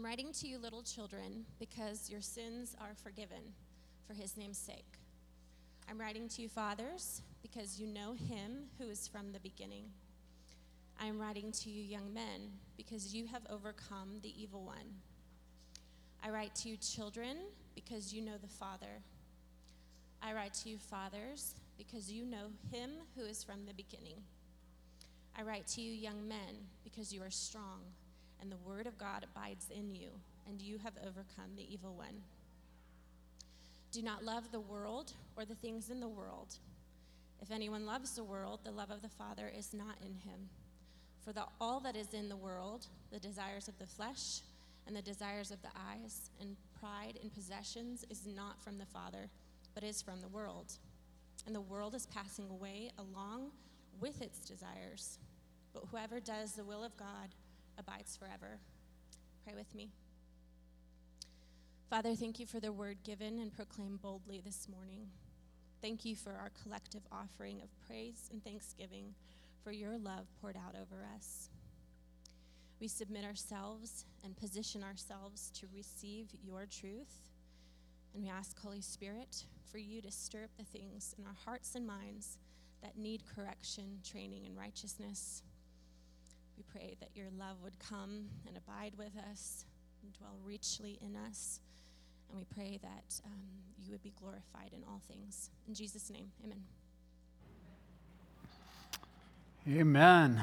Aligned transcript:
I'm 0.00 0.06
writing 0.06 0.32
to 0.32 0.48
you, 0.48 0.56
little 0.56 0.82
children, 0.82 1.44
because 1.58 2.08
your 2.08 2.22
sins 2.22 2.74
are 2.80 2.94
forgiven 3.04 3.52
for 4.06 4.14
his 4.14 4.34
name's 4.34 4.56
sake. 4.56 4.96
I'm 5.90 6.00
writing 6.00 6.26
to 6.26 6.40
you, 6.40 6.48
fathers, 6.48 7.20
because 7.42 7.78
you 7.78 7.86
know 7.86 8.14
him 8.14 8.70
who 8.78 8.88
is 8.88 9.06
from 9.06 9.30
the 9.30 9.40
beginning. 9.40 9.84
I 10.98 11.04
am 11.04 11.20
writing 11.20 11.52
to 11.52 11.68
you, 11.68 11.82
young 11.82 12.14
men, 12.14 12.48
because 12.78 13.14
you 13.14 13.26
have 13.26 13.42
overcome 13.50 14.20
the 14.22 14.32
evil 14.42 14.64
one. 14.64 14.96
I 16.24 16.30
write 16.30 16.54
to 16.54 16.70
you, 16.70 16.78
children, 16.78 17.36
because 17.74 18.10
you 18.10 18.22
know 18.22 18.38
the 18.40 18.48
Father. 18.48 19.02
I 20.22 20.32
write 20.32 20.54
to 20.62 20.70
you, 20.70 20.78
fathers, 20.78 21.56
because 21.76 22.10
you 22.10 22.24
know 22.24 22.46
him 22.72 22.90
who 23.16 23.26
is 23.26 23.44
from 23.44 23.66
the 23.66 23.74
beginning. 23.74 24.16
I 25.38 25.42
write 25.42 25.66
to 25.74 25.82
you, 25.82 25.92
young 25.92 26.26
men, 26.26 26.68
because 26.84 27.12
you 27.12 27.22
are 27.22 27.30
strong, 27.30 27.80
and 28.40 28.50
the 28.50 28.56
word 28.56 28.86
of 28.86 28.98
God 28.98 29.24
abides 29.24 29.66
in 29.70 29.94
you, 29.94 30.08
and 30.48 30.60
you 30.60 30.78
have 30.78 30.94
overcome 30.98 31.56
the 31.56 31.72
evil 31.72 31.94
one. 31.94 32.22
Do 33.92 34.02
not 34.02 34.24
love 34.24 34.52
the 34.52 34.60
world 34.60 35.12
or 35.36 35.44
the 35.44 35.54
things 35.54 35.90
in 35.90 36.00
the 36.00 36.08
world. 36.08 36.56
If 37.42 37.50
anyone 37.50 37.86
loves 37.86 38.12
the 38.12 38.24
world, 38.24 38.60
the 38.64 38.70
love 38.70 38.90
of 38.90 39.02
the 39.02 39.08
Father 39.08 39.50
is 39.56 39.74
not 39.74 39.96
in 40.00 40.14
him. 40.14 40.48
For 41.24 41.32
the, 41.32 41.44
all 41.60 41.80
that 41.80 41.96
is 41.96 42.14
in 42.14 42.28
the 42.28 42.36
world, 42.36 42.86
the 43.10 43.18
desires 43.18 43.68
of 43.68 43.78
the 43.78 43.86
flesh, 43.86 44.40
and 44.86 44.96
the 44.96 45.02
desires 45.02 45.50
of 45.50 45.60
the 45.62 45.68
eyes, 45.68 46.30
and 46.40 46.56
pride 46.78 47.18
in 47.22 47.30
possessions, 47.30 48.04
is 48.10 48.26
not 48.26 48.62
from 48.62 48.78
the 48.78 48.86
Father, 48.86 49.28
but 49.74 49.84
is 49.84 50.02
from 50.02 50.20
the 50.20 50.28
world. 50.28 50.72
And 51.46 51.54
the 51.54 51.60
world 51.60 51.94
is 51.94 52.06
passing 52.06 52.48
away 52.50 52.90
along 52.98 53.50
with 54.00 54.20
its 54.22 54.40
desires. 54.40 55.18
But 55.72 55.84
whoever 55.90 56.20
does 56.20 56.52
the 56.52 56.64
will 56.64 56.84
of 56.84 56.96
God 56.96 57.28
abides 57.78 58.16
forever. 58.16 58.60
Pray 59.44 59.54
with 59.54 59.74
me. 59.74 59.90
Father, 61.88 62.14
thank 62.14 62.38
you 62.38 62.46
for 62.46 62.60
the 62.60 62.72
word 62.72 62.98
given 63.04 63.40
and 63.40 63.52
proclaimed 63.52 64.00
boldly 64.00 64.40
this 64.44 64.68
morning. 64.68 65.08
Thank 65.82 66.04
you 66.04 66.14
for 66.14 66.32
our 66.32 66.50
collective 66.62 67.02
offering 67.10 67.62
of 67.62 67.68
praise 67.86 68.28
and 68.30 68.44
thanksgiving 68.44 69.14
for 69.64 69.72
your 69.72 69.98
love 69.98 70.26
poured 70.40 70.56
out 70.56 70.74
over 70.80 71.04
us. 71.16 71.48
We 72.80 72.88
submit 72.88 73.24
ourselves 73.24 74.04
and 74.24 74.36
position 74.36 74.82
ourselves 74.82 75.50
to 75.54 75.66
receive 75.74 76.28
your 76.42 76.66
truth. 76.66 77.22
And 78.14 78.22
we 78.22 78.30
ask, 78.30 78.58
Holy 78.58 78.80
Spirit, 78.80 79.44
for 79.70 79.78
you 79.78 80.00
to 80.02 80.10
stir 80.10 80.44
up 80.44 80.50
the 80.58 80.64
things 80.64 81.14
in 81.18 81.24
our 81.26 81.36
hearts 81.44 81.74
and 81.74 81.86
minds 81.86 82.38
that 82.82 82.96
need 82.96 83.22
correction, 83.36 84.00
training, 84.08 84.46
and 84.46 84.56
righteousness. 84.56 85.42
We 86.60 86.78
pray 86.78 86.94
that 87.00 87.08
your 87.14 87.28
love 87.38 87.56
would 87.62 87.78
come 87.78 88.26
and 88.46 88.54
abide 88.54 88.92
with 88.98 89.12
us 89.30 89.64
and 90.02 90.12
dwell 90.12 90.36
richly 90.44 90.98
in 91.00 91.16
us. 91.16 91.60
And 92.28 92.36
we 92.36 92.44
pray 92.54 92.78
that 92.82 93.18
um, 93.24 93.40
you 93.82 93.92
would 93.92 94.02
be 94.02 94.12
glorified 94.20 94.74
in 94.74 94.84
all 94.86 95.00
things. 95.08 95.48
In 95.66 95.72
Jesus' 95.72 96.10
name, 96.10 96.30
amen. 96.44 96.62
Amen. 99.70 100.42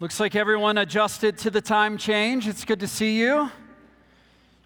Looks 0.00 0.18
like 0.18 0.34
everyone 0.34 0.78
adjusted 0.78 1.36
to 1.38 1.50
the 1.50 1.60
time 1.60 1.98
change. 1.98 2.48
It's 2.48 2.64
good 2.64 2.80
to 2.80 2.88
see 2.88 3.18
you. 3.18 3.50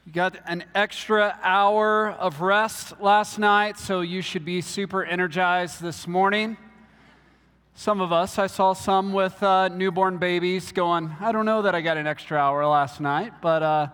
You 0.07 0.13
got 0.13 0.37
an 0.47 0.63
extra 0.73 1.37
hour 1.43 2.13
of 2.13 2.43
rest 2.43 3.01
last 3.01 3.41
night, 3.41 3.77
so 3.77 4.03
you 4.03 4.23
should 4.23 4.45
be 4.45 4.61
super 4.61 5.05
energized 5.05 5.83
this 5.83 6.07
morning. 6.07 6.59
Some 7.79 8.01
of 8.01 8.11
us, 8.11 8.39
I 8.39 8.47
saw 8.47 8.73
some 8.73 9.13
with 9.13 9.43
uh, 9.43 9.69
newborn 9.69 10.17
babies 10.17 10.73
going, 10.73 11.15
I 11.21 11.31
don't 11.31 11.45
know 11.45 11.61
that 11.61 11.75
I 11.75 11.83
got 11.83 11.99
an 11.99 12.07
extra 12.07 12.39
hour 12.39 12.65
last 12.65 13.03
night, 13.03 13.35
but 13.43 13.63
uh, 13.63 13.89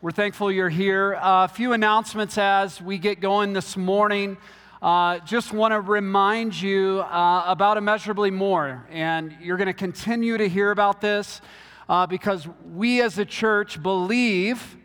we're 0.00 0.10
thankful 0.10 0.50
you're 0.50 0.70
here. 0.70 1.14
Uh, 1.16 1.44
a 1.44 1.48
few 1.48 1.74
announcements 1.74 2.38
as 2.38 2.80
we 2.80 2.96
get 2.96 3.20
going 3.20 3.52
this 3.52 3.76
morning. 3.76 4.38
Uh, 4.80 5.18
just 5.18 5.52
want 5.52 5.72
to 5.72 5.82
remind 5.82 6.58
you 6.58 7.00
uh, 7.00 7.44
about 7.46 7.76
immeasurably 7.76 8.30
more, 8.30 8.86
and 8.90 9.36
you're 9.38 9.58
going 9.58 9.66
to 9.66 9.74
continue 9.74 10.38
to 10.38 10.48
hear 10.48 10.70
about 10.70 11.02
this 11.02 11.42
uh, 11.90 12.06
because 12.06 12.48
we 12.72 13.02
as 13.02 13.18
a 13.18 13.24
church 13.26 13.82
believe 13.82 14.78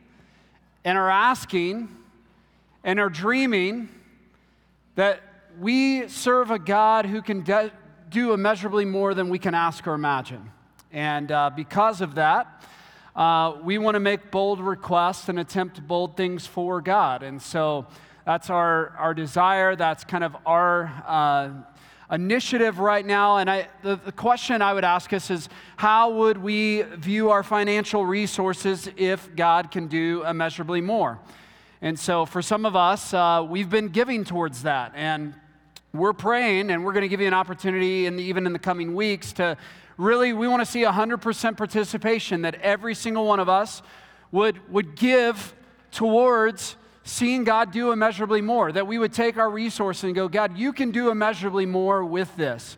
and 0.84 0.98
are 0.98 1.10
asking 1.10 1.88
and 2.84 3.00
are 3.00 3.10
dreaming 3.10 3.88
that 4.96 5.22
we 5.58 6.06
serve 6.10 6.52
a 6.52 6.60
God 6.60 7.06
who 7.06 7.22
can 7.22 7.44
de- 7.44 7.72
do 8.14 8.32
immeasurably 8.32 8.86
more 8.86 9.16
than 9.16 9.28
we 9.28 9.40
can 9.40 9.56
ask 9.56 9.88
or 9.88 9.96
imagine. 9.96 10.52
And 10.92 11.32
uh, 11.32 11.50
because 11.56 12.00
of 12.00 12.16
that, 12.16 12.64
uh, 13.16 13.56
we 13.64 13.80
want 13.80 13.96
to 13.96 14.00
make 14.00 14.30
bold 14.30 14.60
requests 14.60 15.30
and 15.30 15.40
attempt 15.40 15.86
bold 15.88 16.16
things 16.16 16.46
for 16.46 16.80
God. 16.80 17.24
And 17.24 17.42
so 17.42 17.88
that's 18.24 18.52
our, 18.52 18.90
our 18.98 19.16
desire. 19.16 19.76
That's 19.76 20.04
kind 20.04 20.24
of 20.24 20.38
our 20.46 20.86
uh, 21.08 21.50
initiative 22.14 22.78
right 22.78 23.04
now. 23.04 23.38
And 23.38 23.50
I, 23.50 23.68
the, 23.82 23.96
the 23.96 24.12
question 24.12 24.62
I 24.62 24.76
would 24.76 24.84
ask 24.84 25.12
us 25.12 25.32
is 25.32 25.50
how 25.76 26.12
would 26.12 26.38
we 26.38 26.84
view 26.84 27.32
our 27.32 27.42
financial 27.42 28.06
resources 28.06 28.88
if 28.96 29.36
God 29.36 29.72
can 29.72 29.88
do 29.88 30.24
immeasurably 30.24 30.82
more? 30.82 31.20
And 31.82 32.00
so 32.00 32.28
for 32.28 32.44
some 32.44 32.66
of 32.66 32.76
us, 32.76 33.12
uh, 33.12 33.46
we've 33.50 33.72
been 33.72 33.90
giving 33.90 34.24
towards 34.24 34.64
that. 34.64 34.94
And 34.96 35.34
we're 35.96 36.14
praying, 36.14 36.72
and 36.72 36.84
we're 36.84 36.92
going 36.92 37.04
to 37.04 37.08
give 37.08 37.22
you 37.22 37.28
an 37.28 37.36
opportunity, 37.36 38.08
in 38.08 38.16
the, 38.16 38.24
even 38.24 38.48
in 38.48 38.54
the 38.54 38.58
coming 38.58 38.96
weeks, 38.96 39.32
to 39.34 39.56
really, 39.96 40.34
we 40.34 40.48
want 40.48 40.60
to 40.60 40.66
see 40.66 40.82
100% 40.82 41.56
participation, 41.56 42.42
that 42.42 42.56
every 42.56 42.96
single 42.96 43.28
one 43.28 43.40
of 43.40 43.48
us 43.48 43.84
would, 44.32 44.58
would 44.72 44.96
give 44.96 45.54
towards 45.92 46.78
seeing 47.04 47.44
God 47.44 47.72
do 47.72 47.92
immeasurably 47.92 48.42
more, 48.42 48.72
that 48.72 48.88
we 48.88 48.98
would 48.98 49.14
take 49.14 49.38
our 49.38 49.52
resources 49.52 50.06
and 50.06 50.16
go, 50.16 50.28
God, 50.28 50.58
you 50.58 50.74
can 50.74 50.90
do 50.90 51.12
immeasurably 51.12 51.68
more 51.68 52.04
with 52.04 52.36
this. 52.38 52.76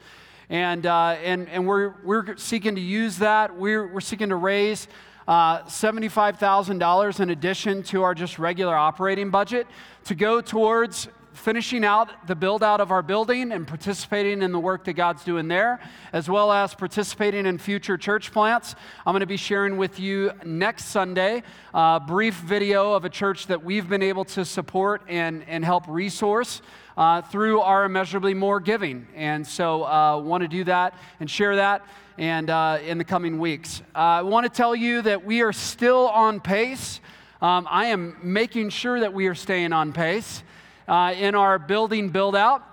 And, 0.50 0.86
uh, 0.86 1.16
and, 1.24 1.48
and 1.48 1.66
we're, 1.66 1.94
we're 2.04 2.36
seeking 2.36 2.76
to 2.76 2.82
use 2.82 3.20
that. 3.20 3.56
We're, 3.56 3.88
we're 3.88 4.02
seeking 4.02 4.28
to 4.28 4.36
raise 4.36 4.90
uh, 5.26 5.64
$75,000 5.64 7.20
in 7.22 7.30
addition 7.30 7.82
to 7.84 8.04
our 8.04 8.14
just 8.14 8.40
regular 8.40 8.76
operating 8.76 9.30
budget 9.30 9.68
to 10.04 10.16
go 10.16 10.42
towards 10.42 11.08
finishing 11.36 11.84
out 11.84 12.28
the 12.28 12.36
build 12.36 12.64
out 12.64 12.82
of 12.82 12.92
our 12.92 13.02
building 13.02 13.52
and 13.52 13.68
participating 13.68 14.42
in 14.42 14.52
the 14.52 14.60
work 14.60 14.86
that 14.86 14.94
God's 14.94 15.24
doing 15.24 15.48
there, 15.48 15.80
as 16.14 16.30
well 16.30 16.52
as 16.52 16.74
participating 16.74 17.46
in 17.46 17.58
future 17.58 17.98
church 17.98 18.32
plants. 18.32 18.76
I'm 19.06 19.14
going 19.14 19.20
to 19.20 19.28
be 19.28 19.38
sharing 19.38 19.78
with 19.78 20.00
you 20.00 20.32
next 20.44 20.86
Sunday 20.86 21.44
a 21.74 22.00
brief 22.00 22.36
video 22.36 22.94
of 22.94 23.06
a 23.06 23.10
church 23.10 23.48
that 23.48 23.64
we've 23.64 23.88
been 23.88 24.02
able 24.02 24.26
to 24.26 24.46
support 24.46 25.02
and, 25.08 25.44
and 25.48 25.64
help 25.64 25.88
resource. 25.88 26.62
Uh, 26.98 27.22
through 27.22 27.60
our 27.60 27.84
immeasurably 27.84 28.34
more 28.34 28.62
giving. 28.62 29.06
And 29.16 29.46
so, 29.46 29.84
uh, 29.84 30.18
want 30.18 30.44
to 30.44 30.48
do 30.48 30.64
that 30.64 30.94
and 31.20 31.30
share 31.30 31.58
that 31.58 31.86
and 32.18 32.50
uh, 32.50 32.80
in 32.86 32.98
the 32.98 33.04
coming 33.04 33.38
weeks. 33.38 33.82
Uh, 33.94 33.98
I 33.98 34.22
want 34.22 34.46
to 34.46 34.50
tell 34.50 34.74
you 34.74 35.02
that 35.02 35.26
we 35.26 35.42
are 35.42 35.52
still 35.52 36.08
on 36.08 36.40
pace. 36.40 37.02
Um, 37.42 37.68
I 37.70 37.88
am 37.88 38.16
making 38.24 38.70
sure 38.70 39.02
that 39.02 39.14
we 39.14 39.28
are 39.28 39.36
staying 39.36 39.74
on 39.74 39.92
pace 39.92 40.42
uh, 40.88 41.14
in 41.18 41.36
our 41.36 41.60
building 41.60 42.10
build 42.10 42.36
out. 42.36 42.64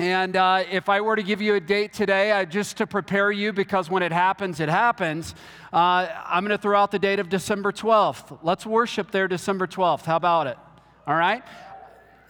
And 0.00 0.36
uh, 0.36 0.62
if 0.70 0.88
I 0.88 1.00
were 1.00 1.16
to 1.16 1.24
give 1.24 1.42
you 1.42 1.56
a 1.56 1.60
date 1.60 1.92
today, 1.92 2.30
uh, 2.30 2.44
just 2.44 2.76
to 2.76 2.86
prepare 2.86 3.32
you, 3.32 3.52
because 3.52 3.90
when 3.90 4.04
it 4.04 4.12
happens, 4.12 4.60
it 4.60 4.68
happens, 4.68 5.34
uh, 5.72 6.06
I'm 6.24 6.44
going 6.44 6.56
to 6.56 6.62
throw 6.62 6.78
out 6.78 6.92
the 6.92 7.00
date 7.00 7.18
of 7.18 7.28
December 7.28 7.72
12th. 7.72 8.38
Let's 8.44 8.64
worship 8.64 9.10
there 9.10 9.26
December 9.26 9.66
12th. 9.66 10.04
How 10.04 10.14
about 10.14 10.46
it? 10.46 10.56
All 11.04 11.16
right? 11.16 11.42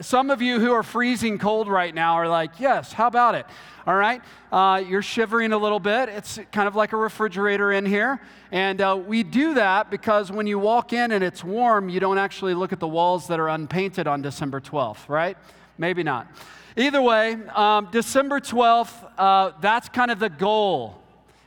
Some 0.00 0.30
of 0.30 0.40
you 0.40 0.60
who 0.60 0.70
are 0.70 0.84
freezing 0.84 1.38
cold 1.38 1.66
right 1.66 1.92
now 1.92 2.14
are 2.14 2.28
like, 2.28 2.60
yes, 2.60 2.92
how 2.92 3.08
about 3.08 3.34
it? 3.34 3.44
All 3.84 3.96
right? 3.96 4.22
Uh, 4.52 4.80
you're 4.86 5.02
shivering 5.02 5.52
a 5.52 5.58
little 5.58 5.80
bit. 5.80 6.08
It's 6.08 6.38
kind 6.52 6.68
of 6.68 6.76
like 6.76 6.92
a 6.92 6.96
refrigerator 6.96 7.72
in 7.72 7.84
here. 7.84 8.20
And 8.52 8.80
uh, 8.80 8.96
we 9.04 9.24
do 9.24 9.54
that 9.54 9.90
because 9.90 10.30
when 10.30 10.46
you 10.46 10.56
walk 10.56 10.92
in 10.92 11.10
and 11.10 11.24
it's 11.24 11.42
warm, 11.42 11.88
you 11.88 11.98
don't 11.98 12.18
actually 12.18 12.54
look 12.54 12.72
at 12.72 12.78
the 12.78 12.86
walls 12.86 13.26
that 13.26 13.40
are 13.40 13.48
unpainted 13.48 14.06
on 14.06 14.22
December 14.22 14.60
12th, 14.60 15.08
right? 15.08 15.36
Maybe 15.78 16.04
not. 16.04 16.28
Either 16.76 17.02
way, 17.02 17.36
um, 17.56 17.88
December 17.90 18.38
12th, 18.38 19.10
uh, 19.18 19.50
that's 19.60 19.88
kind 19.88 20.12
of 20.12 20.20
the 20.20 20.30
goal. 20.30 21.02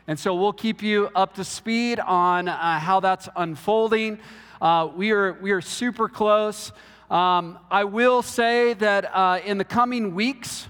And 0.08 0.20
so 0.20 0.36
we'll 0.36 0.52
keep 0.52 0.84
you 0.84 1.10
up 1.16 1.36
to 1.36 1.46
speed 1.46 2.02
on 2.02 2.50
uh, 2.50 2.80
how 2.80 3.00
that's 3.00 3.30
unfolding. 3.34 4.20
Uh, 4.60 4.90
we, 4.94 5.12
are, 5.12 5.34
we 5.42 5.52
are 5.52 5.62
super 5.62 6.10
close. 6.10 6.74
Um, 7.12 7.60
I 7.70 7.84
will 7.84 8.22
say 8.22 8.74
that 8.76 9.14
uh, 9.14 9.42
in 9.44 9.58
the 9.58 9.66
coming 9.66 10.16
weeks, 10.16 10.70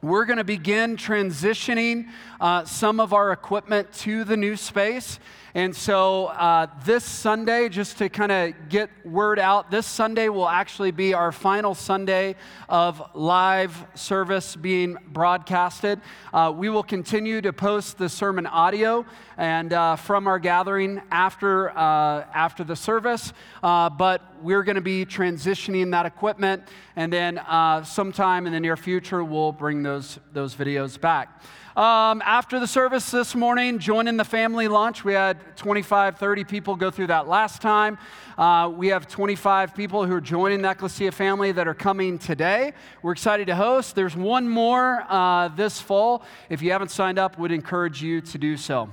we're 0.00 0.24
going 0.24 0.38
to 0.38 0.44
begin 0.44 0.96
transitioning 0.96 2.06
uh, 2.40 2.64
some 2.64 2.98
of 2.98 3.12
our 3.12 3.30
equipment 3.30 3.92
to 3.96 4.24
the 4.24 4.38
new 4.38 4.56
space. 4.56 5.18
And 5.56 5.74
so 5.74 6.26
uh, 6.26 6.66
this 6.84 7.02
Sunday, 7.02 7.70
just 7.70 7.96
to 7.96 8.10
kind 8.10 8.30
of 8.30 8.68
get 8.68 8.90
word 9.06 9.38
out, 9.38 9.70
this 9.70 9.86
Sunday 9.86 10.28
will 10.28 10.50
actually 10.50 10.90
be 10.90 11.14
our 11.14 11.32
final 11.32 11.74
Sunday 11.74 12.36
of 12.68 13.02
live 13.14 13.86
service 13.94 14.54
being 14.54 14.98
broadcasted. 15.08 16.02
Uh, 16.34 16.52
we 16.54 16.68
will 16.68 16.82
continue 16.82 17.40
to 17.40 17.54
post 17.54 17.96
the 17.96 18.06
sermon 18.06 18.44
audio 18.44 19.06
and 19.38 19.72
uh, 19.72 19.96
from 19.96 20.26
our 20.26 20.38
gathering 20.38 21.00
after 21.10 21.70
uh, 21.70 22.26
after 22.34 22.62
the 22.62 22.76
service, 22.76 23.32
uh, 23.62 23.88
but 23.88 24.20
we're 24.42 24.62
going 24.62 24.76
to 24.76 24.82
be 24.82 25.06
transitioning 25.06 25.90
that 25.90 26.04
equipment, 26.04 26.64
and 26.96 27.10
then 27.10 27.38
uh, 27.38 27.82
sometime 27.82 28.46
in 28.46 28.52
the 28.52 28.60
near 28.60 28.76
future 28.76 29.24
we'll 29.24 29.52
bring 29.52 29.82
those 29.82 30.18
those 30.34 30.54
videos 30.54 31.00
back. 31.00 31.40
Um, 31.76 32.22
after 32.24 32.58
the 32.58 32.66
service 32.66 33.10
this 33.10 33.34
morning, 33.34 33.78
joining 33.78 34.16
the 34.16 34.24
family 34.24 34.66
lunch. 34.66 35.04
We 35.04 35.12
had 35.12 35.36
25, 35.58 36.16
30 36.16 36.44
people 36.44 36.74
go 36.74 36.90
through 36.90 37.08
that 37.08 37.28
last 37.28 37.60
time. 37.60 37.98
Uh, 38.38 38.72
we 38.74 38.88
have 38.88 39.06
25 39.06 39.74
people 39.74 40.06
who 40.06 40.14
are 40.14 40.20
joining 40.22 40.62
the 40.62 40.70
Ecclesia 40.70 41.12
family 41.12 41.52
that 41.52 41.68
are 41.68 41.74
coming 41.74 42.18
today. 42.18 42.72
We're 43.02 43.12
excited 43.12 43.48
to 43.48 43.54
host. 43.54 43.94
There's 43.94 44.16
one 44.16 44.48
more 44.48 45.04
uh, 45.06 45.48
this 45.48 45.78
fall. 45.78 46.22
If 46.48 46.62
you 46.62 46.72
haven't 46.72 46.92
signed 46.92 47.18
up, 47.18 47.38
would 47.38 47.52
encourage 47.52 48.02
you 48.02 48.22
to 48.22 48.38
do 48.38 48.56
so. 48.56 48.88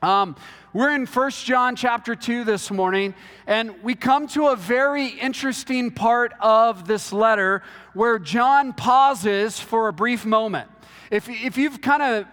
Um, 0.00 0.36
we're 0.72 0.94
in 0.94 1.06
1 1.06 1.30
John 1.30 1.74
chapter 1.74 2.14
2 2.14 2.44
this 2.44 2.70
morning, 2.70 3.14
and 3.46 3.82
we 3.82 3.96
come 3.96 4.28
to 4.28 4.48
a 4.48 4.56
very 4.56 5.08
interesting 5.08 5.90
part 5.90 6.32
of 6.40 6.86
this 6.86 7.12
letter 7.12 7.62
where 7.92 8.20
John 8.20 8.72
pauses 8.72 9.58
for 9.58 9.88
a 9.88 9.92
brief 9.92 10.24
moment. 10.24 10.68
If, 11.14 11.28
if 11.28 11.56
you've 11.56 11.80
kind 11.80 12.02
of 12.02 12.26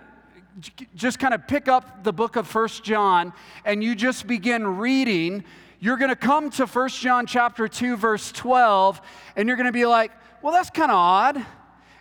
just 0.95 1.19
kind 1.19 1.35
of 1.35 1.47
pick 1.47 1.67
up 1.67 2.03
the 2.03 2.11
book 2.11 2.35
of 2.35 2.47
First 2.47 2.83
John 2.83 3.31
and 3.63 3.83
you 3.83 3.93
just 3.93 4.25
begin 4.25 4.65
reading, 4.79 5.43
you're 5.79 5.97
going 5.97 6.09
to 6.09 6.15
come 6.15 6.49
to 6.49 6.65
First 6.65 6.99
John 6.99 7.27
chapter 7.27 7.67
2 7.67 7.95
verse 7.95 8.31
12 8.31 8.99
and 9.35 9.47
you're 9.47 9.55
going 9.55 9.67
to 9.67 9.71
be 9.71 9.85
like, 9.85 10.11
"Well, 10.41 10.51
that's 10.51 10.71
kind 10.71 10.89
of 10.89 10.97
odd." 10.97 11.45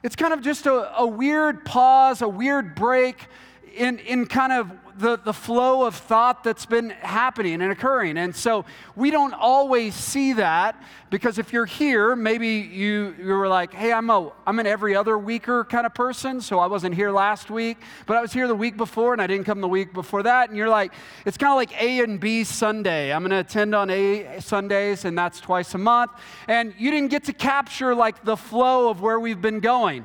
It's 0.03 0.17
kind 0.17 0.33
of 0.33 0.41
just 0.41 0.65
a, 0.65 0.99
a 0.99 1.07
weird 1.07 1.67
pause, 1.67 2.23
a 2.23 2.29
weird 2.29 2.75
break 2.75 3.27
in, 3.77 3.99
in 3.99 4.25
kind 4.25 4.51
of 4.51 4.73
the, 5.01 5.17
the 5.17 5.33
flow 5.33 5.85
of 5.87 5.95
thought 5.95 6.45
that's 6.45 6.67
been 6.67 6.91
happening 6.91 7.61
and 7.63 7.73
occurring. 7.73 8.19
And 8.19 8.35
so 8.35 8.65
we 8.95 9.11
don't 9.11 9.35
always 9.35 9.95
see 9.95 10.35
that 10.35 10.81
because 11.11 11.39
if 11.39 11.53
you're 11.53 11.67
here, 11.67 12.15
maybe 12.15 12.49
you, 12.49 13.15
you 13.19 13.33
were 13.33 13.49
like, 13.49 13.73
hey, 13.73 13.93
I'm, 13.93 14.11
a, 14.11 14.31
I'm 14.47 14.59
an 14.59 14.67
every 14.67 14.95
other 14.95 15.19
weaker 15.19 15.65
kind 15.65 15.87
of 15.87 15.95
person, 15.95 16.41
so 16.41 16.59
I 16.59 16.67
wasn't 16.67 16.95
here 16.95 17.11
last 17.11 17.51
week, 17.51 17.79
but 18.07 18.17
I 18.17 18.21
was 18.21 18.33
here 18.33 18.47
the 18.47 18.55
week 18.55 18.77
before 18.77 19.13
and 19.13 19.21
I 19.21 19.27
didn't 19.27 19.45
come 19.45 19.61
the 19.61 19.69
week 19.69 19.93
before 19.93 20.23
that. 20.23 20.49
And 20.49 20.57
you're 20.57 20.69
like, 20.69 20.93
it's 21.25 21.37
kind 21.37 21.51
of 21.51 21.57
like 21.57 21.83
A 21.83 22.01
and 22.01 22.21
B 22.21 22.45
Sunday. 22.45 23.13
I'm 23.13 23.23
going 23.23 23.31
to 23.31 23.39
attend 23.39 23.75
on 23.75 23.91
A 23.91 24.41
Sundays, 24.41 25.05
and 25.05 25.17
that's 25.17 25.41
twice 25.41 25.75
a 25.75 25.79
month. 25.79 26.13
And 26.47 26.75
you 26.79 26.91
didn't 26.91 27.11
get 27.11 27.25
to 27.25 27.33
capture 27.33 27.95
like 27.95 28.25
the 28.25 28.37
flow 28.37 28.91
of 28.91 29.01
where 29.01 29.19
we've 29.19 29.41
been 29.41 29.61
going. 29.61 30.05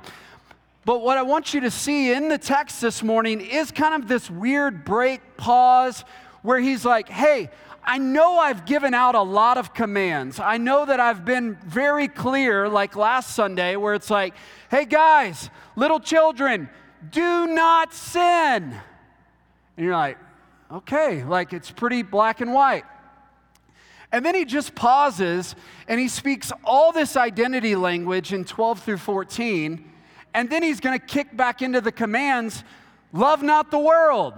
But 0.86 1.02
what 1.02 1.18
I 1.18 1.24
want 1.24 1.56
you 1.56 1.62
to 1.62 1.72
see 1.72 2.14
in 2.14 2.30
the 2.30 2.38
text 2.38 2.80
this 2.80 3.02
morning 3.02 3.42
is 3.42 3.72
kind 3.72 3.96
of 3.96 4.08
this 4.08 4.30
weird 4.30 4.86
break, 4.86 5.36
pause, 5.36 6.06
where 6.44 6.60
he's 6.60 6.86
like, 6.86 7.10
hey, 7.10 7.50
I 7.84 7.98
know 7.98 8.38
I've 8.38 8.68
given 8.68 8.94
out 8.94 9.16
a 9.16 9.22
lot 9.22 9.58
of 9.58 9.74
commands. 9.74 10.40
I 10.40 10.58
know 10.58 10.86
that 10.86 11.00
I've 11.00 11.26
been 11.26 11.56
very 11.66 12.08
clear, 12.08 12.70
like 12.70 12.96
last 12.96 13.34
Sunday, 13.34 13.76
where 13.76 13.96
it's 13.96 14.12
like, 14.12 14.36
hey 14.70 14.86
guys, 14.86 15.50
little 15.76 16.00
children, 16.00 16.70
do 17.12 17.48
not 17.48 17.92
sin. 17.92 18.76
And 19.78 19.86
you're 19.86 19.96
like, 19.96 20.20
okay, 20.72 21.24
like 21.24 21.52
it's 21.52 21.72
pretty 21.72 22.04
black 22.04 22.42
and 22.42 22.54
white. 22.54 22.86
And 24.12 24.24
then 24.24 24.36
he 24.36 24.46
just 24.46 24.76
pauses 24.76 25.56
and 25.88 26.00
he 26.00 26.08
speaks 26.08 26.52
all 26.64 26.92
this 26.92 27.18
identity 27.18 27.76
language 27.76 28.34
in 28.34 28.46
12 28.46 28.82
through 28.82 28.98
14 28.98 29.94
and 30.36 30.50
then 30.50 30.62
he's 30.62 30.82
going 30.82 31.00
to 31.00 31.04
kick 31.04 31.36
back 31.36 31.62
into 31.62 31.80
the 31.80 31.94
commands 31.94 32.64
love 33.14 33.42
not 33.42 33.72
the 33.72 33.80
world. 33.80 34.34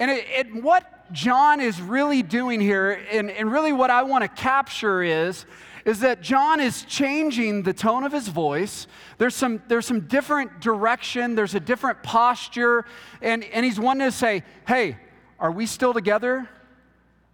And 0.00 0.10
it, 0.10 0.26
it, 0.28 0.62
what 0.62 1.12
John 1.12 1.60
is 1.60 1.80
really 1.80 2.22
doing 2.22 2.60
here, 2.60 3.00
and, 3.12 3.30
and 3.30 3.50
really 3.50 3.72
what 3.72 3.90
I 3.90 4.02
want 4.02 4.22
to 4.22 4.28
capture 4.28 5.04
is, 5.04 5.46
is 5.84 6.00
that 6.00 6.20
John 6.20 6.58
is 6.58 6.82
changing 6.82 7.62
the 7.62 7.72
tone 7.72 8.02
of 8.02 8.10
his 8.10 8.26
voice. 8.26 8.88
There's 9.18 9.36
some, 9.36 9.62
there's 9.68 9.86
some 9.86 10.00
different 10.00 10.60
direction, 10.60 11.36
there's 11.36 11.54
a 11.54 11.60
different 11.60 12.02
posture, 12.02 12.84
and, 13.22 13.44
and 13.44 13.64
he's 13.64 13.78
wanting 13.78 14.08
to 14.08 14.12
say, 14.12 14.42
hey, 14.66 14.96
are 15.38 15.52
we 15.52 15.66
still 15.66 15.94
together? 15.94 16.48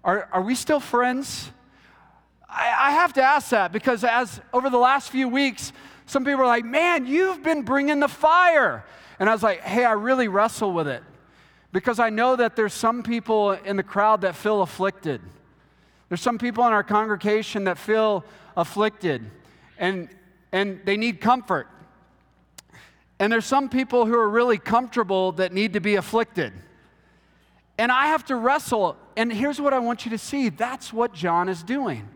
Are, 0.05 0.29
are 0.33 0.43
we 0.43 0.55
still 0.55 0.81
friends? 0.81 1.51
I, 2.47 2.89
I 2.89 2.91
have 2.91 3.15
to 3.15 3.23
ask 3.23 3.49
that 3.51 3.73
because 3.73 4.05
as 4.05 4.43
over 4.53 4.69
the 4.69 4.77
last 4.77 5.09
few 5.09 5.29
weeks, 5.29 5.73
some 6.13 6.27
people 6.27 6.43
are 6.43 6.47
like, 6.47 6.67
man, 6.67 7.07
you've 7.07 7.43
been 7.43 7.63
bringing 7.63 7.99
the 7.99 8.09
fire. 8.09 8.85
And 9.19 9.31
I 9.31 9.33
was 9.33 9.43
like, 9.43 9.63
hey, 9.63 9.85
I 9.85 9.93
really 9.93 10.29
wrestle 10.29 10.71
with 10.71 10.87
it 10.87 11.03
because 11.73 11.99
I 11.99 12.11
know 12.11 12.37
that 12.37 12.55
there's 12.55 12.75
some 12.75 13.03
people 13.03 13.53
in 13.53 13.77
the 13.77 13.83
crowd 13.83 14.21
that 14.21 14.37
feel 14.37 14.61
afflicted. 14.61 15.23
There's 16.11 16.21
some 16.21 16.37
people 16.37 16.67
in 16.67 16.75
our 16.75 16.83
congregation 16.83 17.65
that 17.65 17.79
feel 17.79 18.27
afflicted 18.59 19.31
and, 19.79 20.11
and 20.53 20.83
they 20.85 20.99
need 20.99 21.19
comfort. 21.19 21.67
And 23.19 23.33
there's 23.33 23.47
some 23.47 23.71
people 23.71 24.05
who 24.05 24.15
are 24.15 24.29
really 24.29 24.59
comfortable 24.59 25.33
that 25.33 25.55
need 25.55 25.73
to 25.73 25.81
be 25.81 25.95
afflicted. 25.95 26.53
And 27.79 27.91
I 27.91 28.09
have 28.09 28.27
to 28.27 28.37
wrestle. 28.37 28.99
And 29.17 29.33
here's 29.33 29.59
what 29.59 29.73
I 29.73 29.79
want 29.79 30.05
you 30.05 30.11
to 30.11 30.19
see 30.19 30.51
that's 30.51 30.93
what 30.93 31.15
John 31.15 31.49
is 31.49 31.63
doing. 31.63 32.07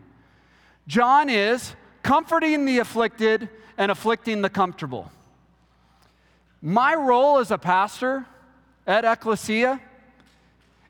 John 0.87 1.29
is 1.29 1.73
comforting 2.03 2.65
the 2.65 2.77
afflicted 2.77 3.49
and 3.77 3.91
afflicting 3.91 4.41
the 4.41 4.49
comfortable. 4.49 5.11
My 6.61 6.95
role 6.95 7.37
as 7.37 7.51
a 7.51 7.57
pastor 7.57 8.25
at 8.85 9.05
Ecclesia 9.05 9.79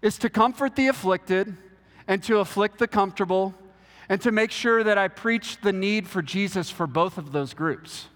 is 0.01 0.17
to 0.19 0.29
comfort 0.29 0.75
the 0.75 0.87
afflicted 0.87 1.55
and 2.07 2.23
to 2.23 2.39
afflict 2.39 2.79
the 2.79 2.87
comfortable 2.87 3.53
and 4.09 4.21
to 4.21 4.31
make 4.31 4.51
sure 4.51 4.83
that 4.83 4.97
I 4.97 5.09
preach 5.09 5.59
the 5.61 5.73
need 5.73 6.07
for 6.07 6.21
Jesus 6.21 6.69
for 6.69 6.87
both 6.87 7.17
of 7.17 7.33
those 7.33 7.53
groups. 7.53 8.07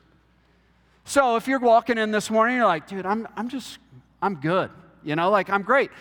So 1.04 1.36
if 1.36 1.48
you're 1.48 1.60
walking 1.60 1.98
in 1.98 2.12
this 2.12 2.30
morning, 2.30 2.56
you're 2.58 2.66
like, 2.66 2.88
dude, 2.88 3.06
I'm, 3.06 3.28
I'm 3.36 3.50
just, 3.50 3.80
I'm 4.22 4.36
good. 4.36 4.70
You 5.04 5.16
know, 5.16 5.30
like 5.30 5.50
I'm 5.50 5.64
great. 5.64 5.92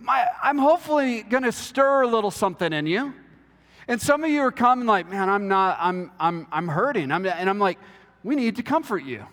My, 0.00 0.26
I'm 0.42 0.58
hopefully 0.58 1.22
going 1.22 1.42
to 1.42 1.52
stir 1.52 2.02
a 2.02 2.06
little 2.06 2.30
something 2.30 2.72
in 2.72 2.86
you. 2.86 3.12
And 3.86 4.00
some 4.00 4.24
of 4.24 4.30
you 4.30 4.40
are 4.40 4.52
coming 4.52 4.86
like, 4.86 5.10
man, 5.10 5.28
I'm 5.28 5.48
not, 5.48 5.76
I'm, 5.78 6.10
I'm, 6.18 6.46
I'm 6.50 6.68
hurting. 6.68 7.12
I'm, 7.12 7.26
and 7.26 7.50
I'm 7.50 7.58
like, 7.58 7.78
we 8.24 8.34
need 8.34 8.56
to 8.56 8.62
comfort 8.62 9.04
you. 9.04 9.24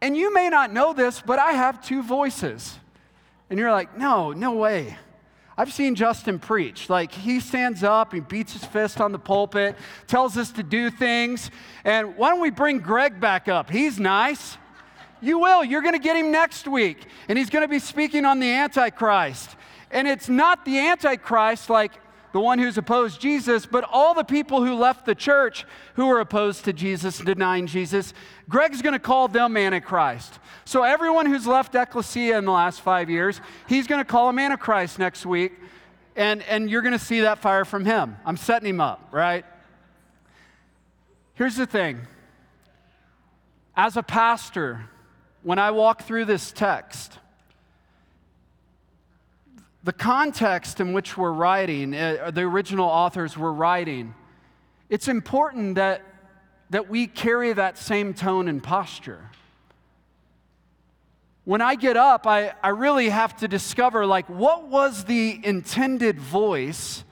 And 0.00 0.16
you 0.16 0.32
may 0.32 0.48
not 0.48 0.72
know 0.72 0.92
this, 0.92 1.22
but 1.24 1.38
I 1.38 1.52
have 1.52 1.84
two 1.84 2.02
voices. 2.02 2.78
And 3.50 3.58
you're 3.58 3.70
like, 3.70 3.96
no, 3.96 4.32
no 4.32 4.52
way. 4.52 4.96
I've 5.58 5.72
seen 5.72 5.94
Justin 5.94 6.38
preach. 6.38 6.88
Like, 6.88 7.12
he 7.12 7.38
stands 7.38 7.84
up, 7.84 8.14
he 8.14 8.20
beats 8.20 8.54
his 8.54 8.64
fist 8.64 8.98
on 8.98 9.12
the 9.12 9.18
pulpit, 9.18 9.76
tells 10.06 10.38
us 10.38 10.50
to 10.52 10.62
do 10.62 10.90
things. 10.90 11.50
And 11.84 12.16
why 12.16 12.30
don't 12.30 12.40
we 12.40 12.48
bring 12.48 12.78
Greg 12.78 13.20
back 13.20 13.46
up? 13.46 13.68
He's 13.68 14.00
nice. 14.00 14.56
You 15.20 15.38
will. 15.38 15.62
You're 15.62 15.82
going 15.82 15.92
to 15.92 16.00
get 16.00 16.16
him 16.16 16.30
next 16.30 16.66
week. 16.66 17.04
And 17.28 17.36
he's 17.36 17.50
going 17.50 17.62
to 17.62 17.68
be 17.68 17.78
speaking 17.78 18.24
on 18.24 18.40
the 18.40 18.50
Antichrist. 18.50 19.54
And 19.90 20.08
it's 20.08 20.30
not 20.30 20.64
the 20.64 20.78
Antichrist 20.78 21.68
like 21.68 21.92
the 22.32 22.40
one 22.40 22.58
who's 22.58 22.78
opposed 22.78 23.20
Jesus, 23.20 23.66
but 23.66 23.84
all 23.90 24.14
the 24.14 24.24
people 24.24 24.64
who 24.64 24.74
left 24.74 25.04
the 25.04 25.14
church 25.14 25.64
who 25.94 26.06
were 26.06 26.20
opposed 26.20 26.64
to 26.64 26.72
Jesus, 26.72 27.18
denying 27.18 27.66
Jesus, 27.66 28.14
Greg's 28.48 28.82
going 28.82 28.92
to 28.92 28.98
call 28.98 29.28
them 29.28 29.56
Antichrist. 29.56 30.38
So 30.64 30.82
everyone 30.82 31.26
who's 31.26 31.46
left 31.46 31.74
Ecclesia 31.74 32.38
in 32.38 32.44
the 32.44 32.52
last 32.52 32.80
five 32.80 33.10
years, 33.10 33.40
he's 33.68 33.86
going 33.86 34.00
to 34.00 34.04
call 34.04 34.28
them 34.28 34.38
Antichrist 34.38 34.98
next 34.98 35.26
week, 35.26 35.52
and, 36.16 36.42
and 36.42 36.70
you're 36.70 36.82
going 36.82 36.92
to 36.92 37.04
see 37.04 37.20
that 37.20 37.38
fire 37.38 37.64
from 37.64 37.84
him. 37.84 38.16
I'm 38.24 38.36
setting 38.36 38.68
him 38.68 38.80
up, 38.80 39.08
right? 39.10 39.44
Here's 41.34 41.56
the 41.56 41.66
thing. 41.66 42.00
As 43.74 43.96
a 43.96 44.02
pastor, 44.02 44.90
when 45.42 45.58
I 45.58 45.70
walk 45.70 46.02
through 46.02 46.26
this 46.26 46.52
text, 46.52 47.18
the 49.82 49.92
context 49.92 50.80
in 50.80 50.92
which 50.92 51.16
we're 51.16 51.32
writing, 51.32 51.94
uh, 51.94 52.30
the 52.32 52.42
original 52.42 52.88
authors 52.88 53.36
were 53.36 53.52
writing, 53.52 54.14
it's 54.88 55.08
important 55.08 55.76
that, 55.76 56.02
that 56.70 56.88
we 56.88 57.06
carry 57.06 57.52
that 57.52 57.78
same 57.78 58.12
tone 58.12 58.48
and 58.48 58.62
posture. 58.62 59.30
When 61.44 61.62
I 61.62 61.74
get 61.74 61.96
up, 61.96 62.26
I, 62.26 62.52
I 62.62 62.68
really 62.68 63.08
have 63.08 63.36
to 63.38 63.48
discover 63.48 64.04
like 64.04 64.28
what 64.28 64.68
was 64.68 65.04
the 65.04 65.40
intended 65.42 66.20
voice 66.20 67.04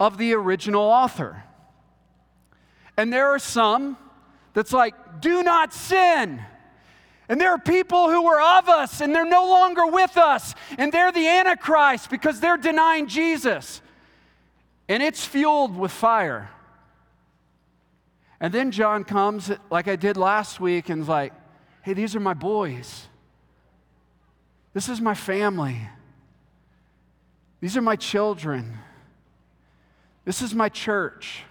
of 0.00 0.18
the 0.18 0.34
original 0.34 0.82
author. 0.82 1.44
And 2.96 3.12
there 3.12 3.28
are 3.28 3.38
some 3.38 3.96
that's 4.54 4.72
like, 4.72 5.20
do 5.20 5.44
not 5.44 5.72
sin. 5.72 6.42
And 7.28 7.40
there 7.40 7.50
are 7.50 7.58
people 7.58 8.08
who 8.08 8.24
were 8.24 8.40
of 8.40 8.68
us 8.68 9.00
and 9.00 9.14
they're 9.14 9.28
no 9.28 9.44
longer 9.44 9.86
with 9.86 10.16
us. 10.16 10.54
And 10.78 10.90
they're 10.90 11.12
the 11.12 11.26
Antichrist 11.26 12.08
because 12.10 12.40
they're 12.40 12.56
denying 12.56 13.06
Jesus. 13.06 13.82
And 14.88 15.02
it's 15.02 15.24
fueled 15.24 15.76
with 15.76 15.92
fire. 15.92 16.50
And 18.40 18.54
then 18.54 18.70
John 18.70 19.04
comes, 19.04 19.50
like 19.70 19.88
I 19.88 19.96
did 19.96 20.16
last 20.16 20.60
week, 20.60 20.88
and 20.88 21.02
is 21.02 21.08
like, 21.08 21.32
hey, 21.82 21.92
these 21.92 22.14
are 22.14 22.20
my 22.20 22.34
boys. 22.34 23.06
This 24.72 24.88
is 24.88 25.00
my 25.00 25.14
family. 25.14 25.80
These 27.60 27.76
are 27.76 27.82
my 27.82 27.96
children. 27.96 28.78
This 30.24 30.40
is 30.40 30.54
my 30.54 30.68
church. 30.68 31.42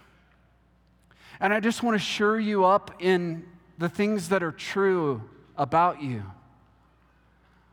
And 1.40 1.52
I 1.52 1.60
just 1.60 1.82
want 1.82 1.94
to 1.94 2.04
shore 2.04 2.40
you 2.40 2.64
up 2.64 2.96
in 3.00 3.44
the 3.76 3.88
things 3.88 4.30
that 4.30 4.42
are 4.42 4.50
true 4.50 5.22
about 5.58 6.02
you. 6.02 6.22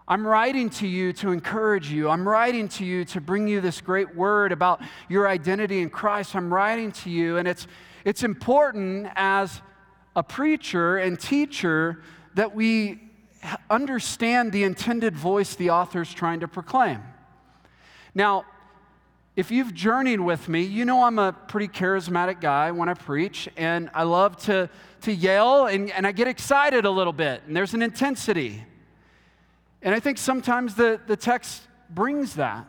I'm 0.07 0.25
writing 0.27 0.69
to 0.71 0.87
you 0.87 1.13
to 1.13 1.31
encourage 1.31 1.89
you. 1.89 2.09
I'm 2.09 2.27
writing 2.27 2.67
to 2.69 2.85
you 2.85 3.05
to 3.05 3.21
bring 3.21 3.47
you 3.47 3.59
this 3.59 3.81
great 3.81 4.15
word 4.15 4.51
about 4.51 4.81
your 5.09 5.27
identity 5.27 5.81
in 5.81 5.89
Christ. 5.89 6.35
I'm 6.35 6.53
writing 6.53 6.91
to 6.91 7.09
you, 7.09 7.37
and 7.37 7.47
it's, 7.47 7.65
it's 8.03 8.23
important 8.23 9.07
as 9.15 9.61
a 10.15 10.21
preacher 10.21 10.97
and 10.97 11.19
teacher 11.19 12.03
that 12.35 12.53
we 12.53 12.99
understand 13.69 14.51
the 14.51 14.63
intended 14.63 15.15
voice 15.15 15.55
the 15.55 15.71
author's 15.71 16.13
trying 16.13 16.41
to 16.41 16.47
proclaim. 16.47 17.01
Now, 18.13 18.45
if 19.35 19.51
you've 19.51 19.73
journeyed 19.73 20.21
with 20.21 20.47
me, 20.47 20.61
you 20.61 20.85
know 20.85 21.03
I'm 21.03 21.19
a 21.19 21.33
pretty 21.33 21.67
charismatic 21.67 22.39
guy 22.39 22.71
when 22.71 22.87
I 22.87 22.93
preach, 22.93 23.49
and 23.57 23.89
I 23.93 24.03
love 24.03 24.37
to, 24.45 24.69
to 25.05 25.13
yell 25.13 25.67
and, 25.67 25.91
and 25.91 26.05
I 26.05 26.11
get 26.11 26.27
excited 26.27 26.85
a 26.85 26.89
little 26.89 27.13
bit, 27.13 27.43
and 27.45 27.55
there's 27.55 27.73
an 27.73 27.81
intensity. 27.81 28.63
And 29.81 29.93
I 29.93 29.99
think 29.99 30.17
sometimes 30.17 30.75
the, 30.75 30.99
the 31.05 31.15
text 31.15 31.61
brings 31.89 32.35
that. 32.35 32.67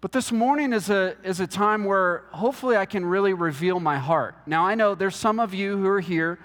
But 0.00 0.12
this 0.12 0.32
morning 0.32 0.72
is 0.72 0.90
a, 0.90 1.16
is 1.22 1.40
a 1.40 1.46
time 1.46 1.84
where 1.84 2.24
hopefully 2.30 2.76
I 2.76 2.86
can 2.86 3.04
really 3.04 3.34
reveal 3.34 3.78
my 3.78 3.98
heart. 3.98 4.36
Now, 4.46 4.66
I 4.66 4.74
know 4.74 4.94
there's 4.94 5.16
some 5.16 5.38
of 5.38 5.52
you 5.52 5.76
who 5.76 5.86
are 5.86 6.00
here 6.00 6.38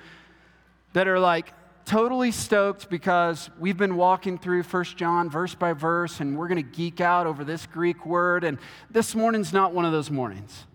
that 0.94 1.08
are 1.08 1.20
like, 1.20 1.54
totally 1.86 2.32
stoked 2.32 2.90
because 2.90 3.50
we've 3.60 3.78
been 3.78 3.96
walking 3.96 4.38
through 4.38 4.64
First 4.64 4.96
John 4.96 5.30
verse 5.30 5.54
by 5.54 5.74
verse 5.74 6.22
and 6.22 6.38
we're 6.38 6.48
going 6.48 6.64
to 6.64 6.78
geek 6.78 7.02
out 7.02 7.28
over 7.28 7.44
this 7.44 7.66
Greek 7.66 8.06
word. 8.06 8.44
And 8.44 8.58
this 8.90 9.16
morning's 9.16 9.52
not 9.52 9.74
one 9.74 9.86
of 9.86 9.92
those 9.92 10.10
mornings. 10.10 10.66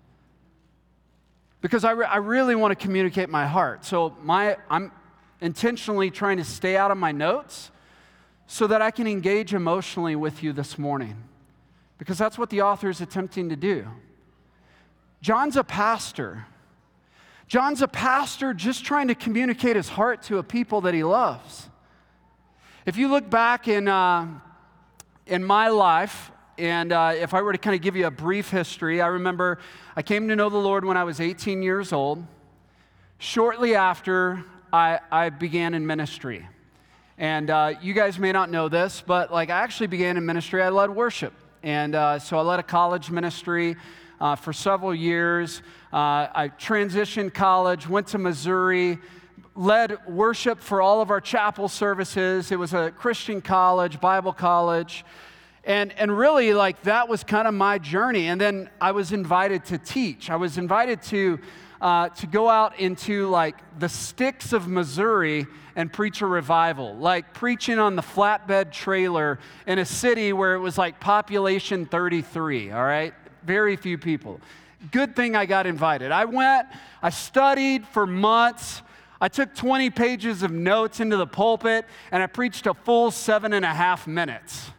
Because 1.61 1.85
I, 1.85 1.93
re- 1.93 2.07
I 2.07 2.17
really 2.17 2.55
want 2.55 2.71
to 2.71 2.77
communicate 2.77 3.29
my 3.29 3.47
heart. 3.47 3.85
So 3.85 4.17
my, 4.23 4.57
I'm 4.71 4.93
intentionally 5.41 6.11
trying 6.11 6.37
to 6.37 6.45
stay 6.45 6.77
out 6.77 6.91
of 6.91 6.99
my 6.99 7.13
notes 7.13 7.71
so 8.47 8.67
that 8.67 8.81
I 8.81 8.91
can 8.91 9.07
engage 9.07 9.55
emotionally 9.55 10.17
with 10.17 10.43
you 10.43 10.53
this 10.53 10.79
morning. 10.79 11.17
Because 11.99 12.17
that's 12.17 12.39
what 12.39 12.51
the 12.51 12.63
author 12.63 12.89
is 12.89 13.01
attempting 13.01 13.49
to 13.49 13.57
do. 13.57 13.87
John's 15.21 15.57
a 15.57 15.65
pastor. 15.65 16.47
John's 17.49 17.83
a 17.83 17.89
pastor 17.89 18.55
just 18.55 18.85
trying 18.85 19.09
to 19.09 19.15
communicate 19.15 19.75
his 19.75 19.89
heart 19.89 20.23
to 20.25 20.39
a 20.39 20.43
people 20.43 20.83
that 20.83 20.95
he 20.95 21.03
loves. 21.03 21.69
If 22.87 22.97
you 22.97 23.09
look 23.09 23.29
back 23.29 23.69
in, 23.69 23.89
uh, 23.89 24.29
in 25.27 25.45
my 25.45 25.69
life, 25.69 26.31
and 26.59 26.93
uh, 26.93 27.15
if 27.15 27.35
I 27.35 27.43
were 27.43 27.53
to 27.53 27.59
kind 27.59 27.77
of 27.77 27.83
give 27.83 27.95
you 27.95 28.07
a 28.07 28.11
brief 28.11 28.51
history, 28.51 29.01
I 29.01 29.07
remember 29.07 29.61
I 29.95 30.03
came 30.03 30.29
to 30.29 30.35
know 30.35 30.49
the 30.49 30.57
Lord 30.57 30.85
when 30.85 30.97
I 30.97 31.05
was 31.05 31.21
18 31.21 31.63
years 31.63 31.93
old. 31.93 32.27
Shortly 33.19 33.77
after, 33.77 34.45
I, 34.73 34.99
I 35.11 35.31
began 35.31 35.75
in 35.75 35.87
ministry. 35.87 36.49
And 37.17 37.51
uh, 37.51 37.75
you 37.81 37.95
guys 37.95 38.19
may 38.19 38.33
not 38.33 38.51
know 38.51 38.69
this, 38.69 39.05
but 39.07 39.33
like 39.33 39.51
I 39.51 39.61
actually 39.61 39.87
began 39.87 40.17
in 40.17 40.27
ministry, 40.27 40.61
I 40.61 40.71
led 40.71 40.91
worship. 40.91 41.33
And 41.63 41.95
uh, 41.95 42.19
so 42.19 42.39
I 42.39 42.43
led 42.43 42.59
a 42.59 42.65
college 42.65 43.09
ministry 43.09 43.77
uh, 44.21 44.35
for 44.35 44.53
several 44.53 44.95
years. 44.95 45.63
Uh, 45.93 46.27
I 46.35 46.51
transitioned 46.59 47.35
college, 47.35 47.89
went 47.89 48.09
to 48.09 48.19
Missouri, 48.19 48.99
led 49.55 49.97
worship 50.09 50.61
for 50.61 50.83
all 50.83 51.01
of 51.01 51.11
our 51.11 51.21
chapel 51.21 51.69
services. 51.69 52.51
It 52.51 52.59
was 52.59 52.75
a 52.75 52.91
Christian 52.91 53.41
college, 53.41 54.01
Bible 54.01 54.33
college. 54.33 55.05
And, 55.69 55.93
and 55.93 56.17
really, 56.19 56.53
like, 56.53 56.83
that 56.83 57.09
was 57.09 57.23
kind 57.23 57.47
of 57.47 57.55
my 57.55 57.79
journey. 57.79 58.27
And 58.27 58.41
then 58.41 58.69
I 58.81 58.91
was 58.91 59.13
invited 59.13 59.65
to 59.67 59.79
teach. 59.79 60.31
I 60.31 60.37
was 60.37 60.59
invited 60.59 61.01
to, 61.03 61.39
uh, 61.81 62.09
to 62.09 62.27
go 62.27 62.49
out 62.49 62.81
into, 62.81 63.29
like, 63.29 63.55
the 63.79 63.89
sticks 63.89 64.53
of 64.53 64.67
Missouri 64.67 65.47
and 65.77 65.93
preach 65.93 66.23
a 66.23 66.27
revival, 66.27 66.97
like 66.97 67.33
preaching 67.33 67.79
on 67.79 67.95
the 67.95 68.03
flatbed 68.03 68.73
trailer 68.73 69.39
in 69.65 69.79
a 69.79 69.85
city 69.85 70.33
where 70.33 70.57
it 70.57 70.59
was 70.59 70.77
like 70.77 70.99
population 70.99 71.87
33, 71.87 72.73
all 72.73 72.83
right? 72.83 73.15
very 73.49 73.77
few 73.77 73.97
people. 73.97 74.41
Good 74.93 75.17
thing 75.17 75.35
I 75.35 75.47
got 75.47 75.67
invited. 75.67 76.13
I 76.13 76.27
went, 76.27 76.69
I 77.03 77.09
studied 77.09 77.87
for 77.89 78.07
months. 78.07 78.83
I 79.21 79.29
took 79.29 79.55
20 79.55 79.89
pages 79.91 80.43
of 80.43 80.53
notes 80.53 81.01
into 81.01 81.17
the 81.17 81.27
pulpit 81.27 81.87
and 82.13 82.23
I 82.23 82.27
preached 82.27 82.67
a 82.67 82.75
full 82.75 83.11
seven 83.11 83.55
and 83.55 83.65
a 83.65 83.75
half 83.75 84.07
minutes. 84.07 84.71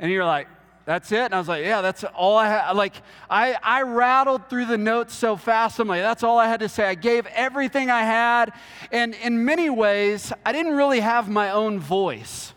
And 0.00 0.10
you're 0.10 0.24
like, 0.24 0.48
that's 0.86 1.12
it? 1.12 1.20
And 1.20 1.34
I 1.34 1.38
was 1.38 1.46
like, 1.46 1.62
yeah, 1.62 1.82
that's 1.82 2.02
all 2.02 2.36
I 2.36 2.48
had. 2.48 2.72
Like, 2.72 2.94
I, 3.28 3.56
I 3.62 3.82
rattled 3.82 4.48
through 4.48 4.64
the 4.64 4.78
notes 4.78 5.14
so 5.14 5.36
fast. 5.36 5.78
I'm 5.78 5.86
like, 5.86 6.02
that's 6.02 6.24
all 6.24 6.38
I 6.38 6.48
had 6.48 6.60
to 6.60 6.68
say. 6.68 6.84
I 6.84 6.96
gave 6.96 7.26
everything 7.26 7.90
I 7.90 8.02
had. 8.02 8.52
And 8.90 9.14
in 9.14 9.44
many 9.44 9.70
ways, 9.70 10.32
I 10.44 10.50
didn't 10.50 10.76
really 10.76 11.00
have 11.00 11.28
my 11.28 11.50
own 11.50 11.78
voice. 11.78 12.54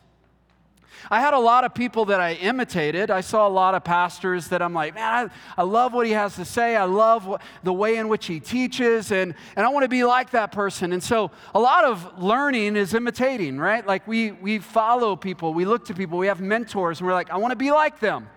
I 1.13 1.19
had 1.19 1.35
a 1.35 1.39
lot 1.39 1.63
of 1.63 1.75
people 1.75 2.05
that 2.05 2.19
I 2.19 2.33
imitated. 2.33 3.11
I 3.11 3.21
saw 3.21 3.47
a 3.47 3.53
lot 3.53 3.75
of 3.75 3.83
pastors 3.83 4.47
that 4.47 4.63
I'm 4.63 4.73
like, 4.73 4.95
man, 4.95 5.29
I, 5.57 5.61
I 5.61 5.63
love 5.63 5.93
what 5.93 6.07
he 6.07 6.13
has 6.13 6.35
to 6.37 6.43
say. 6.43 6.75
I 6.75 6.85
love 6.85 7.39
the 7.61 7.71
way 7.71 7.97
in 7.97 8.07
which 8.07 8.25
he 8.25 8.39
teaches, 8.39 9.11
and, 9.11 9.35
and 9.55 9.63
I 9.63 9.69
want 9.69 9.83
to 9.83 9.89
be 9.89 10.03
like 10.05 10.31
that 10.31 10.51
person. 10.51 10.91
And 10.91 11.03
so 11.03 11.29
a 11.53 11.59
lot 11.59 11.83
of 11.83 12.17
learning 12.17 12.75
is 12.75 12.95
imitating, 12.95 13.59
right? 13.59 13.85
Like 13.85 14.07
we, 14.07 14.31
we 14.31 14.57
follow 14.57 15.15
people, 15.15 15.53
we 15.53 15.65
look 15.65 15.85
to 15.85 15.93
people, 15.93 16.17
we 16.17 16.25
have 16.25 16.41
mentors, 16.41 16.99
and 16.99 17.05
we're 17.05 17.13
like, 17.13 17.29
I 17.29 17.37
want 17.37 17.51
to 17.51 17.57
be 17.57 17.69
like 17.69 17.99
them. 17.99 18.27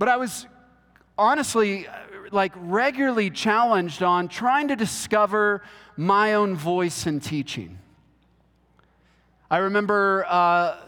But 0.00 0.08
I 0.08 0.16
was 0.16 0.48
honestly 1.16 1.86
like 2.32 2.50
regularly 2.56 3.30
challenged 3.30 4.02
on 4.02 4.26
trying 4.26 4.66
to 4.66 4.74
discover 4.74 5.62
my 5.96 6.34
own 6.34 6.56
voice 6.56 7.06
in 7.06 7.20
teaching. 7.20 7.78
I 9.48 9.58
remember 9.58 10.26
uh, 10.28 10.78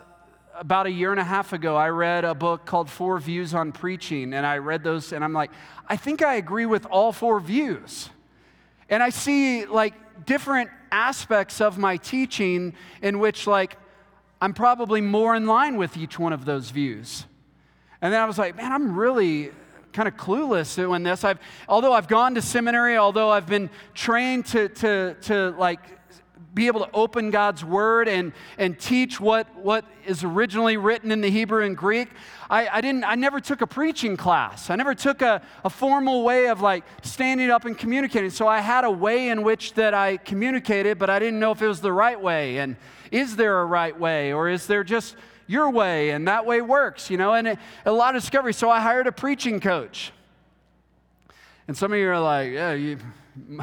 about 0.56 0.86
a 0.86 0.90
year 0.90 1.10
and 1.10 1.20
a 1.20 1.24
half 1.24 1.52
ago, 1.52 1.76
I 1.76 1.88
read 1.88 2.24
a 2.24 2.34
book 2.34 2.64
called 2.64 2.88
Four 2.88 3.18
Views 3.18 3.54
on 3.54 3.72
Preaching, 3.72 4.32
and 4.34 4.46
I 4.46 4.58
read 4.58 4.84
those, 4.84 5.12
and 5.12 5.24
I'm 5.24 5.32
like, 5.32 5.50
I 5.86 5.96
think 5.96 6.22
I 6.22 6.34
agree 6.36 6.66
with 6.66 6.86
all 6.86 7.12
four 7.12 7.40
views. 7.40 8.10
And 8.88 9.02
I 9.02 9.10
see 9.10 9.66
like 9.66 9.94
different 10.26 10.70
aspects 10.92 11.60
of 11.60 11.78
my 11.78 11.96
teaching 11.96 12.74
in 13.02 13.18
which, 13.18 13.46
like, 13.46 13.76
I'm 14.40 14.54
probably 14.54 15.00
more 15.00 15.34
in 15.34 15.46
line 15.46 15.76
with 15.76 15.96
each 15.96 16.18
one 16.18 16.32
of 16.32 16.44
those 16.44 16.70
views. 16.70 17.26
And 18.00 18.12
then 18.12 18.20
I 18.20 18.26
was 18.26 18.38
like, 18.38 18.56
man, 18.56 18.72
I'm 18.72 18.96
really 18.96 19.50
kind 19.92 20.08
of 20.08 20.16
clueless 20.16 20.94
in 20.94 21.02
this. 21.02 21.24
I've, 21.24 21.38
although 21.68 21.92
I've 21.92 22.08
gone 22.08 22.34
to 22.34 22.42
seminary, 22.42 22.96
although 22.96 23.30
I've 23.30 23.46
been 23.46 23.70
trained 23.94 24.46
to, 24.46 24.68
to, 24.68 25.14
to 25.22 25.50
like 25.52 25.80
be 26.54 26.68
able 26.68 26.80
to 26.80 26.90
open 26.94 27.30
God's 27.30 27.64
word 27.64 28.08
and, 28.08 28.32
and 28.58 28.78
teach 28.78 29.20
what, 29.20 29.52
what 29.56 29.84
is 30.06 30.22
originally 30.22 30.76
written 30.76 31.10
in 31.10 31.20
the 31.20 31.30
Hebrew 31.30 31.64
and 31.64 31.76
Greek. 31.76 32.08
I, 32.48 32.68
I, 32.68 32.80
didn't, 32.80 33.04
I 33.04 33.16
never 33.16 33.40
took 33.40 33.60
a 33.60 33.66
preaching 33.66 34.16
class. 34.16 34.70
I 34.70 34.76
never 34.76 34.94
took 34.94 35.20
a, 35.20 35.42
a 35.64 35.70
formal 35.70 36.22
way 36.22 36.48
of 36.48 36.60
like 36.60 36.84
standing 37.02 37.50
up 37.50 37.64
and 37.64 37.76
communicating. 37.76 38.30
So 38.30 38.46
I 38.46 38.60
had 38.60 38.84
a 38.84 38.90
way 38.90 39.28
in 39.28 39.42
which 39.42 39.74
that 39.74 39.94
I 39.94 40.16
communicated, 40.18 40.98
but 40.98 41.10
I 41.10 41.18
didn't 41.18 41.40
know 41.40 41.50
if 41.50 41.60
it 41.60 41.66
was 41.66 41.80
the 41.80 41.92
right 41.92 42.20
way. 42.20 42.58
And 42.58 42.76
is 43.10 43.34
there 43.34 43.60
a 43.60 43.66
right 43.66 43.98
way 43.98 44.32
or 44.32 44.48
is 44.48 44.66
there 44.66 44.84
just 44.84 45.16
your 45.46 45.70
way 45.70 46.10
and 46.10 46.28
that 46.28 46.46
way 46.46 46.60
works, 46.60 47.10
you 47.10 47.16
know? 47.16 47.34
And 47.34 47.48
it, 47.48 47.58
a 47.84 47.92
lot 47.92 48.14
of 48.14 48.22
discovery. 48.22 48.54
So 48.54 48.70
I 48.70 48.80
hired 48.80 49.08
a 49.08 49.12
preaching 49.12 49.58
coach. 49.58 50.12
And 51.66 51.76
some 51.76 51.92
of 51.92 51.98
you 51.98 52.08
are 52.10 52.20
like, 52.20 52.52
yeah, 52.52 52.74
you 52.74 52.98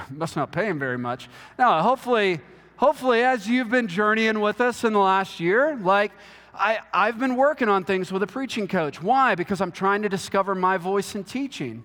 must 0.09 0.35
not 0.35 0.51
pay 0.51 0.65
him 0.65 0.79
very 0.79 0.97
much. 0.97 1.29
No, 1.57 1.81
hopefully 1.81 2.41
hopefully, 2.81 3.21
as 3.21 3.47
you've 3.47 3.69
been 3.69 3.87
journeying 3.87 4.39
with 4.41 4.59
us 4.59 4.83
in 4.83 4.91
the 4.91 4.99
last 4.99 5.39
year, 5.39 5.77
like 5.81 6.11
I, 6.53 6.79
I've 6.91 7.19
been 7.19 7.35
working 7.35 7.69
on 7.69 7.83
things 7.83 8.11
with 8.11 8.23
a 8.23 8.27
preaching 8.27 8.67
coach. 8.67 9.01
Why? 9.01 9.35
Because 9.35 9.61
I'm 9.61 9.71
trying 9.71 10.01
to 10.01 10.09
discover 10.09 10.55
my 10.55 10.77
voice 10.77 11.13
in 11.13 11.23
teaching. 11.23 11.83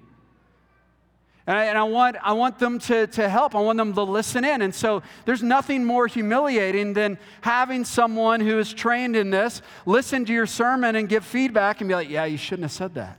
And 1.46 1.56
I, 1.56 1.64
and 1.66 1.78
I, 1.78 1.84
want, 1.84 2.16
I 2.22 2.32
want 2.32 2.58
them 2.58 2.78
to, 2.80 3.06
to 3.08 3.28
help. 3.28 3.54
I 3.54 3.60
want 3.60 3.76
them 3.76 3.92
to 3.92 4.02
listen 4.02 4.42
in. 4.42 4.62
And 4.62 4.74
so 4.74 5.02
there's 5.26 5.42
nothing 5.42 5.84
more 5.84 6.06
humiliating 6.06 6.94
than 6.94 7.18
having 7.42 7.84
someone 7.84 8.40
who 8.40 8.58
is 8.58 8.72
trained 8.72 9.16
in 9.16 9.28
this 9.30 9.60
listen 9.84 10.24
to 10.24 10.32
your 10.32 10.46
sermon 10.46 10.96
and 10.96 11.10
give 11.10 11.26
feedback 11.26 11.82
and 11.82 11.88
be 11.88 11.94
like, 11.94 12.08
yeah, 12.08 12.24
you 12.24 12.38
shouldn't 12.38 12.64
have 12.64 12.72
said 12.72 12.94
that. 12.94 13.18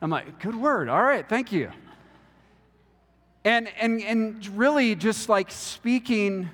I'm 0.00 0.10
like, 0.10 0.40
good 0.40 0.56
word. 0.56 0.88
All 0.88 1.02
right, 1.02 1.28
thank 1.28 1.52
you. 1.52 1.70
And, 3.44 3.68
and, 3.78 4.02
and 4.02 4.46
really 4.56 4.94
just 4.94 5.28
like 5.28 5.50
speaking 5.50 6.48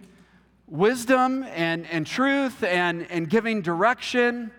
wisdom 0.71 1.43
and, 1.43 1.87
and 1.89 2.07
truth 2.07 2.62
and, 2.62 3.11
and 3.11 3.29
giving 3.29 3.61
direction. 3.61 4.53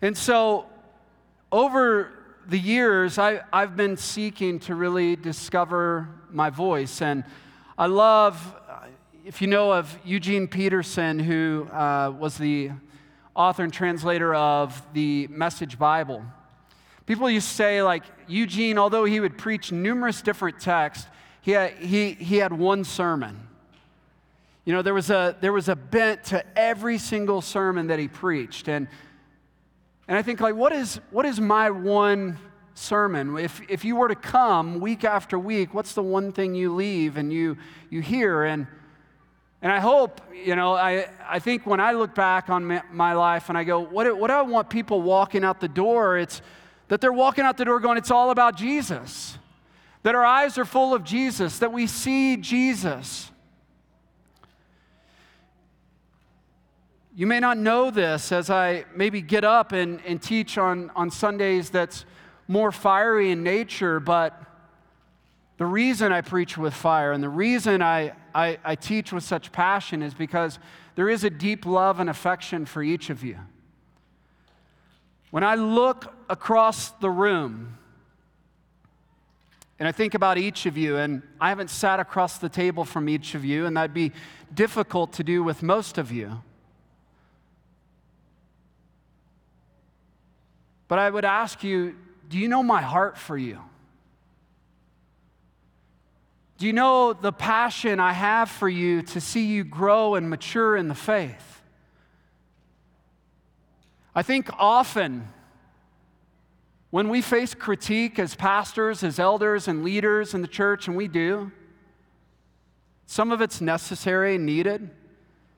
And 0.00 0.16
so, 0.16 0.66
over 1.50 2.12
the 2.48 2.58
years, 2.58 3.18
I, 3.18 3.40
I've 3.52 3.76
been 3.76 3.96
seeking 3.96 4.60
to 4.60 4.74
really 4.74 5.16
discover 5.16 6.08
my 6.30 6.50
voice. 6.50 7.02
And 7.02 7.24
I 7.76 7.86
love, 7.86 8.54
if 9.24 9.42
you 9.42 9.48
know 9.48 9.72
of 9.72 9.98
Eugene 10.04 10.46
Peterson, 10.46 11.18
who 11.18 11.68
uh, 11.72 12.12
was 12.16 12.38
the 12.38 12.70
author 13.34 13.64
and 13.64 13.72
translator 13.72 14.34
of 14.34 14.80
the 14.92 15.26
Message 15.28 15.78
Bible. 15.78 16.24
People 17.04 17.28
used 17.28 17.48
to 17.48 17.54
say, 17.54 17.82
like, 17.82 18.04
Eugene, 18.26 18.78
although 18.78 19.04
he 19.04 19.20
would 19.20 19.36
preach 19.36 19.72
numerous 19.72 20.22
different 20.22 20.60
texts, 20.60 21.06
he 21.40 21.52
had, 21.52 21.74
he, 21.74 22.12
he 22.12 22.36
had 22.36 22.52
one 22.52 22.82
sermon. 22.82 23.45
You 24.66 24.72
know, 24.72 24.82
there 24.82 24.94
was, 24.94 25.10
a, 25.10 25.36
there 25.40 25.52
was 25.52 25.68
a 25.68 25.76
bent 25.76 26.24
to 26.24 26.44
every 26.58 26.98
single 26.98 27.40
sermon 27.40 27.86
that 27.86 28.00
he 28.00 28.08
preached. 28.08 28.68
And, 28.68 28.88
and 30.08 30.18
I 30.18 30.22
think, 30.22 30.40
like, 30.40 30.56
what 30.56 30.72
is, 30.72 31.00
what 31.12 31.24
is 31.24 31.40
my 31.40 31.70
one 31.70 32.36
sermon? 32.74 33.38
If, 33.38 33.62
if 33.70 33.84
you 33.84 33.94
were 33.94 34.08
to 34.08 34.16
come 34.16 34.80
week 34.80 35.04
after 35.04 35.38
week, 35.38 35.72
what's 35.72 35.94
the 35.94 36.02
one 36.02 36.32
thing 36.32 36.56
you 36.56 36.74
leave 36.74 37.16
and 37.16 37.32
you, 37.32 37.56
you 37.90 38.02
hear? 38.02 38.42
And, 38.42 38.66
and 39.62 39.70
I 39.70 39.78
hope, 39.78 40.20
you 40.34 40.56
know, 40.56 40.74
I, 40.74 41.06
I 41.28 41.38
think 41.38 41.64
when 41.64 41.78
I 41.78 41.92
look 41.92 42.16
back 42.16 42.50
on 42.50 42.82
my 42.90 43.12
life 43.12 43.48
and 43.48 43.56
I 43.56 43.62
go, 43.62 43.78
what, 43.78 44.18
what 44.18 44.26
do 44.26 44.34
I 44.34 44.42
want 44.42 44.68
people 44.68 45.00
walking 45.00 45.44
out 45.44 45.60
the 45.60 45.68
door? 45.68 46.18
It's 46.18 46.42
that 46.88 47.00
they're 47.00 47.12
walking 47.12 47.44
out 47.44 47.56
the 47.56 47.64
door 47.64 47.78
going, 47.78 47.98
it's 47.98 48.10
all 48.10 48.30
about 48.30 48.56
Jesus. 48.56 49.38
That 50.02 50.16
our 50.16 50.24
eyes 50.24 50.58
are 50.58 50.64
full 50.64 50.92
of 50.92 51.04
Jesus, 51.04 51.60
that 51.60 51.72
we 51.72 51.86
see 51.86 52.36
Jesus. 52.36 53.30
You 57.18 57.26
may 57.26 57.40
not 57.40 57.56
know 57.56 57.90
this 57.90 58.30
as 58.30 58.50
I 58.50 58.84
maybe 58.94 59.22
get 59.22 59.42
up 59.42 59.72
and, 59.72 60.02
and 60.04 60.20
teach 60.20 60.58
on, 60.58 60.90
on 60.94 61.10
Sundays 61.10 61.70
that's 61.70 62.04
more 62.46 62.70
fiery 62.70 63.30
in 63.30 63.42
nature, 63.42 64.00
but 64.00 64.38
the 65.56 65.64
reason 65.64 66.12
I 66.12 66.20
preach 66.20 66.58
with 66.58 66.74
fire 66.74 67.12
and 67.12 67.24
the 67.24 67.30
reason 67.30 67.80
I, 67.80 68.12
I, 68.34 68.58
I 68.62 68.74
teach 68.74 69.14
with 69.14 69.24
such 69.24 69.50
passion 69.50 70.02
is 70.02 70.12
because 70.12 70.58
there 70.94 71.08
is 71.08 71.24
a 71.24 71.30
deep 71.30 71.64
love 71.64 72.00
and 72.00 72.10
affection 72.10 72.66
for 72.66 72.82
each 72.82 73.08
of 73.08 73.24
you. 73.24 73.38
When 75.30 75.42
I 75.42 75.54
look 75.54 76.12
across 76.28 76.90
the 76.90 77.08
room, 77.08 77.78
and 79.78 79.88
I 79.88 79.92
think 79.92 80.12
about 80.12 80.36
each 80.36 80.66
of 80.66 80.76
you, 80.76 80.98
and 80.98 81.22
I 81.40 81.48
haven't 81.48 81.70
sat 81.70 81.98
across 81.98 82.36
the 82.36 82.50
table 82.50 82.84
from 82.84 83.08
each 83.08 83.34
of 83.34 83.42
you, 83.42 83.64
and 83.64 83.74
that'd 83.74 83.94
be 83.94 84.12
difficult 84.52 85.14
to 85.14 85.24
do 85.24 85.42
with 85.42 85.62
most 85.62 85.96
of 85.96 86.12
you. 86.12 86.42
But 90.88 90.98
I 90.98 91.10
would 91.10 91.24
ask 91.24 91.62
you 91.64 91.96
do 92.28 92.38
you 92.38 92.48
know 92.48 92.62
my 92.62 92.82
heart 92.82 93.16
for 93.16 93.38
you? 93.38 93.60
Do 96.58 96.66
you 96.66 96.72
know 96.72 97.12
the 97.12 97.32
passion 97.32 98.00
I 98.00 98.12
have 98.12 98.50
for 98.50 98.68
you 98.68 99.02
to 99.02 99.20
see 99.20 99.44
you 99.46 99.62
grow 99.62 100.14
and 100.14 100.28
mature 100.30 100.76
in 100.76 100.88
the 100.88 100.94
faith? 100.94 101.60
I 104.14 104.22
think 104.22 104.48
often 104.58 105.28
when 106.90 107.10
we 107.10 107.20
face 107.20 107.54
critique 107.54 108.18
as 108.18 108.34
pastors, 108.34 109.02
as 109.02 109.18
elders, 109.18 109.68
and 109.68 109.84
leaders 109.84 110.32
in 110.32 110.40
the 110.40 110.48
church, 110.48 110.88
and 110.88 110.96
we 110.96 111.08
do, 111.08 111.52
some 113.04 113.30
of 113.30 113.42
it's 113.42 113.60
necessary 113.60 114.36
and 114.36 114.46
needed, 114.46 114.90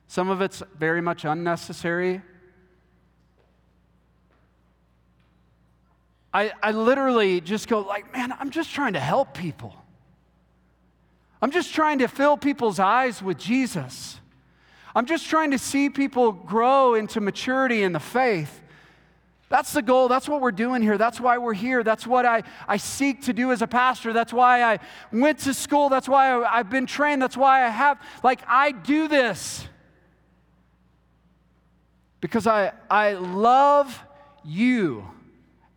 some 0.07 0.29
of 0.29 0.41
it's 0.41 0.61
very 0.77 1.01
much 1.01 1.23
unnecessary. 1.23 2.21
I, 6.33 6.51
I 6.61 6.71
literally 6.71 7.41
just 7.41 7.67
go 7.67 7.79
like, 7.79 8.13
man, 8.13 8.33
I'm 8.39 8.51
just 8.51 8.71
trying 8.71 8.93
to 8.93 8.99
help 8.99 9.33
people. 9.33 9.75
I'm 11.41 11.51
just 11.51 11.73
trying 11.73 11.99
to 11.99 12.07
fill 12.07 12.37
people's 12.37 12.79
eyes 12.79 13.23
with 13.23 13.37
Jesus. 13.37 14.19
I'm 14.95 15.05
just 15.05 15.27
trying 15.27 15.51
to 15.51 15.57
see 15.57 15.89
people 15.89 16.31
grow 16.31 16.93
into 16.95 17.21
maturity 17.21 17.83
in 17.83 17.93
the 17.93 17.99
faith. 17.99 18.61
That's 19.47 19.73
the 19.73 19.81
goal. 19.81 20.07
That's 20.07 20.29
what 20.29 20.41
we're 20.41 20.51
doing 20.51 20.83
here. 20.83 20.97
That's 20.97 21.19
why 21.19 21.39
we're 21.39 21.53
here. 21.53 21.83
That's 21.83 22.05
what 22.05 22.25
I, 22.25 22.43
I 22.67 22.77
seek 22.77 23.23
to 23.23 23.33
do 23.33 23.51
as 23.51 23.63
a 23.63 23.67
pastor. 23.67 24.13
That's 24.13 24.31
why 24.31 24.61
I 24.61 24.79
went 25.11 25.39
to 25.39 25.55
school. 25.55 25.89
That's 25.89 26.07
why 26.07 26.31
I, 26.31 26.59
I've 26.59 26.69
been 26.69 26.85
trained. 26.85 27.21
That's 27.21 27.37
why 27.37 27.65
I 27.65 27.69
have, 27.69 27.99
like, 28.23 28.41
I 28.47 28.71
do 28.71 29.07
this. 29.07 29.67
Because 32.21 32.45
I, 32.45 32.73
I 32.91 33.13
love 33.13 33.99
you 34.43 35.09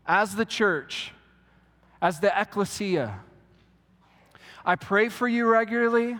as 0.06 0.34
the 0.34 0.44
church, 0.44 1.12
as 2.00 2.20
the 2.20 2.32
ecclesia. 2.40 3.20
I 4.64 4.76
pray 4.76 5.08
for 5.08 5.26
you 5.26 5.46
regularly. 5.46 6.16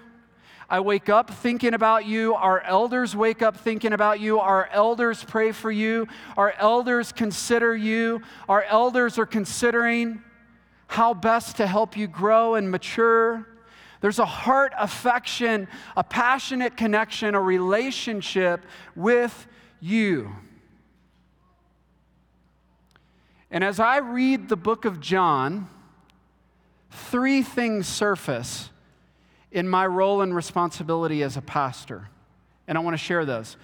I 0.69 0.81
wake 0.81 1.09
up 1.09 1.31
thinking 1.31 1.75
about 1.75 2.07
you. 2.07 2.35
Our 2.35 2.61
elders 2.61 3.15
wake 3.15 3.43
up 3.43 3.57
thinking 3.59 3.93
about 3.93 4.21
you. 4.21 4.41
Our 4.41 4.69
elders 4.73 5.23
pray 5.23 5.53
for 5.53 5.71
you. 5.71 6.09
Our 6.37 6.55
elders 6.59 7.13
consider 7.13 7.77
you. 7.77 8.23
Our 8.49 8.63
elders 8.65 9.19
are 9.19 9.27
considering 9.27 10.23
how 10.87 11.15
best 11.15 11.57
to 11.57 11.67
help 11.67 11.97
you 11.97 12.07
grow 12.07 12.55
and 12.55 12.71
mature. 12.71 13.47
There's 14.01 14.19
a 14.19 14.27
heart 14.27 14.73
affection, 14.79 15.69
a 15.97 16.03
passionate 16.03 16.77
connection, 16.77 17.35
a 17.35 17.41
relationship 17.41 18.65
with 18.97 19.47
you. 19.81 20.35
And 23.53 23.63
as 23.63 23.79
I 23.79 23.99
read 23.99 24.49
the 24.49 24.57
book 24.57 24.87
of 24.87 24.99
John, 24.99 25.69
three 26.91 27.43
things 27.43 27.87
surface 27.87 28.71
in 29.51 29.69
my 29.69 29.87
role 29.87 30.23
and 30.23 30.35
responsibility 30.35 31.23
as 31.23 31.37
a 31.37 31.43
pastor. 31.43 32.09
And 32.67 32.79
I 32.79 32.81
want 32.81 32.95
to 32.95 32.99
share 32.99 33.27
those. 33.27 33.59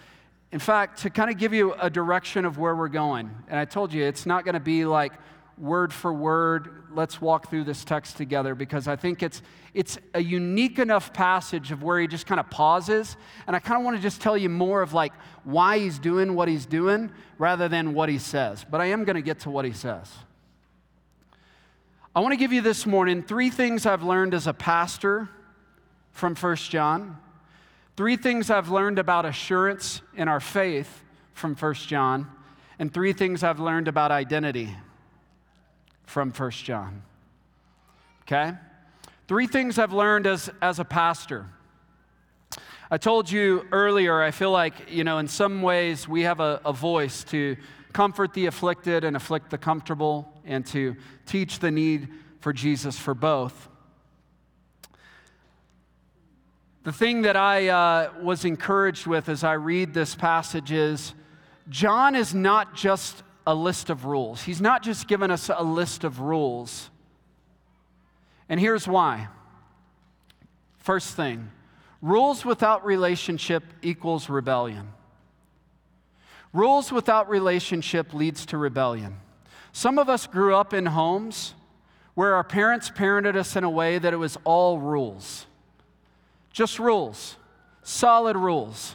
In 0.53 0.59
fact, 0.59 1.01
to 1.01 1.11
kind 1.11 1.31
of 1.31 1.38
give 1.38 1.55
you 1.55 1.72
a 1.72 1.88
direction 1.88 2.44
of 2.44 2.59
where 2.59 2.77
we're 2.77 2.88
going, 2.88 3.31
and 3.48 3.59
I 3.59 3.64
told 3.64 3.94
you 3.94 4.05
it's 4.05 4.27
not 4.27 4.44
going 4.44 4.53
to 4.55 4.61
be 4.61 4.85
like 4.85 5.14
word 5.60 5.92
for 5.92 6.12
word, 6.12 6.84
let's 6.92 7.20
walk 7.20 7.50
through 7.50 7.64
this 7.64 7.84
text 7.84 8.16
together 8.16 8.54
because 8.54 8.88
I 8.88 8.96
think 8.96 9.22
it's, 9.22 9.42
it's 9.74 9.98
a 10.14 10.22
unique 10.22 10.78
enough 10.78 11.12
passage 11.12 11.72
of 11.72 11.82
where 11.82 12.00
he 12.00 12.06
just 12.06 12.26
kind 12.26 12.40
of 12.40 12.48
pauses. 12.50 13.16
And 13.46 13.54
I 13.54 13.58
kind 13.58 13.78
of 13.78 13.84
want 13.84 13.96
to 13.96 14.02
just 14.02 14.20
tell 14.20 14.36
you 14.36 14.48
more 14.48 14.82
of 14.82 14.94
like 14.94 15.12
why 15.44 15.78
he's 15.78 15.98
doing 15.98 16.34
what 16.34 16.48
he's 16.48 16.66
doing 16.66 17.10
rather 17.38 17.68
than 17.68 17.94
what 17.94 18.08
he 18.08 18.18
says. 18.18 18.64
But 18.68 18.80
I 18.80 18.86
am 18.86 19.04
going 19.04 19.16
to 19.16 19.22
get 19.22 19.40
to 19.40 19.50
what 19.50 19.64
he 19.64 19.72
says. 19.72 20.10
I 22.14 22.20
want 22.20 22.32
to 22.32 22.38
give 22.38 22.52
you 22.52 22.62
this 22.62 22.86
morning 22.86 23.22
three 23.22 23.50
things 23.50 23.86
I've 23.86 24.02
learned 24.02 24.34
as 24.34 24.46
a 24.46 24.54
pastor 24.54 25.28
from 26.10 26.34
First 26.34 26.70
John, 26.70 27.18
three 27.96 28.16
things 28.16 28.50
I've 28.50 28.70
learned 28.70 28.98
about 28.98 29.24
assurance 29.24 30.00
in 30.16 30.26
our 30.26 30.40
faith 30.40 31.04
from 31.32 31.54
First 31.54 31.86
John, 31.86 32.28
and 32.80 32.92
three 32.92 33.12
things 33.12 33.44
I've 33.44 33.60
learned 33.60 33.86
about 33.86 34.10
identity 34.10 34.74
from 36.08 36.32
First 36.32 36.64
John. 36.64 37.02
Okay? 38.22 38.54
Three 39.28 39.46
things 39.46 39.78
I've 39.78 39.92
learned 39.92 40.26
as, 40.26 40.50
as 40.62 40.78
a 40.78 40.84
pastor. 40.84 41.46
I 42.90 42.96
told 42.96 43.30
you 43.30 43.66
earlier, 43.72 44.22
I 44.22 44.30
feel 44.30 44.50
like, 44.50 44.90
you 44.90 45.04
know, 45.04 45.18
in 45.18 45.28
some 45.28 45.60
ways 45.60 46.08
we 46.08 46.22
have 46.22 46.40
a, 46.40 46.62
a 46.64 46.72
voice 46.72 47.24
to 47.24 47.58
comfort 47.92 48.32
the 48.32 48.46
afflicted 48.46 49.04
and 49.04 49.16
afflict 49.16 49.50
the 49.50 49.58
comfortable, 49.58 50.32
and 50.46 50.64
to 50.66 50.96
teach 51.26 51.58
the 51.58 51.70
need 51.70 52.08
for 52.40 52.54
Jesus 52.54 52.98
for 52.98 53.12
both. 53.14 53.68
The 56.84 56.92
thing 56.92 57.22
that 57.22 57.36
I 57.36 57.68
uh, 57.68 58.12
was 58.22 58.46
encouraged 58.46 59.06
with 59.06 59.28
as 59.28 59.44
I 59.44 59.54
read 59.54 59.92
this 59.92 60.14
passage 60.14 60.72
is 60.72 61.12
John 61.68 62.14
is 62.14 62.34
not 62.34 62.74
just 62.74 63.22
a 63.48 63.54
list 63.54 63.88
of 63.88 64.04
rules. 64.04 64.42
He's 64.42 64.61
not 64.61 64.82
just 64.82 65.08
given 65.08 65.30
us 65.30 65.48
a 65.48 65.64
list 65.64 66.04
of 66.04 66.20
rules. 66.20 66.90
And 68.46 68.61
here's 68.61 68.87
why. 68.87 69.28
First 70.76 71.16
thing 71.16 71.50
rules 72.02 72.44
without 72.44 72.84
relationship 72.84 73.64
equals 73.80 74.28
rebellion. 74.28 74.88
Rules 76.52 76.92
without 76.92 77.30
relationship 77.30 78.12
leads 78.12 78.44
to 78.46 78.58
rebellion. 78.58 79.16
Some 79.72 79.98
of 79.98 80.11
us 80.11 80.26
grew 80.26 80.54
up 80.54 80.74
in 80.74 80.84
homes 80.84 81.54
where 82.14 82.34
our 82.34 82.44
parents 82.44 82.90
parented 82.90 83.34
us 83.34 83.56
in 83.56 83.64
a 83.64 83.70
way 83.70 83.98
that 83.98 84.12
it 84.12 84.18
was 84.18 84.37
all 84.44 84.78
rules. 84.78 85.46
Just 86.52 86.78
rules, 86.78 87.37
solid 87.82 88.37
rules. 88.37 88.94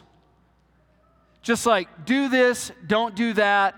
Just 1.42 1.66
like 1.66 2.04
do 2.04 2.28
this, 2.28 2.70
don't 2.86 3.16
do 3.16 3.32
that, 3.32 3.74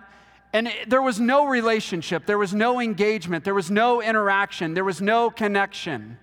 and 0.56 0.72
there 0.86 1.02
was 1.02 1.20
no 1.20 1.46
relationship, 1.46 2.24
there 2.24 2.38
was 2.38 2.54
no 2.54 2.80
engagement, 2.80 3.44
there 3.44 3.54
was 3.54 3.70
no 3.70 4.00
interaction, 4.00 4.72
there 4.72 4.84
was 4.84 5.02
no 5.02 5.28
connection. 5.28 6.16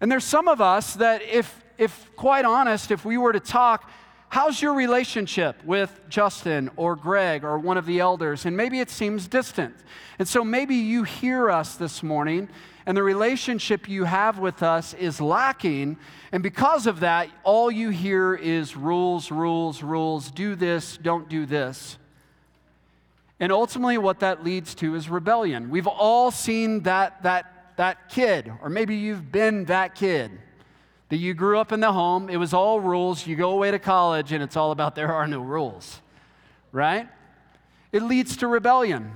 And 0.00 0.10
there's 0.10 0.24
some 0.24 0.48
of 0.48 0.60
us 0.60 0.94
that 0.94 1.22
if 1.22 1.62
if 1.78 2.10
quite 2.16 2.44
honest, 2.44 2.90
if 2.90 3.04
we 3.04 3.16
were 3.16 3.32
to 3.32 3.38
talk, 3.38 3.88
how's 4.28 4.60
your 4.60 4.74
relationship 4.74 5.64
with 5.64 6.00
Justin 6.08 6.68
or 6.74 6.96
Greg 6.96 7.44
or 7.44 7.60
one 7.60 7.78
of 7.78 7.86
the 7.86 8.00
elders? 8.00 8.44
And 8.44 8.56
maybe 8.56 8.80
it 8.80 8.90
seems 8.90 9.28
distant. 9.28 9.76
And 10.18 10.26
so 10.26 10.42
maybe 10.42 10.74
you 10.74 11.04
hear 11.04 11.48
us 11.48 11.76
this 11.76 12.02
morning 12.02 12.48
and 12.86 12.96
the 12.96 13.04
relationship 13.04 13.88
you 13.88 14.02
have 14.02 14.40
with 14.40 14.64
us 14.64 14.94
is 14.94 15.20
lacking. 15.20 15.96
And 16.32 16.42
because 16.42 16.88
of 16.88 17.00
that, 17.00 17.28
all 17.44 17.70
you 17.70 17.90
hear 17.90 18.34
is 18.34 18.76
rules, 18.76 19.30
rules, 19.30 19.80
rules. 19.80 20.32
Do 20.32 20.56
this, 20.56 20.96
don't 20.96 21.28
do 21.28 21.46
this. 21.46 21.96
And 23.40 23.50
ultimately, 23.50 23.96
what 23.96 24.20
that 24.20 24.44
leads 24.44 24.74
to 24.76 24.94
is 24.94 25.08
rebellion. 25.08 25.70
We've 25.70 25.86
all 25.86 26.30
seen 26.30 26.82
that, 26.82 27.22
that, 27.22 27.72
that 27.76 28.10
kid, 28.10 28.52
or 28.62 28.68
maybe 28.68 28.96
you've 28.96 29.32
been 29.32 29.64
that 29.64 29.94
kid 29.94 30.30
that 31.08 31.16
you 31.16 31.32
grew 31.32 31.58
up 31.58 31.72
in 31.72 31.80
the 31.80 31.92
home. 31.92 32.28
It 32.28 32.36
was 32.36 32.52
all 32.52 32.80
rules. 32.80 33.26
You 33.26 33.36
go 33.36 33.52
away 33.52 33.70
to 33.70 33.78
college, 33.78 34.32
and 34.32 34.42
it's 34.42 34.56
all 34.56 34.72
about 34.72 34.94
there 34.94 35.12
are 35.12 35.26
no 35.26 35.40
rules, 35.40 36.02
right? 36.70 37.08
It 37.92 38.02
leads 38.02 38.36
to 38.38 38.46
rebellion. 38.46 39.12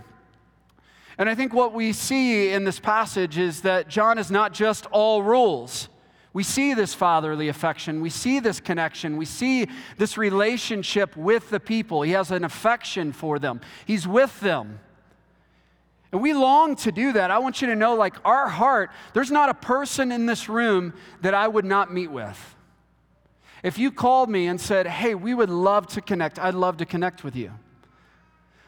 And 1.18 1.28
I 1.28 1.34
think 1.34 1.52
what 1.52 1.74
we 1.74 1.92
see 1.92 2.50
in 2.50 2.64
this 2.64 2.80
passage 2.80 3.38
is 3.38 3.60
that 3.60 3.88
John 3.88 4.18
is 4.18 4.30
not 4.30 4.52
just 4.52 4.87
all 4.87 5.22
rules. 5.22 5.88
We 6.35 6.42
see 6.42 6.75
this 6.75 6.92
fatherly 6.92 7.49
affection. 7.49 8.03
We 8.03 8.11
see 8.11 8.40
this 8.40 8.61
connection. 8.61 9.16
We 9.16 9.25
see 9.25 9.68
this 9.97 10.18
relationship 10.18 11.16
with 11.16 11.49
the 11.49 11.61
people. 11.61 12.03
He 12.03 12.11
has 12.11 12.31
an 12.31 12.44
affection 12.44 13.12
for 13.12 13.38
them, 13.38 13.62
he's 13.87 14.07
with 14.07 14.38
them. 14.40 14.81
And 16.12 16.23
we 16.23 16.33
long 16.33 16.77
to 16.77 16.92
do 16.92 17.12
that. 17.14 17.33
I 17.33 17.38
want 17.38 17.61
you 17.61 17.66
to 17.66 17.75
know, 17.75 17.97
like, 17.97 18.14
our 18.25 18.47
heart, 18.47 18.92
there's 19.14 19.33
not 19.33 19.49
a 19.49 19.55
person 19.55 20.12
in 20.12 20.27
this 20.27 20.49
room 20.49 20.94
that 21.23 21.35
I 21.35 21.49
would 21.49 21.64
not 21.64 21.92
meet 21.92 22.09
with. 22.09 22.55
If 23.64 23.79
you 23.79 23.90
called 23.90 24.31
me 24.31 24.47
and 24.47 24.61
said, 24.61 24.87
hey, 24.87 25.16
we 25.16 25.35
would 25.35 25.51
love 25.51 25.88
to 25.88 26.01
connect, 26.01 26.38
I'd 26.38 26.55
love 26.55 26.77
to 26.77 26.87
connect 26.87 27.25
with 27.25 27.35
you. 27.35 27.51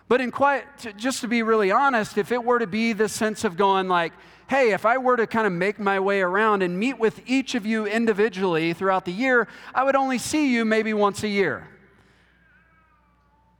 But 0.09 0.21
in 0.21 0.33
quiet, 0.33 0.65
just 0.97 1.21
to 1.21 1.29
be 1.29 1.45
really 1.45 1.71
honest, 1.71 2.19
if 2.19 2.33
it 2.33 2.43
were 2.43 2.59
to 2.59 2.67
be 2.67 2.93
this 2.93 3.13
sense 3.13 3.45
of 3.45 3.57
going 3.57 3.87
like, 3.87 4.13
hey, 4.49 4.73
if 4.73 4.87
I 4.87 4.99
were 4.99 5.17
to 5.17 5.27
kind 5.27 5.47
of 5.47 5.53
make 5.53 5.79
my 5.79 5.99
way 5.99 6.21
around 6.21 6.63
and 6.63 6.79
meet 6.79 6.99
with 6.99 7.21
each 7.27 7.55
of 7.55 7.67
you 7.67 7.87
individually 7.87 8.73
throughout 8.73 9.05
the 9.05 9.13
year, 9.13 9.49
I 9.75 9.85
would 9.85 9.97
only 9.97 10.19
see 10.19 10.53
you 10.53 10.65
maybe 10.65 10.95
once 10.95 11.23
a 11.23 11.29
year. 11.29 11.69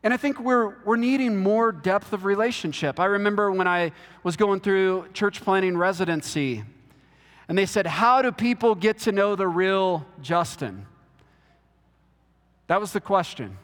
And 0.03 0.15
I 0.15 0.17
think 0.17 0.39
we're, 0.39 0.77
we're 0.85 0.97
needing 0.97 1.37
more 1.37 1.73
depth 1.73 2.13
of 2.13 2.25
relationship. 2.25 3.01
I 3.01 3.07
remember 3.07 3.51
when 3.51 3.67
I 3.67 3.91
was 4.23 4.37
going 4.37 4.61
through 4.61 5.07
church 5.13 5.41
planting 5.41 5.77
residency, 5.77 6.63
and 7.49 7.59
they 7.59 7.67
said, 7.67 7.87
How 7.87 8.23
do 8.23 8.31
people 8.31 8.75
get 8.75 8.99
to 9.01 9.13
know 9.13 9.35
the 9.35 9.49
real 9.49 10.07
Justin? 10.23 10.87
That 12.69 12.81
was 12.81 12.93
the 12.93 13.01
question. 13.01 13.59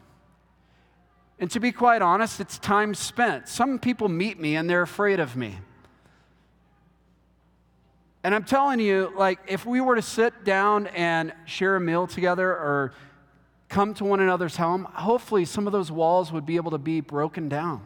And 1.39 1.51
to 1.51 1.61
be 1.61 1.73
quite 1.73 2.03
honest, 2.03 2.41
it's 2.41 2.59
time 2.59 2.95
spent. 2.95 3.49
Some 3.49 3.79
people 3.79 4.09
meet 4.09 4.39
me 4.39 4.55
and 4.57 4.71
they're 4.71 4.83
afraid 4.83 5.19
of 5.19 5.37
me. 5.37 5.59
And 8.25 8.35
I'm 8.35 8.45
telling 8.45 8.79
you, 8.79 9.13
like, 9.17 9.41
if 9.49 9.67
we 9.67 9.81
were 9.81 9.97
to 9.97 10.03
sit 10.03 10.45
down 10.45 10.87
and 10.89 11.33
share 11.45 11.77
a 11.77 11.81
meal 11.81 12.07
together 12.07 12.49
or 12.51 12.93
come 13.69 13.95
to 13.95 14.05
one 14.05 14.21
another's 14.21 14.57
home, 14.57 14.85
hopefully 14.85 15.45
some 15.45 15.67
of 15.67 15.73
those 15.73 15.91
walls 15.91 16.31
would 16.31 16.47
be 16.47 16.57
able 16.57 16.71
to 16.71 16.79
be 16.79 17.01
broken 17.01 17.49
down. 17.49 17.83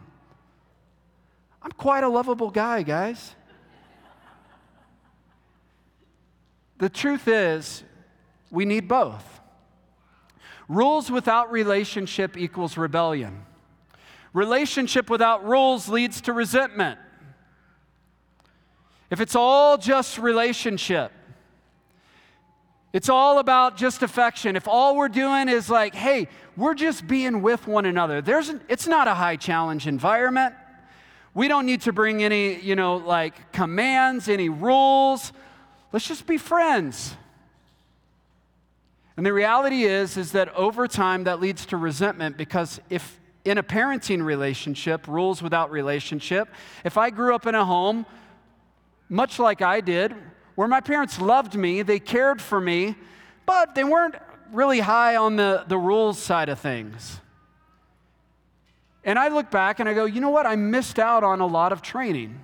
I'm 1.63 1.73
quite 1.73 2.05
a 2.05 2.09
lovable 2.09 2.51
guy, 2.51 2.83
guys. 2.83 3.35
The 6.79 6.91
truth 6.91 7.27
is, 7.27 7.83
we 8.51 8.67
need 8.67 8.89
both. 8.89 9.25
Rules 10.69 11.11
without 11.11 11.51
relationship 11.51 12.37
equals 12.37 12.77
rebellion. 12.77 13.47
Relationship 14.35 15.09
without 15.09 15.47
rules 15.47 15.89
leads 15.89 16.21
to 16.23 16.33
resentment. 16.33 16.99
If 19.11 19.21
it's 19.21 19.37
all 19.37 19.79
just 19.79 20.19
relationship, 20.19 21.13
it's 22.93 23.09
all 23.09 23.39
about 23.39 23.77
just 23.77 24.03
affection. 24.03 24.57
If 24.57 24.67
all 24.67 24.97
we're 24.97 25.09
doing 25.09 25.49
is 25.49 25.69
like, 25.69 25.95
hey, 25.95 26.29
we're 26.57 26.75
just 26.75 27.07
being 27.07 27.43
with 27.43 27.67
one 27.67 27.85
another, 27.85 28.21
there's 28.21 28.49
an, 28.49 28.61
it's 28.69 28.87
not 28.87 29.07
a 29.07 29.15
high 29.15 29.37
challenge 29.37 29.87
environment. 29.87 30.55
We 31.35 31.49
don't 31.49 31.67
need 31.67 31.83
to 31.83 31.93
bring 31.93 32.25
any, 32.25 32.59
you 32.61 32.75
know, 32.75 32.97
like 32.97 33.53
commands, 33.53 34.29
any 34.29 34.49
rules. 34.49 35.33
Let's 35.93 36.09
just 36.09 36.27
be 36.27 36.39
friends. 36.39 37.15
And 39.17 39.25
the 39.25 39.33
reality 39.33 39.85
is 39.85 40.17
is 40.17 40.33
that 40.33 40.55
over 40.55 40.89
time 40.89 41.25
that 41.25 41.41
leads 41.41 41.67
to 41.67 41.77
resentment 41.77 42.37
because 42.37 42.81
if 42.91 43.21
in 43.45 43.59
a 43.59 43.63
parenting 43.63 44.25
relationship, 44.25 45.07
rules 45.07 45.43
without 45.43 45.71
relationship, 45.71 46.49
if 46.85 46.99
I 46.99 47.11
grew 47.11 47.35
up 47.35 47.47
in 47.47 47.55
a 47.55 47.65
home 47.65 48.07
much 49.09 49.39
like 49.39 49.63
I 49.63 49.81
did, 49.81 50.15
where 50.55 50.69
my 50.69 50.81
parents 50.81 51.21
loved 51.21 51.55
me, 51.55 51.83
they 51.83 51.99
cared 51.99 52.41
for 52.41 52.61
me, 52.61 52.97
but 53.45 53.75
they 53.75 53.85
weren't 53.85 54.17
really 54.53 54.81
high 54.81 55.17
on 55.17 55.37
the, 55.37 55.65
the 55.69 55.79
rules 55.79 56.19
side 56.19 56.49
of 56.49 56.59
things. 56.59 57.21
And 59.05 59.19
I 59.19 59.29
look 59.29 59.51
back 59.51 59.79
and 59.79 59.89
I 59.89 59.95
go, 59.95 60.05
you 60.05 60.21
know 60.21 60.31
what? 60.31 60.47
I 60.47 60.57
missed 60.57 60.99
out 60.99 61.23
on 61.23 61.41
a 61.41 61.47
lot 61.47 61.73
of 61.73 61.81
training. 61.83 62.41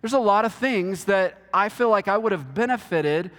There's 0.00 0.14
a 0.14 0.18
lot 0.18 0.44
of 0.44 0.54
things 0.54 1.04
that 1.04 1.36
I 1.52 1.68
feel 1.68 1.90
like 1.90 2.08
I 2.08 2.16
would 2.16 2.32
have 2.32 2.54
benefited 2.54 3.30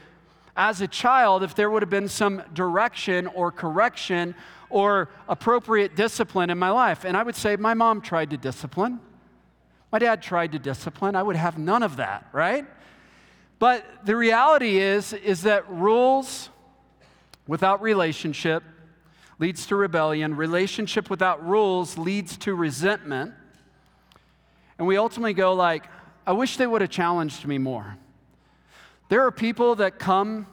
as 0.56 0.82
a 0.82 0.88
child 0.88 1.42
if 1.42 1.56
there 1.56 1.70
would 1.70 1.82
have 1.82 1.90
been 1.90 2.10
some 2.10 2.44
direction 2.54 3.28
or 3.28 3.52
correction 3.52 4.36
or 4.70 5.10
appropriate 5.28 5.96
discipline 5.96 6.50
in 6.50 6.60
my 6.60 6.70
life. 6.70 7.06
And 7.06 7.16
I 7.18 7.24
would 7.24 7.36
say, 7.36 7.56
my 7.56 7.74
mom 7.74 8.02
tried 8.02 8.30
to 8.32 8.38
discipline. 8.38 9.00
My 9.91 9.99
dad 9.99 10.21
tried 10.21 10.52
to 10.52 10.60
discipline. 10.60 11.15
I 11.15 11.23
would 11.23 11.36
have 11.36 11.58
none 11.58 11.84
of 11.84 11.97
that, 11.97 12.28
right? 12.32 12.65
But 13.58 13.86
the 14.06 14.15
reality 14.15 14.78
is 14.78 15.13
is 15.13 15.43
that 15.43 15.69
rules 15.69 16.49
without 17.47 17.82
relationship 17.82 18.63
leads 19.39 19.65
to 19.67 19.75
rebellion. 19.75 20.36
Relationship 20.36 21.10
without 21.10 21.45
rules 21.45 21.97
leads 21.97 22.38
to 22.38 22.54
resentment. 22.54 23.34
And 24.78 24.88
we 24.88 24.97
ultimately 24.97 25.34
go 25.34 25.54
like, 25.54 25.86
I 26.28 26.34
wish 26.34 26.58
they 26.58 26.67
would 26.67 26.82
have 26.82 26.89
challenged 26.89 27.45
me 27.45 27.58
more. 27.58 27.97
There 29.10 29.25
are 29.25 29.32
people 29.32 29.75
that 29.75 29.97
come 29.97 30.45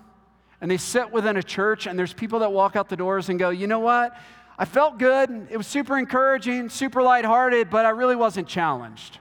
and 0.61 0.71
they 0.71 0.79
sit 0.79 1.13
within 1.13 1.37
a 1.37 1.43
church, 1.43 1.87
and 1.87 1.99
there's 1.99 2.15
people 2.15 2.39
that 2.39 2.51
walk 2.51 2.77
out 2.77 2.89
the 2.89 2.97
doors 2.97 3.29
and 3.29 3.39
go, 3.39 3.51
you 3.51 3.67
know 3.67 3.81
what? 3.81 4.17
I 4.59 4.65
felt 4.65 4.99
good. 4.99 5.49
It 5.51 5.57
was 5.59 5.67
super 5.67 5.99
encouraging, 5.99 6.71
super 6.71 7.03
lighthearted, 7.03 7.69
but 7.69 7.85
I 7.85 7.91
really 7.91 8.17
wasn't 8.17 8.49
challenged. 8.49 9.19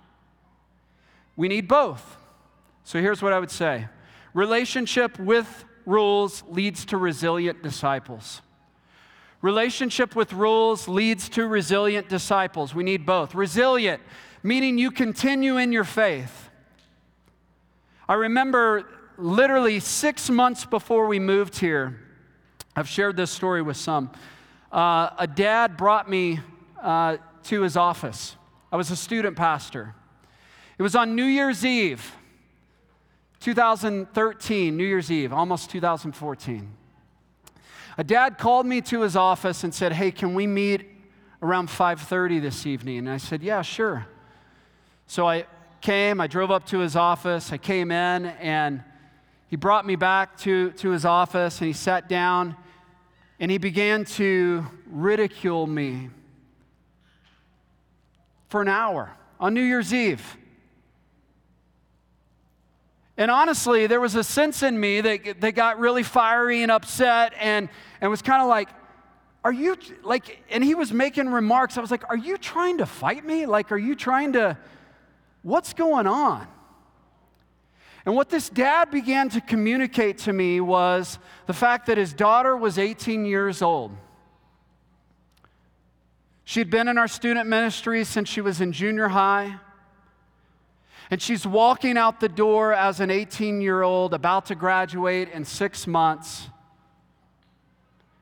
We 1.35 1.47
need 1.47 1.67
both. 1.67 2.17
So 2.83 3.01
here's 3.01 3.21
what 3.21 3.33
I 3.33 3.39
would 3.39 3.51
say 3.51 3.87
relationship 4.33 5.19
with 5.19 5.65
rules 5.85 6.43
leads 6.47 6.85
to 6.85 6.97
resilient 6.97 7.61
disciples. 7.63 8.41
Relationship 9.41 10.15
with 10.15 10.33
rules 10.33 10.87
leads 10.87 11.29
to 11.29 11.45
resilient 11.47 12.09
disciples. 12.09 12.73
We 12.73 12.83
need 12.83 13.05
both. 13.05 13.35
Resilient, 13.35 14.01
meaning 14.41 14.77
you 14.77 14.91
continue 14.91 15.57
in 15.57 15.71
your 15.71 15.83
faith. 15.83 16.49
I 18.07 18.15
remember 18.15 18.87
literally 19.17 19.79
six 19.79 20.29
months 20.29 20.65
before 20.65 21.07
we 21.07 21.19
moved 21.19 21.59
here, 21.59 21.99
I've 22.75 22.89
shared 22.89 23.15
this 23.15 23.31
story 23.31 23.61
with 23.61 23.77
some. 23.77 24.11
Uh, 24.71 25.09
a 25.17 25.27
dad 25.27 25.77
brought 25.77 26.09
me 26.09 26.39
uh, 26.81 27.17
to 27.43 27.61
his 27.61 27.77
office. 27.77 28.35
I 28.71 28.77
was 28.77 28.91
a 28.91 28.95
student 28.95 29.37
pastor. 29.37 29.95
It 30.77 30.83
was 30.83 30.95
on 30.95 31.15
New 31.15 31.23
Year's 31.23 31.65
Eve, 31.65 32.13
2013, 33.39 34.75
New 34.75 34.83
Year's 34.83 35.09
Eve, 35.09 35.31
almost 35.31 35.69
2014. 35.69 36.73
A 37.97 38.03
dad 38.03 38.37
called 38.37 38.65
me 38.65 38.81
to 38.81 39.01
his 39.01 39.15
office 39.15 39.63
and 39.63 39.73
said, 39.73 39.93
"Hey, 39.93 40.11
can 40.11 40.33
we 40.33 40.47
meet 40.47 40.85
around 41.41 41.69
5:30 41.69 42.39
this 42.39 42.65
evening?" 42.65 42.99
And 42.99 43.09
I 43.09 43.17
said, 43.17 43.41
"Yeah, 43.41 43.61
sure." 43.61 44.05
So 45.07 45.29
I 45.29 45.45
came, 45.79 46.19
I 46.19 46.27
drove 46.27 46.51
up 46.51 46.65
to 46.65 46.79
his 46.79 46.95
office, 46.95 47.53
I 47.53 47.57
came 47.57 47.91
in 47.91 48.25
and 48.25 48.83
he 49.47 49.55
brought 49.55 49.85
me 49.85 49.95
back 49.95 50.35
to, 50.39 50.71
to 50.71 50.89
his 50.89 51.05
office 51.05 51.59
and 51.59 51.67
he 51.67 51.73
sat 51.73 52.09
down 52.09 52.55
and 53.39 53.51
he 53.51 53.59
began 53.59 54.03
to 54.03 54.65
ridicule 54.87 55.67
me 55.67 56.09
for 58.49 58.61
an 58.61 58.67
hour 58.67 59.11
on 59.39 59.53
New 59.53 59.61
Year's 59.61 59.93
Eve. 59.93 60.37
And 63.17 63.31
honestly, 63.31 63.87
there 63.87 64.01
was 64.01 64.15
a 64.15 64.23
sense 64.23 64.61
in 64.61 64.79
me 64.79 65.01
that, 65.01 65.41
that 65.41 65.51
got 65.53 65.79
really 65.79 66.03
fiery 66.03 66.63
and 66.63 66.71
upset 66.71 67.33
and, 67.39 67.69
and 68.01 68.11
was 68.11 68.21
kind 68.21 68.41
of 68.41 68.49
like, 68.49 68.69
Are 69.43 69.53
you, 69.53 69.77
like, 70.03 70.43
and 70.49 70.63
he 70.63 70.75
was 70.75 70.91
making 70.91 71.29
remarks. 71.29 71.77
I 71.77 71.81
was 71.81 71.91
like, 71.91 72.09
Are 72.09 72.17
you 72.17 72.37
trying 72.37 72.79
to 72.79 72.85
fight 72.85 73.25
me? 73.25 73.45
Like, 73.45 73.71
are 73.71 73.77
you 73.77 73.95
trying 73.95 74.33
to, 74.33 74.57
what's 75.43 75.73
going 75.73 76.07
on? 76.07 76.47
And 78.05 78.15
what 78.15 78.29
this 78.29 78.49
dad 78.49 78.91
began 78.91 79.29
to 79.29 79.41
communicate 79.41 80.19
to 80.19 80.33
me 80.33 80.61
was 80.61 81.17
the 81.47 81.53
fact 81.53 81.87
that 81.87 81.97
his 81.97 82.13
daughter 82.13 82.55
was 82.55 82.77
18 82.77 83.25
years 83.25 83.61
old. 83.63 83.91
She 86.43 86.59
had 86.59 86.69
been 86.69 86.87
in 86.87 86.99
our 86.99 87.07
student 87.07 87.49
ministry 87.49 88.03
since 88.03 88.29
she 88.29 88.41
was 88.41 88.61
in 88.61 88.71
junior 88.71 89.07
high. 89.07 89.59
And 91.11 91.21
she's 91.21 91.45
walking 91.45 91.97
out 91.97 92.19
the 92.19 92.29
door 92.29 92.73
as 92.73 92.99
an 92.99 93.11
18 93.11 93.61
year 93.61 93.83
old 93.83 94.13
about 94.13 94.47
to 94.47 94.55
graduate 94.55 95.29
in 95.29 95.45
six 95.45 95.85
months. 95.85 96.47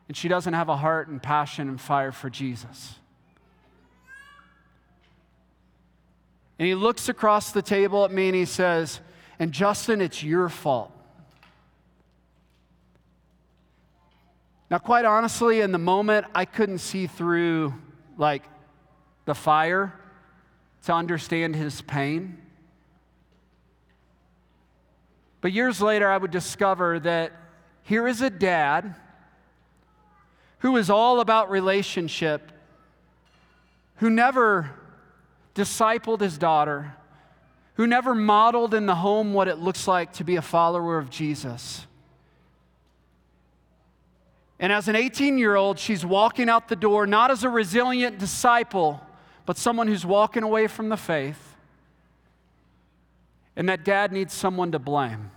And 0.08 0.18
she 0.18 0.28
doesn't 0.28 0.54
have 0.54 0.70
a 0.70 0.76
heart 0.76 1.08
and 1.08 1.22
passion 1.22 1.70
and 1.70 1.80
fire 1.80 2.12
for 2.12 2.30
Jesus. 2.30 2.96
And 6.60 6.68
he 6.68 6.76
looks 6.76 7.10
across 7.10 7.52
the 7.52 7.62
table 7.62 8.06
at 8.06 8.12
me 8.12 8.28
and 8.28 8.36
he 8.36 8.46
says, 8.46 9.00
And 9.40 9.52
Justin, 9.52 10.02
it's 10.02 10.24
your 10.24 10.50
fault. 10.50 10.92
Now, 14.70 14.80
quite 14.80 15.06
honestly, 15.06 15.62
in 15.62 15.72
the 15.72 15.78
moment, 15.78 16.26
I 16.34 16.46
couldn't 16.46 16.80
see 16.80 17.08
through 17.08 17.74
like 18.18 18.44
the 19.26 19.36
fire 19.36 19.94
to 20.86 20.94
understand 20.94 21.56
his 21.56 21.82
pain. 21.82 22.43
But 25.44 25.52
years 25.52 25.82
later, 25.82 26.10
I 26.10 26.16
would 26.16 26.32
discover 26.32 27.02
that 27.02 27.34
here 27.82 28.08
is 28.08 28.22
a 28.22 28.30
dad 28.30 28.96
who 30.60 30.78
is 30.78 30.90
all 30.90 31.20
about 31.20 31.52
relationship, 31.52 32.50
who 33.98 34.10
never 34.10 34.72
discipled 35.54 36.22
his 36.22 36.38
daughter, 36.38 36.96
who 37.74 37.86
never 37.86 38.16
modeled 38.16 38.74
in 38.74 38.86
the 38.86 38.96
home 38.96 39.34
what 39.34 39.50
it 39.50 39.58
looks 39.58 39.86
like 39.86 40.14
to 40.14 40.24
be 40.24 40.38
a 40.38 40.42
follower 40.42 40.98
of 40.98 41.10
Jesus. 41.10 41.88
And 44.62 44.72
as 44.72 44.88
an 44.88 44.96
18 44.96 45.38
year 45.38 45.58
old, 45.58 45.78
she's 45.78 46.06
walking 46.06 46.48
out 46.48 46.70
the 46.70 46.78
door 46.78 47.06
not 47.06 47.32
as 47.32 47.44
a 47.44 47.50
resilient 47.50 48.18
disciple, 48.18 49.02
but 49.46 49.58
someone 49.58 49.90
who's 49.90 50.06
walking 50.06 50.44
away 50.44 50.68
from 50.68 50.88
the 50.88 50.96
faith. 50.96 51.53
And 53.56 53.70
that 53.70 53.84
dad 53.84 54.12
needs 54.12 54.34
someone 54.34 54.72
to 54.72 54.80
blame. 54.80 55.32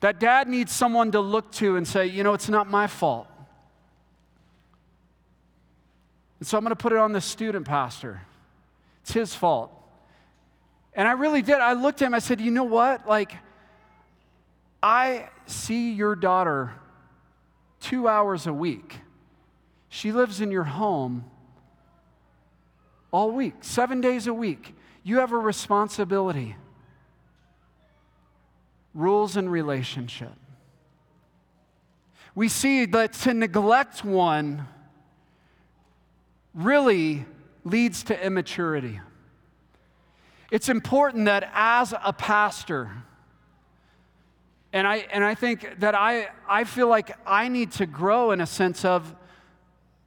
That 0.00 0.18
dad 0.18 0.48
needs 0.48 0.72
someone 0.72 1.12
to 1.12 1.20
look 1.20 1.52
to 1.52 1.76
and 1.76 1.86
say, 1.86 2.06
you 2.06 2.24
know, 2.24 2.34
it's 2.34 2.48
not 2.48 2.68
my 2.68 2.88
fault. 2.88 3.28
And 6.40 6.46
so 6.46 6.58
I'm 6.58 6.64
going 6.64 6.70
to 6.72 6.76
put 6.76 6.92
it 6.92 6.98
on 6.98 7.12
the 7.12 7.20
student 7.20 7.66
pastor. 7.66 8.22
It's 9.02 9.12
his 9.12 9.32
fault. 9.32 9.70
And 10.94 11.06
I 11.06 11.12
really 11.12 11.40
did. 11.40 11.54
I 11.54 11.74
looked 11.74 12.02
at 12.02 12.06
him, 12.06 12.14
I 12.14 12.18
said, 12.18 12.40
you 12.40 12.50
know 12.50 12.64
what? 12.64 13.06
Like, 13.06 13.32
I 14.82 15.28
see 15.46 15.92
your 15.92 16.16
daughter 16.16 16.72
two 17.80 18.08
hours 18.08 18.48
a 18.48 18.52
week. 18.52 18.96
She 19.88 20.10
lives 20.10 20.40
in 20.40 20.50
your 20.50 20.64
home 20.64 21.24
all 23.12 23.30
week, 23.30 23.54
seven 23.60 24.00
days 24.00 24.26
a 24.26 24.34
week. 24.34 24.74
You 25.02 25.18
have 25.18 25.32
a 25.32 25.38
responsibility 25.38 26.56
rules 28.94 29.36
and 29.36 29.50
relationship. 29.50 30.32
We 32.34 32.48
see 32.48 32.86
that 32.86 33.12
to 33.14 33.34
neglect 33.34 34.04
one 34.04 34.66
really 36.54 37.24
leads 37.64 38.02
to 38.04 38.26
immaturity. 38.26 39.00
It's 40.50 40.68
important 40.68 41.26
that 41.26 41.50
as 41.54 41.94
a 42.04 42.12
pastor, 42.12 42.90
and 44.72 44.86
I, 44.86 45.06
and 45.10 45.24
I 45.24 45.34
think 45.34 45.80
that 45.80 45.94
I, 45.94 46.28
I 46.48 46.64
feel 46.64 46.88
like 46.88 47.16
I 47.26 47.48
need 47.48 47.72
to 47.72 47.86
grow 47.86 48.32
in 48.32 48.40
a 48.40 48.46
sense 48.46 48.84
of 48.84 49.14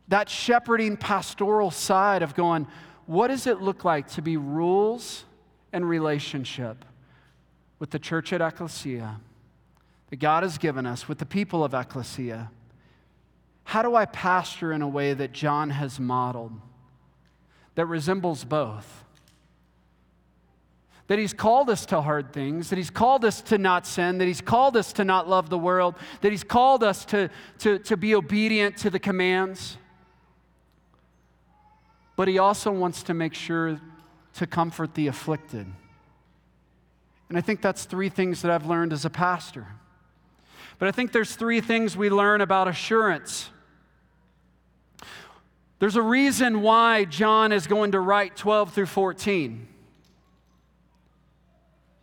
that 0.07 0.29
shepherding 0.29 0.97
pastoral 0.97 1.71
side 1.71 2.21
of 2.21 2.35
going, 2.35 2.67
what 3.05 3.27
does 3.27 3.47
it 3.47 3.61
look 3.61 3.83
like 3.85 4.07
to 4.11 4.21
be 4.21 4.37
rules 4.37 5.25
and 5.71 5.87
relationship? 5.87 6.85
with 7.79 7.91
the 7.91 7.99
church 7.99 8.33
at 8.33 8.41
Ecclesia 8.41 9.19
that 10.09 10.15
God 10.17 10.43
has 10.43 10.57
given 10.57 10.85
us, 10.85 11.07
with 11.07 11.17
the 11.17 11.25
people 11.25 11.63
of 11.63 11.73
Ecclesia? 11.73 12.51
How 13.65 13.81
do 13.81 13.95
I 13.95 14.05
pastor 14.05 14.71
in 14.71 14.81
a 14.81 14.87
way 14.87 15.13
that 15.13 15.31
John 15.31 15.71
has 15.71 15.99
modeled 15.99 16.53
that 17.75 17.87
resembles 17.87 18.43
both? 18.43 19.03
That 21.07 21.19
he's 21.19 21.33
called 21.33 21.69
us 21.69 21.85
to 21.87 22.01
hard 22.01 22.33
things, 22.33 22.69
that 22.69 22.77
he's 22.77 22.89
called 22.89 23.25
us 23.25 23.41
to 23.43 23.57
not 23.57 23.85
sin, 23.85 24.17
that 24.17 24.25
he's 24.25 24.41
called 24.41 24.75
us 24.75 24.93
to 24.93 25.03
not 25.03 25.29
love 25.29 25.49
the 25.49 25.57
world, 25.57 25.95
that 26.21 26.31
he's 26.31 26.43
called 26.43 26.83
us 26.83 27.05
to, 27.05 27.29
to, 27.59 27.77
to 27.79 27.97
be 27.97 28.15
obedient 28.15 28.77
to 28.77 28.89
the 28.89 28.99
commands. 28.99 29.77
But 32.15 32.27
he 32.27 32.37
also 32.37 32.71
wants 32.71 33.03
to 33.03 33.13
make 33.13 33.33
sure 33.33 33.79
to 34.35 34.47
comfort 34.47 34.93
the 34.93 35.07
afflicted. 35.07 35.67
And 37.29 37.37
I 37.37 37.41
think 37.41 37.61
that's 37.61 37.85
three 37.85 38.09
things 38.09 38.41
that 38.41 38.51
I've 38.51 38.65
learned 38.65 38.93
as 38.93 39.05
a 39.05 39.09
pastor. 39.09 39.67
But 40.77 40.87
I 40.87 40.91
think 40.91 41.11
there's 41.11 41.35
three 41.35 41.61
things 41.61 41.95
we 41.97 42.09
learn 42.09 42.41
about 42.41 42.67
assurance. 42.67 43.49
There's 45.79 45.95
a 45.95 46.01
reason 46.01 46.61
why 46.61 47.05
John 47.05 47.51
is 47.51 47.67
going 47.67 47.91
to 47.93 47.99
write 47.99 48.35
12 48.35 48.73
through 48.73 48.85
14. 48.85 49.67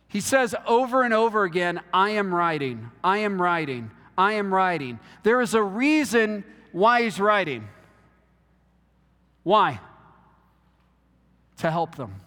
He 0.07 0.21
says 0.21 0.53
over 0.67 1.01
and 1.01 1.13
over 1.13 1.43
again, 1.43 1.81
I 1.91 2.11
am 2.11 2.33
writing, 2.33 2.91
I 3.03 3.19
am 3.19 3.41
writing, 3.41 3.89
I 4.15 4.33
am 4.33 4.53
writing. 4.53 4.99
There 5.23 5.41
is 5.41 5.55
a 5.55 5.63
reason 5.63 6.43
why 6.71 7.03
he's 7.03 7.19
writing. 7.19 7.67
Why? 9.41 9.79
To 11.63 11.71
help 11.71 11.95
them, 11.95 12.21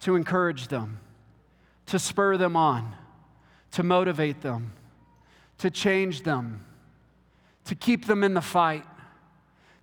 to 0.00 0.16
encourage 0.16 0.68
them 0.68 0.98
to 1.90 1.98
spur 1.98 2.36
them 2.36 2.56
on, 2.56 2.94
to 3.72 3.82
motivate 3.82 4.42
them, 4.42 4.72
to 5.58 5.70
change 5.70 6.22
them, 6.22 6.64
to 7.64 7.74
keep 7.74 8.06
them 8.06 8.22
in 8.22 8.34
the 8.34 8.40
fight, 8.40 8.84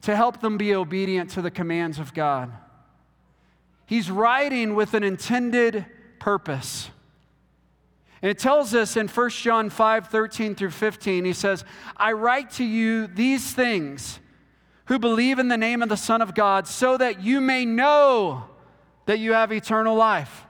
to 0.04 0.16
help 0.16 0.40
them 0.40 0.58
be 0.58 0.74
obedient 0.74 1.30
to 1.32 1.42
the 1.42 1.52
commands 1.52 2.00
of 2.00 2.14
God. 2.14 2.50
He's 3.86 4.10
writing 4.10 4.74
with 4.74 4.94
an 4.94 5.04
intended 5.04 5.86
purpose. 6.18 6.92
And 8.22 8.32
it 8.32 8.40
tells 8.40 8.74
us 8.74 8.96
in 8.96 9.10
1 9.10 9.30
John 9.32 9.70
5 9.70 10.08
13 10.08 10.56
through 10.56 10.72
15, 10.72 11.26
he 11.26 11.34
says, 11.34 11.66
I 11.98 12.14
write 12.14 12.52
to 12.52 12.64
you 12.64 13.08
these 13.08 13.54
things 13.54 14.20
who 14.88 15.00
believe 15.00 15.40
in 15.40 15.48
the 15.48 15.58
name 15.58 15.82
of 15.82 15.90
the 15.90 15.98
Son 15.98 16.22
of 16.22 16.34
God, 16.34 16.68
so 16.68 16.98
that 16.98 17.22
you 17.22 17.42
may 17.42 17.66
know 17.66 18.46
that 19.06 19.20
you 19.20 19.34
have 19.34 19.52
eternal 19.52 19.96
life. 19.96 20.46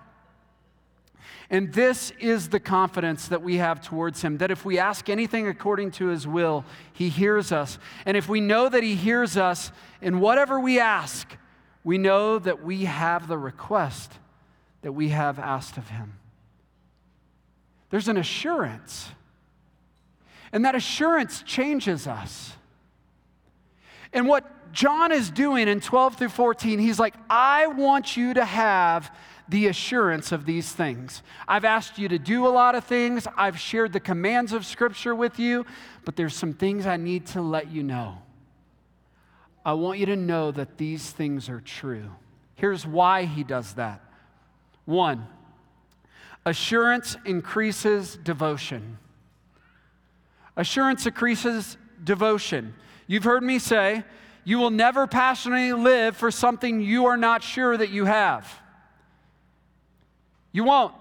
And 1.50 1.74
this 1.74 2.12
is 2.20 2.50
the 2.50 2.60
confidence 2.60 3.30
that 3.30 3.42
we 3.42 3.56
have 3.56 3.82
towards 3.82 4.22
Him 4.22 4.38
that 4.40 4.52
if 4.52 4.66
we 4.66 4.78
ask 4.80 5.10
anything 5.10 5.48
according 5.48 5.92
to 5.92 6.08
His 6.08 6.28
will, 6.28 6.66
He 6.92 7.08
hears 7.10 7.52
us. 7.52 7.80
And 8.06 8.18
if 8.18 8.28
we 8.28 8.42
know 8.42 8.68
that 8.68 8.84
He 8.84 8.96
hears 8.96 9.38
us 9.38 9.72
in 10.02 10.20
whatever 10.20 10.60
we 10.60 10.80
ask, 10.80 11.38
we 11.86 11.98
know 11.98 12.38
that 12.38 12.64
we 12.64 12.84
have 12.84 13.30
the 13.30 13.38
request 13.38 14.12
that 14.82 14.92
we 14.92 15.10
have 15.10 15.40
asked 15.40 15.78
of 15.78 15.90
Him. 15.90 16.20
There's 17.92 18.10
an 18.10 18.18
assurance. 18.18 19.10
And 20.52 20.66
that 20.66 20.76
assurance 20.76 21.42
changes 21.44 22.08
us. 22.08 22.57
And 24.18 24.28
what 24.28 24.74
John 24.74 25.12
is 25.12 25.30
doing 25.30 25.68
in 25.68 25.80
12 25.80 26.16
through 26.16 26.30
14, 26.30 26.80
he's 26.80 26.98
like, 26.98 27.14
I 27.30 27.68
want 27.68 28.18
you 28.18 28.34
to 28.34 28.44
have 28.44 29.16
the 29.48 29.68
assurance 29.68 30.32
of 30.32 30.44
these 30.44 30.72
things. 30.72 31.22
I've 31.48 31.66
asked 31.66 32.00
you 32.00 32.08
to 32.08 32.18
do 32.18 32.48
a 32.48 32.50
lot 32.50 32.74
of 32.74 32.84
things, 32.84 33.28
I've 33.38 33.60
shared 33.60 33.94
the 33.94 34.00
commands 34.00 34.54
of 34.54 34.66
Scripture 34.66 35.14
with 35.14 35.38
you, 35.38 35.68
but 36.04 36.16
there's 36.16 36.36
some 36.36 36.54
things 36.54 36.88
I 36.88 36.98
need 36.98 37.28
to 37.28 37.44
let 37.44 37.70
you 37.70 37.84
know. 37.84 38.18
I 39.64 39.74
want 39.74 40.00
you 40.00 40.08
to 40.08 40.16
know 40.16 40.50
that 40.50 40.80
these 40.80 41.12
things 41.12 41.48
are 41.48 41.62
true. 41.62 42.10
Here's 42.56 42.88
why 42.88 43.26
he 43.26 43.44
does 43.44 43.74
that. 43.74 44.02
One, 44.86 45.28
assurance 46.44 47.16
increases 47.24 48.18
devotion. 48.18 48.98
Assurance 50.56 51.06
increases 51.06 51.78
devotion. 52.04 52.74
You've 53.08 53.24
heard 53.24 53.44
me 53.44 53.58
say, 53.58 54.04
you 54.44 54.60
will 54.60 54.70
never 54.70 55.08
passionately 55.08 55.74
live 55.74 56.16
for 56.16 56.32
something 56.32 56.82
you 56.82 57.08
are 57.08 57.18
not 57.18 57.44
sure 57.44 57.76
that 57.76 57.90
you 57.90 58.06
have. 58.06 58.48
You 60.52 60.64
won't. 60.64 60.94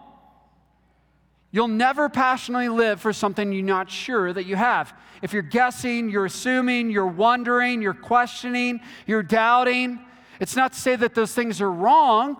You'll 1.52 1.68
never 1.68 2.08
passionately 2.08 2.68
live 2.68 3.00
for 3.00 3.12
something 3.12 3.52
you're 3.52 3.62
not 3.62 3.90
sure 3.90 4.32
that 4.32 4.46
you 4.46 4.56
have. 4.56 4.92
If 5.22 5.32
you're 5.32 5.42
guessing, 5.42 6.10
you're 6.10 6.26
assuming, 6.26 6.90
you're 6.90 7.06
wondering, 7.06 7.82
you're 7.82 7.94
questioning, 7.94 8.80
you're 9.06 9.22
doubting, 9.22 10.00
it's 10.40 10.56
not 10.56 10.72
to 10.72 10.78
say 10.78 10.96
that 10.96 11.14
those 11.14 11.32
things 11.32 11.60
are 11.60 11.70
wrong. 11.70 12.36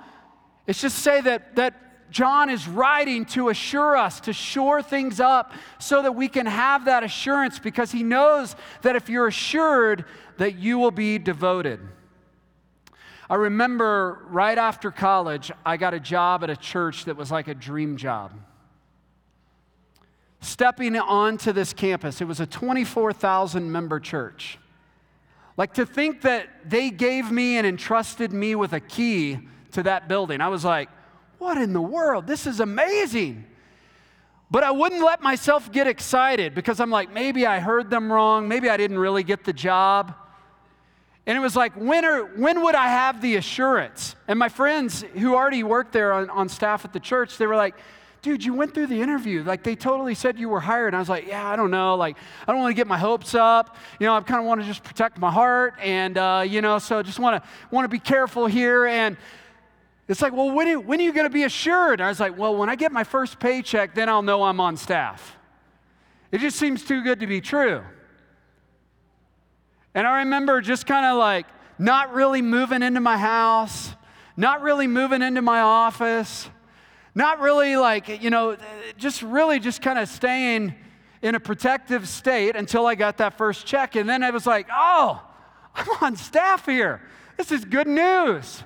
It's 0.66 0.80
just 0.80 0.96
to 0.96 1.02
say 1.02 1.20
that, 1.22 1.56
that 1.56 1.85
John 2.10 2.50
is 2.50 2.68
writing 2.68 3.24
to 3.26 3.48
assure 3.48 3.96
us, 3.96 4.20
to 4.20 4.32
shore 4.32 4.82
things 4.82 5.20
up 5.20 5.52
so 5.78 6.02
that 6.02 6.12
we 6.12 6.28
can 6.28 6.46
have 6.46 6.84
that 6.86 7.02
assurance 7.02 7.58
because 7.58 7.92
he 7.92 8.02
knows 8.02 8.56
that 8.82 8.96
if 8.96 9.08
you're 9.08 9.26
assured, 9.26 10.04
that 10.38 10.56
you 10.56 10.78
will 10.78 10.90
be 10.90 11.18
devoted. 11.18 11.80
I 13.28 13.34
remember 13.34 14.24
right 14.28 14.56
after 14.56 14.90
college, 14.90 15.50
I 15.64 15.76
got 15.76 15.94
a 15.94 16.00
job 16.00 16.44
at 16.44 16.50
a 16.50 16.56
church 16.56 17.06
that 17.06 17.16
was 17.16 17.30
like 17.32 17.48
a 17.48 17.54
dream 17.54 17.96
job. 17.96 18.32
Stepping 20.40 20.96
onto 20.96 21.50
this 21.52 21.72
campus, 21.72 22.20
it 22.20 22.26
was 22.26 22.38
a 22.38 22.46
24,000 22.46 23.72
member 23.72 23.98
church. 23.98 24.58
Like 25.56 25.74
to 25.74 25.86
think 25.86 26.22
that 26.22 26.48
they 26.64 26.90
gave 26.90 27.32
me 27.32 27.56
and 27.56 27.66
entrusted 27.66 28.32
me 28.32 28.54
with 28.54 28.72
a 28.72 28.80
key 28.80 29.38
to 29.72 29.82
that 29.82 30.06
building, 30.06 30.40
I 30.40 30.48
was 30.48 30.64
like, 30.64 30.88
what 31.46 31.58
in 31.58 31.72
the 31.72 31.80
world? 31.80 32.26
This 32.26 32.44
is 32.44 32.58
amazing. 32.58 33.44
But 34.50 34.64
I 34.64 34.72
wouldn't 34.72 35.00
let 35.00 35.22
myself 35.22 35.70
get 35.70 35.86
excited 35.86 36.56
because 36.56 36.80
I'm 36.80 36.90
like, 36.90 37.12
maybe 37.12 37.46
I 37.46 37.60
heard 37.60 37.88
them 37.88 38.12
wrong. 38.12 38.48
Maybe 38.48 38.68
I 38.68 38.76
didn't 38.76 38.98
really 38.98 39.22
get 39.22 39.44
the 39.44 39.52
job. 39.52 40.12
And 41.24 41.38
it 41.38 41.40
was 41.40 41.54
like, 41.54 41.72
when, 41.74 42.04
are, 42.04 42.24
when 42.24 42.62
would 42.62 42.74
I 42.74 42.88
have 42.88 43.22
the 43.22 43.36
assurance? 43.36 44.16
And 44.26 44.40
my 44.40 44.48
friends 44.48 45.04
who 45.14 45.36
already 45.36 45.62
worked 45.62 45.92
there 45.92 46.12
on, 46.12 46.30
on 46.30 46.48
staff 46.48 46.84
at 46.84 46.92
the 46.92 46.98
church, 46.98 47.38
they 47.38 47.46
were 47.46 47.54
like, 47.54 47.76
dude, 48.22 48.44
you 48.44 48.52
went 48.52 48.74
through 48.74 48.88
the 48.88 49.00
interview. 49.00 49.44
Like, 49.44 49.62
they 49.62 49.76
totally 49.76 50.16
said 50.16 50.36
you 50.36 50.48
were 50.48 50.58
hired. 50.58 50.88
And 50.88 50.96
I 50.96 50.98
was 50.98 51.08
like, 51.08 51.28
yeah, 51.28 51.48
I 51.48 51.54
don't 51.54 51.70
know. 51.70 51.94
Like, 51.94 52.16
I 52.46 52.50
don't 52.50 52.60
want 52.60 52.72
to 52.72 52.76
get 52.76 52.88
my 52.88 52.98
hopes 52.98 53.36
up. 53.36 53.76
You 54.00 54.06
know, 54.06 54.16
I 54.16 54.20
kind 54.20 54.40
of 54.40 54.46
want 54.46 54.62
to 54.62 54.66
just 54.66 54.82
protect 54.82 55.18
my 55.18 55.30
heart. 55.30 55.74
And, 55.80 56.18
uh, 56.18 56.42
you 56.44 56.60
know, 56.60 56.80
so 56.80 57.04
just 57.04 57.20
want 57.20 57.40
to 57.40 57.48
want 57.70 57.84
to 57.84 57.88
be 57.88 58.00
careful 58.00 58.46
here. 58.46 58.86
And 58.86 59.16
it's 60.08 60.22
like, 60.22 60.32
well, 60.32 60.50
when, 60.50 60.86
when 60.86 61.00
are 61.00 61.02
you 61.02 61.12
going 61.12 61.26
to 61.26 61.32
be 61.32 61.42
assured? 61.42 62.00
I 62.00 62.08
was 62.08 62.20
like, 62.20 62.38
well, 62.38 62.54
when 62.54 62.68
I 62.68 62.76
get 62.76 62.92
my 62.92 63.04
first 63.04 63.40
paycheck, 63.40 63.94
then 63.94 64.08
I'll 64.08 64.22
know 64.22 64.44
I'm 64.44 64.60
on 64.60 64.76
staff. 64.76 65.36
It 66.30 66.40
just 66.40 66.58
seems 66.58 66.84
too 66.84 67.02
good 67.02 67.20
to 67.20 67.26
be 67.26 67.40
true. 67.40 67.82
And 69.94 70.06
I 70.06 70.18
remember 70.18 70.60
just 70.60 70.86
kind 70.86 71.06
of 71.06 71.16
like 71.16 71.46
not 71.78 72.12
really 72.12 72.42
moving 72.42 72.82
into 72.82 73.00
my 73.00 73.16
house, 73.16 73.94
not 74.36 74.62
really 74.62 74.86
moving 74.86 75.22
into 75.22 75.42
my 75.42 75.60
office, 75.60 76.48
not 77.14 77.40
really 77.40 77.76
like, 77.76 78.22
you 78.22 78.30
know, 78.30 78.56
just 78.98 79.22
really 79.22 79.58
just 79.58 79.80
kind 79.82 79.98
of 79.98 80.08
staying 80.08 80.74
in 81.22 81.34
a 81.34 81.40
protective 81.40 82.06
state 82.08 82.54
until 82.54 82.86
I 82.86 82.94
got 82.94 83.16
that 83.16 83.38
first 83.38 83.66
check. 83.66 83.96
And 83.96 84.08
then 84.08 84.22
I 84.22 84.30
was 84.30 84.46
like, 84.46 84.68
oh, 84.70 85.22
I'm 85.74 85.88
on 86.00 86.16
staff 86.16 86.66
here. 86.66 87.00
This 87.36 87.50
is 87.50 87.64
good 87.64 87.88
news. 87.88 88.62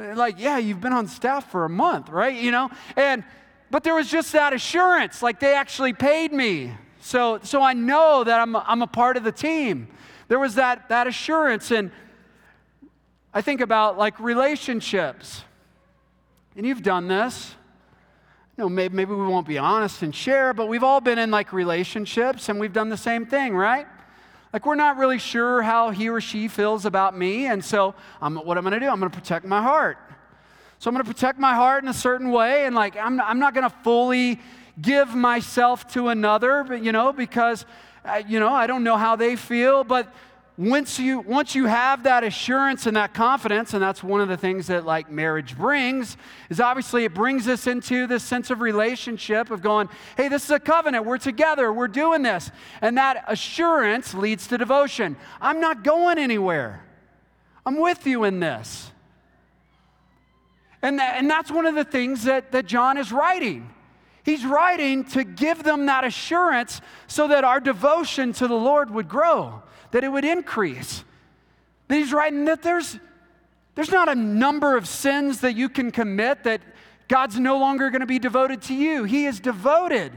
Uh, 0.00 0.14
like, 0.16 0.36
yeah, 0.38 0.58
you've 0.58 0.80
been 0.80 0.92
on 0.92 1.06
staff 1.06 1.50
for 1.50 1.64
a 1.64 1.70
month, 1.70 2.08
right? 2.08 2.34
You 2.34 2.50
know? 2.50 2.70
And 2.96 3.24
but 3.70 3.84
there 3.84 3.94
was 3.94 4.10
just 4.10 4.32
that 4.32 4.52
assurance, 4.52 5.22
like 5.22 5.38
they 5.38 5.54
actually 5.54 5.92
paid 5.92 6.32
me. 6.32 6.72
So 7.00 7.38
so 7.42 7.62
I 7.62 7.74
know 7.74 8.24
that 8.24 8.40
I'm 8.40 8.56
I'm 8.56 8.82
a 8.82 8.86
part 8.86 9.16
of 9.16 9.24
the 9.24 9.32
team. 9.32 9.88
There 10.30 10.38
was 10.38 10.54
that, 10.54 10.88
that 10.90 11.08
assurance. 11.08 11.72
And 11.72 11.90
I 13.34 13.42
think 13.42 13.60
about 13.60 13.98
like 13.98 14.20
relationships. 14.20 15.42
And 16.56 16.64
you've 16.64 16.84
done 16.84 17.08
this. 17.08 17.56
You 18.56 18.62
know, 18.62 18.68
maybe, 18.68 18.94
maybe 18.94 19.12
we 19.12 19.26
won't 19.26 19.48
be 19.48 19.58
honest 19.58 20.02
and 20.02 20.14
share, 20.14 20.54
but 20.54 20.68
we've 20.68 20.84
all 20.84 21.00
been 21.00 21.18
in 21.18 21.32
like 21.32 21.52
relationships 21.52 22.48
and 22.48 22.60
we've 22.60 22.72
done 22.72 22.90
the 22.90 22.96
same 22.96 23.26
thing, 23.26 23.56
right? 23.56 23.88
Like 24.52 24.66
we're 24.66 24.74
not 24.74 24.96
really 24.96 25.18
sure 25.18 25.62
how 25.62 25.90
he 25.90 26.08
or 26.08 26.20
she 26.20 26.48
feels 26.48 26.84
about 26.84 27.16
me, 27.16 27.46
and 27.46 27.64
so 27.64 27.94
I'm, 28.20 28.36
what 28.36 28.58
I'm 28.58 28.64
going 28.64 28.72
to 28.72 28.80
do, 28.80 28.88
I'm 28.88 28.98
going 28.98 29.10
to 29.10 29.16
protect 29.16 29.46
my 29.46 29.62
heart. 29.62 29.98
So 30.78 30.88
I'm 30.88 30.94
going 30.94 31.04
to 31.04 31.12
protect 31.12 31.38
my 31.38 31.54
heart 31.54 31.84
in 31.84 31.88
a 31.88 31.94
certain 31.94 32.30
way, 32.30 32.66
and 32.66 32.74
like 32.74 32.96
I'm, 32.96 33.20
I'm 33.20 33.38
not 33.38 33.54
going 33.54 33.68
to 33.68 33.76
fully 33.84 34.40
give 34.80 35.14
myself 35.14 35.86
to 35.92 36.08
another, 36.08 36.64
but 36.66 36.82
you 36.82 36.90
know, 36.90 37.12
because 37.12 37.64
uh, 38.04 38.22
you 38.26 38.40
know, 38.40 38.48
I 38.48 38.66
don't 38.66 38.82
know 38.82 38.96
how 38.96 39.14
they 39.16 39.36
feel, 39.36 39.84
but 39.84 40.12
once 40.60 40.98
you 40.98 41.20
once 41.20 41.54
you 41.54 41.64
have 41.64 42.02
that 42.02 42.22
assurance 42.22 42.84
and 42.84 42.94
that 42.94 43.14
confidence 43.14 43.72
and 43.72 43.82
that's 43.82 44.02
one 44.02 44.20
of 44.20 44.28
the 44.28 44.36
things 44.36 44.66
that 44.66 44.84
like 44.84 45.10
marriage 45.10 45.56
brings 45.56 46.18
is 46.50 46.60
obviously 46.60 47.04
it 47.04 47.14
brings 47.14 47.48
us 47.48 47.66
into 47.66 48.06
this 48.06 48.22
sense 48.22 48.50
of 48.50 48.60
relationship 48.60 49.50
of 49.50 49.62
going 49.62 49.88
hey 50.18 50.28
this 50.28 50.44
is 50.44 50.50
a 50.50 50.60
covenant. 50.60 51.06
We're 51.06 51.16
together. 51.16 51.72
We're 51.72 51.88
doing 51.88 52.20
this. 52.20 52.50
And 52.82 52.98
that 52.98 53.24
assurance 53.26 54.12
leads 54.12 54.48
to 54.48 54.58
devotion. 54.58 55.16
I'm 55.40 55.60
not 55.60 55.82
going 55.82 56.18
anywhere. 56.18 56.84
I'm 57.64 57.80
with 57.80 58.06
you 58.06 58.24
in 58.24 58.40
this. 58.40 58.90
And, 60.82 60.98
that, 60.98 61.16
and 61.16 61.30
that's 61.30 61.50
one 61.50 61.64
of 61.64 61.74
the 61.74 61.84
things 61.84 62.24
that, 62.24 62.52
that 62.52 62.66
john 62.66 62.98
is 62.98 63.12
writing. 63.12 63.70
He's 64.24 64.44
writing 64.44 65.04
to 65.06 65.24
give 65.24 65.62
them 65.62 65.86
that 65.86 66.04
assurance 66.04 66.82
so 67.06 67.28
that 67.28 67.44
our 67.44 67.60
devotion 67.60 68.34
to 68.34 68.46
the 68.46 68.54
Lord 68.54 68.90
would 68.90 69.08
grow, 69.08 69.62
that 69.92 70.04
it 70.04 70.08
would 70.08 70.24
increase. 70.24 71.04
That 71.88 71.96
he's 71.96 72.12
writing 72.12 72.44
that 72.44 72.62
there's, 72.62 72.98
there's 73.74 73.90
not 73.90 74.08
a 74.08 74.14
number 74.14 74.76
of 74.76 74.86
sins 74.86 75.40
that 75.40 75.56
you 75.56 75.68
can 75.68 75.90
commit 75.90 76.44
that 76.44 76.60
God's 77.08 77.38
no 77.38 77.58
longer 77.58 77.90
going 77.90 78.00
to 78.00 78.06
be 78.06 78.18
devoted 78.18 78.62
to 78.62 78.74
you. 78.74 79.04
He 79.04 79.26
is 79.26 79.40
devoted. 79.40 80.12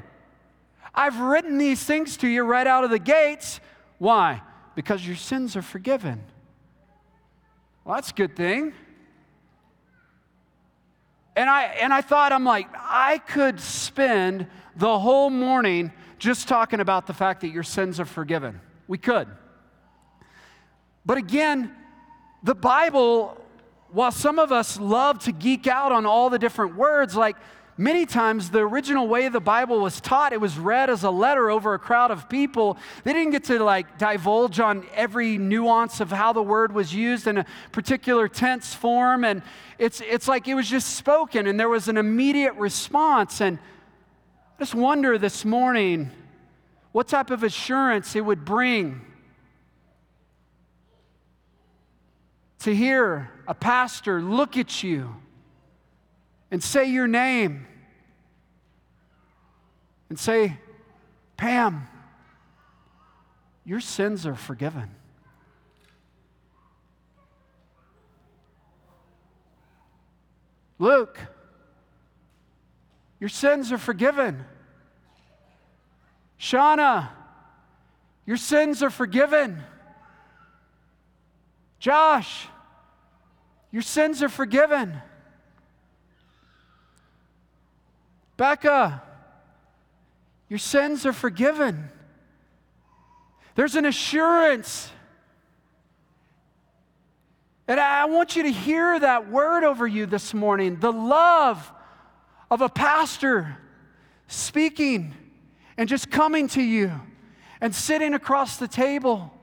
I've 0.93 1.19
written 1.19 1.57
these 1.57 1.83
things 1.83 2.17
to 2.17 2.27
you 2.27 2.43
right 2.43 2.67
out 2.67 2.83
of 2.83 2.91
the 2.91 2.99
gates. 2.99 3.59
Why? 3.97 4.41
Because 4.75 5.05
your 5.05 5.15
sins 5.15 5.55
are 5.55 5.61
forgiven. 5.63 6.23
Well, 7.83 7.95
that's 7.95 8.11
a 8.11 8.13
good 8.13 8.35
thing. 8.35 8.73
And 11.35 11.49
I, 11.49 11.63
and 11.63 11.91
I 11.91 12.01
thought, 12.01 12.31
I'm 12.31 12.43
like, 12.43 12.67
I 12.75 13.17
could 13.17 13.59
spend 13.59 14.45
the 14.75 14.99
whole 14.99 15.31
morning 15.31 15.91
just 16.19 16.47
talking 16.47 16.79
about 16.79 17.07
the 17.07 17.13
fact 17.13 17.41
that 17.41 17.49
your 17.49 17.63
sins 17.63 17.99
are 17.99 18.05
forgiven. 18.05 18.61
We 18.87 18.99
could. 18.99 19.27
But 21.05 21.17
again, 21.17 21.75
the 22.43 22.55
Bible, 22.55 23.37
while 23.91 24.11
some 24.11 24.39
of 24.39 24.51
us 24.51 24.79
love 24.79 25.19
to 25.19 25.31
geek 25.31 25.67
out 25.67 25.91
on 25.91 26.05
all 26.05 26.29
the 26.29 26.39
different 26.39 26.75
words, 26.75 27.15
like 27.15 27.35
Many 27.77 28.05
times, 28.05 28.51
the 28.51 28.59
original 28.59 29.07
way 29.07 29.29
the 29.29 29.39
Bible 29.39 29.79
was 29.79 29.99
taught, 29.99 30.31
it 30.31 30.39
was 30.39 30.59
read 30.59 30.91
as 30.91 31.03
a 31.03 31.09
letter 31.09 31.49
over 31.49 31.73
a 31.73 31.79
crowd 31.79 32.11
of 32.11 32.29
people. 32.29 32.77
They 33.03 33.13
didn't 33.13 33.31
get 33.31 33.45
to 33.45 33.63
like 33.63 33.97
divulge 33.97 34.59
on 34.59 34.85
every 34.93 35.39
nuance 35.39 35.99
of 35.99 36.11
how 36.11 36.33
the 36.33 36.43
word 36.43 36.71
was 36.71 36.93
used 36.93 37.25
in 37.25 37.39
a 37.39 37.45
particular 37.71 38.27
tense 38.27 38.75
form. 38.75 39.23
And 39.23 39.41
it's, 39.79 40.01
it's 40.01 40.27
like 40.27 40.47
it 40.47 40.53
was 40.53 40.69
just 40.69 40.95
spoken, 40.95 41.47
and 41.47 41.59
there 41.59 41.69
was 41.69 41.87
an 41.87 41.97
immediate 41.97 42.53
response. 42.55 43.41
And 43.41 43.57
I 43.57 44.59
just 44.59 44.75
wonder 44.75 45.17
this 45.17 45.43
morning 45.43 46.11
what 46.91 47.07
type 47.07 47.31
of 47.31 47.41
assurance 47.41 48.15
it 48.15 48.21
would 48.21 48.45
bring 48.45 49.01
to 52.63 52.73
hear 52.73 53.29
a 53.45 53.53
pastor 53.53 54.21
look 54.21 54.55
at 54.55 54.83
you 54.83 55.13
and 56.49 56.63
say 56.63 56.85
your 56.85 57.07
name 57.07 57.67
and 60.07 60.17
say, 60.17 60.57
Pam, 61.35 61.85
your 63.65 63.81
sins 63.81 64.25
are 64.25 64.35
forgiven. 64.35 64.89
Luke, 70.79 71.19
your 73.19 73.29
sins 73.29 73.73
are 73.73 73.77
forgiven. 73.77 74.45
Shauna, 76.39 77.09
your 78.25 78.37
sins 78.37 78.81
are 78.81 78.89
forgiven. 78.89 79.61
Josh, 81.79 82.47
your 83.73 83.81
sins 83.81 84.21
are 84.21 84.29
forgiven. 84.29 85.01
Becca, 88.37 89.01
your 90.47 90.59
sins 90.59 91.07
are 91.07 91.11
forgiven. 91.11 91.89
There's 93.55 93.75
an 93.75 93.85
assurance. 93.85 94.91
And 97.67 97.79
I 97.79 98.05
want 98.05 98.35
you 98.35 98.43
to 98.43 98.51
hear 98.51 98.99
that 98.99 99.31
word 99.31 99.63
over 99.63 99.87
you 99.87 100.05
this 100.05 100.35
morning 100.35 100.79
the 100.79 100.93
love 100.93 101.71
of 102.51 102.61
a 102.61 102.69
pastor 102.69 103.57
speaking 104.27 105.15
and 105.77 105.89
just 105.89 106.11
coming 106.11 106.47
to 106.49 106.61
you 106.61 106.91
and 107.59 107.73
sitting 107.73 108.13
across 108.13 108.57
the 108.57 108.67
table 108.67 109.33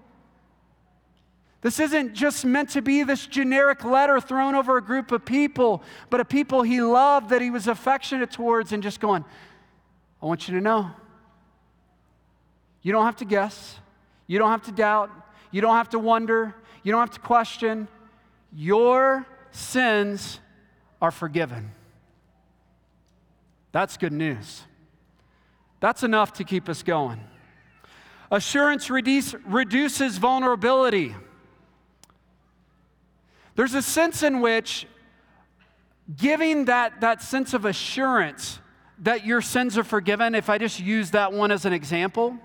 this 1.62 1.78
isn't 1.78 2.14
just 2.14 2.44
meant 2.44 2.70
to 2.70 2.80
be 2.80 3.02
this 3.02 3.26
generic 3.26 3.84
letter 3.84 4.20
thrown 4.20 4.54
over 4.54 4.78
a 4.78 4.82
group 4.82 5.12
of 5.12 5.24
people, 5.24 5.82
but 6.08 6.20
a 6.20 6.24
people 6.24 6.62
he 6.62 6.80
loved 6.80 7.28
that 7.30 7.42
he 7.42 7.50
was 7.50 7.66
affectionate 7.66 8.30
towards, 8.30 8.72
and 8.72 8.82
just 8.82 8.98
going, 8.98 9.24
I 10.22 10.26
want 10.26 10.48
you 10.48 10.54
to 10.54 10.60
know. 10.60 10.90
You 12.82 12.92
don't 12.92 13.04
have 13.04 13.16
to 13.16 13.26
guess. 13.26 13.78
You 14.26 14.38
don't 14.38 14.50
have 14.50 14.62
to 14.64 14.72
doubt. 14.72 15.10
You 15.50 15.60
don't 15.60 15.74
have 15.74 15.90
to 15.90 15.98
wonder. 15.98 16.54
You 16.82 16.92
don't 16.92 17.00
have 17.00 17.10
to 17.10 17.20
question. 17.20 17.88
Your 18.54 19.26
sins 19.50 20.40
are 21.02 21.10
forgiven. 21.10 21.72
That's 23.72 23.96
good 23.96 24.12
news. 24.12 24.62
That's 25.80 26.02
enough 26.02 26.32
to 26.34 26.44
keep 26.44 26.68
us 26.68 26.82
going. 26.82 27.20
Assurance 28.30 28.90
reduce, 28.90 29.34
reduces 29.46 30.18
vulnerability. 30.18 31.14
There's 33.60 33.74
a 33.74 33.82
sense 33.82 34.22
in 34.22 34.40
which 34.40 34.86
giving 36.16 36.64
that, 36.64 37.02
that 37.02 37.20
sense 37.20 37.52
of 37.52 37.66
assurance 37.66 38.58
that 39.00 39.26
your 39.26 39.42
sins 39.42 39.76
are 39.76 39.84
forgiven, 39.84 40.34
if 40.34 40.48
I 40.48 40.56
just 40.56 40.80
use 40.80 41.10
that 41.10 41.34
one 41.34 41.50
as 41.50 41.66
an 41.66 41.74
example, 41.74 42.38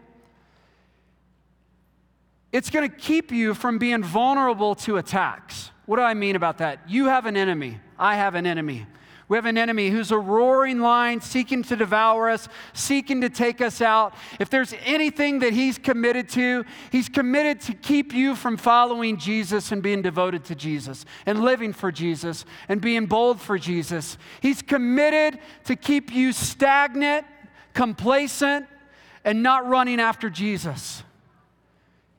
it's 2.51 2.70
going 2.70 2.91
to 2.91 2.93
keep 2.93 3.32
you 3.32 3.53
from 3.53 3.78
being 3.78 4.03
vulnerable 4.03 4.76
to 4.76 4.97
attacks. 4.97 5.72
What 5.86 5.95
do 5.95 6.01
I 6.01 6.16
mean 6.16 6.36
about 6.36 6.57
that? 6.57 6.80
You 6.86 7.05
have 7.05 7.26
an 7.28 7.38
enemy. 7.38 7.80
I 7.97 8.18
have 8.18 8.36
an 8.36 8.45
enemy. 8.45 8.86
We 9.28 9.38
have 9.38 9.47
an 9.47 9.57
enemy 9.57 9.89
who's 9.89 10.11
a 10.11 10.19
roaring 10.19 10.80
lion 10.82 11.19
seeking 11.19 11.63
to 11.63 11.76
devour 11.76 12.30
us, 12.30 12.47
seeking 12.73 13.21
to 13.21 13.30
take 13.30 13.59
us 13.59 13.82
out. 13.82 14.13
If 14.39 14.51
there's 14.51 14.76
anything 14.86 15.39
that 15.39 15.51
he's 15.51 15.80
committed 15.80 16.30
to, 16.30 16.63
he's 16.91 17.09
committed 17.09 17.59
to 17.61 17.73
keep 17.73 18.13
you 18.13 18.36
from 18.36 18.55
following 18.55 19.17
Jesus 19.17 19.71
and 19.71 19.82
being 19.82 20.03
devoted 20.03 20.43
to 20.45 20.55
Jesus 20.55 21.05
and 21.26 21.41
living 21.41 21.73
for 21.73 21.91
Jesus 21.91 22.45
and 22.69 22.80
being 22.80 23.07
bold 23.07 23.41
for 23.41 23.57
Jesus. 23.57 24.19
He's 24.41 24.61
committed 24.61 25.39
to 25.63 25.76
keep 25.76 26.13
you 26.13 26.32
stagnant, 26.32 27.26
complacent, 27.73 28.67
and 29.23 29.41
not 29.41 29.67
running 29.67 29.99
after 29.99 30.30
Jesus. 30.30 31.01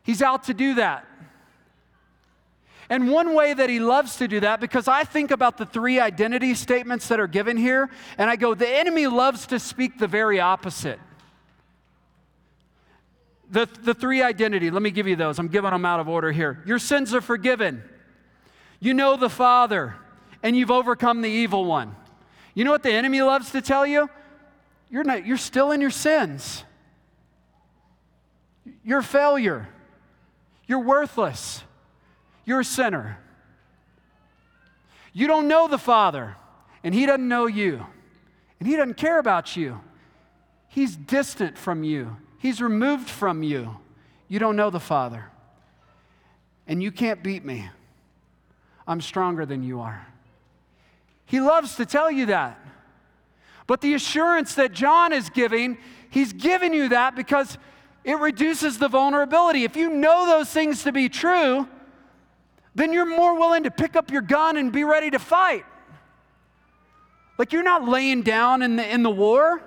He's 0.02 0.22
out 0.22 0.44
to 0.44 0.54
do 0.54 0.74
that. 0.74 1.06
And 2.88 3.10
one 3.10 3.34
way 3.34 3.52
that 3.52 3.68
he 3.68 3.80
loves 3.80 4.16
to 4.16 4.28
do 4.28 4.40
that, 4.40 4.60
because 4.60 4.86
I 4.86 5.04
think 5.04 5.30
about 5.30 5.58
the 5.58 5.66
three 5.66 5.98
identity 5.98 6.54
statements 6.54 7.08
that 7.08 7.18
are 7.18 7.26
given 7.26 7.56
here, 7.56 7.90
and 8.16 8.30
I 8.30 8.36
go, 8.36 8.54
the 8.54 8.68
enemy 8.68 9.06
loves 9.06 9.46
to 9.48 9.58
speak 9.58 9.98
the 9.98 10.06
very 10.06 10.38
opposite. 10.38 11.00
The, 13.50 13.68
the 13.82 13.94
three 13.94 14.22
identity, 14.22 14.70
let 14.70 14.82
me 14.82 14.90
give 14.90 15.06
you 15.06 15.16
those. 15.16 15.38
I'm 15.38 15.48
giving 15.48 15.70
them 15.70 15.84
out 15.84 16.00
of 16.00 16.08
order 16.08 16.32
here. 16.32 16.62
Your 16.66 16.78
sins 16.78 17.14
are 17.14 17.20
forgiven. 17.20 17.82
You 18.78 18.94
know 18.94 19.16
the 19.16 19.30
Father, 19.30 19.96
and 20.42 20.56
you've 20.56 20.70
overcome 20.70 21.22
the 21.22 21.30
evil 21.30 21.64
one. 21.64 21.94
You 22.54 22.64
know 22.64 22.70
what 22.70 22.82
the 22.82 22.92
enemy 22.92 23.20
loves 23.22 23.50
to 23.50 23.60
tell 23.60 23.86
you? 23.86 24.08
You're, 24.90 25.04
not, 25.04 25.26
you're 25.26 25.36
still 25.36 25.72
in 25.72 25.80
your 25.80 25.90
sins. 25.90 26.64
You're 28.84 29.00
a 29.00 29.04
failure. 29.04 29.68
You're 30.66 30.80
worthless. 30.80 31.62
You're 32.46 32.60
a 32.60 32.64
sinner. 32.64 33.18
You 35.12 35.26
don't 35.26 35.48
know 35.48 35.68
the 35.68 35.78
Father, 35.78 36.36
and 36.82 36.94
He 36.94 37.04
doesn't 37.04 37.28
know 37.28 37.46
you, 37.46 37.84
and 38.58 38.68
He 38.68 38.76
doesn't 38.76 38.96
care 38.96 39.18
about 39.18 39.56
you. 39.56 39.80
He's 40.68 40.96
distant 40.96 41.58
from 41.58 41.84
you, 41.84 42.16
He's 42.38 42.62
removed 42.62 43.10
from 43.10 43.42
you. 43.42 43.76
You 44.28 44.38
don't 44.38 44.56
know 44.56 44.70
the 44.70 44.80
Father, 44.80 45.26
and 46.66 46.82
you 46.82 46.90
can't 46.90 47.22
beat 47.22 47.44
me. 47.44 47.68
I'm 48.86 49.00
stronger 49.00 49.44
than 49.44 49.62
you 49.62 49.80
are. 49.80 50.06
He 51.26 51.40
loves 51.40 51.76
to 51.76 51.86
tell 51.86 52.10
you 52.10 52.26
that. 52.26 52.58
But 53.66 53.80
the 53.80 53.94
assurance 53.94 54.54
that 54.54 54.72
John 54.72 55.12
is 55.12 55.28
giving, 55.28 55.78
he's 56.08 56.32
giving 56.32 56.72
you 56.72 56.90
that 56.90 57.16
because 57.16 57.58
it 58.04 58.18
reduces 58.18 58.78
the 58.78 58.86
vulnerability. 58.86 59.64
If 59.64 59.76
you 59.76 59.90
know 59.90 60.26
those 60.26 60.48
things 60.50 60.84
to 60.84 60.92
be 60.92 61.08
true, 61.08 61.66
then 62.76 62.92
you're 62.92 63.06
more 63.06 63.38
willing 63.38 63.62
to 63.62 63.70
pick 63.70 63.96
up 63.96 64.10
your 64.10 64.20
gun 64.20 64.58
and 64.58 64.70
be 64.70 64.84
ready 64.84 65.10
to 65.10 65.18
fight. 65.18 65.64
Like 67.38 67.52
you're 67.52 67.62
not 67.62 67.88
laying 67.88 68.20
down 68.20 68.60
in 68.60 68.76
the, 68.76 68.86
in 68.86 69.02
the 69.02 69.10
war. 69.10 69.62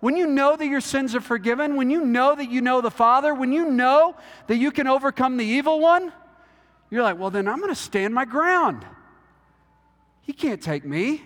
When 0.00 0.16
you 0.16 0.26
know 0.26 0.54
that 0.54 0.66
your 0.66 0.82
sins 0.82 1.14
are 1.14 1.20
forgiven, 1.20 1.76
when 1.76 1.88
you 1.88 2.04
know 2.04 2.34
that 2.34 2.50
you 2.50 2.60
know 2.60 2.82
the 2.82 2.90
Father, 2.90 3.34
when 3.34 3.52
you 3.52 3.70
know 3.70 4.16
that 4.48 4.56
you 4.58 4.70
can 4.70 4.86
overcome 4.86 5.38
the 5.38 5.44
evil 5.44 5.80
one, 5.80 6.12
you're 6.90 7.02
like, 7.02 7.18
well, 7.18 7.30
then 7.30 7.48
I'm 7.48 7.58
going 7.58 7.70
to 7.70 7.74
stand 7.74 8.12
my 8.12 8.26
ground. 8.26 8.84
He 10.20 10.34
can't 10.34 10.60
take 10.60 10.84
me. 10.84 11.22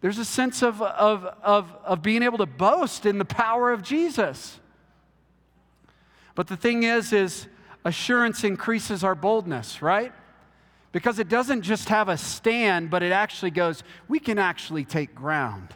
There's 0.00 0.18
a 0.18 0.24
sense 0.24 0.62
of, 0.62 0.80
of, 0.80 1.26
of, 1.42 1.70
of 1.84 2.02
being 2.02 2.22
able 2.22 2.38
to 2.38 2.46
boast 2.46 3.04
in 3.04 3.18
the 3.18 3.24
power 3.26 3.70
of 3.70 3.82
Jesus. 3.82 4.60
But 6.34 6.46
the 6.46 6.56
thing 6.56 6.84
is, 6.84 7.12
is 7.12 7.48
assurance 7.84 8.44
increases 8.44 9.04
our 9.04 9.14
boldness, 9.14 9.82
right? 9.82 10.12
Because 10.92 11.18
it 11.18 11.28
doesn't 11.28 11.62
just 11.62 11.88
have 11.88 12.08
a 12.08 12.16
stand, 12.16 12.90
but 12.90 13.02
it 13.02 13.12
actually 13.12 13.50
goes, 13.50 13.82
we 14.08 14.18
can 14.18 14.38
actually 14.38 14.84
take 14.84 15.14
ground. 15.14 15.74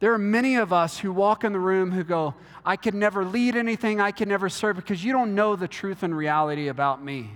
There 0.00 0.12
are 0.12 0.18
many 0.18 0.56
of 0.56 0.72
us 0.72 0.98
who 0.98 1.12
walk 1.12 1.44
in 1.44 1.52
the 1.52 1.60
room 1.60 1.92
who 1.92 2.02
go, 2.02 2.34
I 2.64 2.76
can 2.76 2.98
never 2.98 3.24
lead 3.24 3.54
anything, 3.54 4.00
I 4.00 4.10
can 4.10 4.28
never 4.28 4.48
serve, 4.48 4.76
because 4.76 5.04
you 5.04 5.12
don't 5.12 5.34
know 5.34 5.54
the 5.54 5.68
truth 5.68 6.02
and 6.02 6.16
reality 6.16 6.68
about 6.68 7.04
me. 7.04 7.30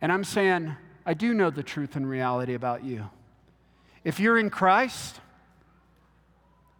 And 0.00 0.12
I'm 0.12 0.24
saying, 0.24 0.76
I 1.06 1.14
do 1.14 1.32
know 1.32 1.50
the 1.50 1.62
truth 1.62 1.96
and 1.96 2.08
reality 2.08 2.54
about 2.54 2.84
you. 2.84 3.08
If 4.04 4.20
you're 4.20 4.38
in 4.38 4.50
Christ, 4.50 5.20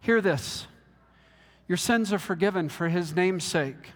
hear 0.01 0.21
this. 0.21 0.67
Your 1.67 1.77
sins 1.77 2.13
are 2.13 2.19
forgiven 2.19 2.69
for 2.69 2.89
his 2.89 3.15
name's 3.15 3.43
sake. 3.43 3.91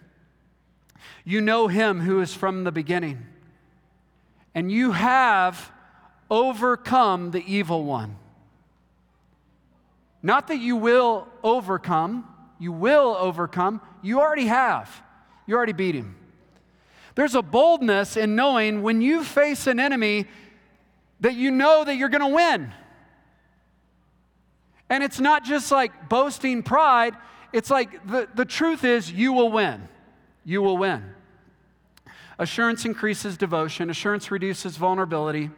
You 1.24 1.40
know 1.40 1.68
him 1.68 2.00
who 2.00 2.20
is 2.20 2.34
from 2.34 2.64
the 2.64 2.72
beginning, 2.72 3.26
and 4.54 4.70
you 4.70 4.92
have 4.92 5.72
overcome 6.30 7.30
the 7.30 7.44
evil 7.46 7.84
one. 7.84 8.16
Not 10.22 10.48
that 10.48 10.58
you 10.58 10.76
will 10.76 11.28
overcome, 11.42 12.26
you 12.58 12.72
will 12.72 13.16
overcome, 13.18 13.80
you 14.02 14.20
already 14.20 14.46
have. 14.46 15.02
You 15.46 15.56
already 15.56 15.72
beat 15.72 15.94
him. 15.94 16.16
There's 17.14 17.34
a 17.34 17.42
boldness 17.42 18.16
in 18.16 18.36
knowing 18.36 18.82
when 18.82 19.02
you 19.02 19.24
face 19.24 19.66
an 19.66 19.80
enemy 19.80 20.26
that 21.20 21.34
you 21.34 21.50
know 21.50 21.84
that 21.84 21.96
you're 21.96 22.08
going 22.08 22.28
to 22.30 22.34
win. 22.34 22.72
And 24.88 25.02
it's 25.02 25.20
not 25.20 25.44
just 25.44 25.70
like 25.70 26.08
boasting 26.08 26.62
pride, 26.62 27.14
it's 27.52 27.70
like 27.70 28.06
the, 28.06 28.28
the 28.34 28.44
truth 28.44 28.84
is 28.84 29.10
you 29.10 29.32
will 29.32 29.50
win. 29.50 29.88
You 30.44 30.62
will 30.62 30.76
win. 30.76 31.04
Assurance 32.38 32.84
increases 32.84 33.36
devotion, 33.36 33.90
assurance 33.90 34.30
reduces 34.30 34.76
vulnerability, 34.76 35.50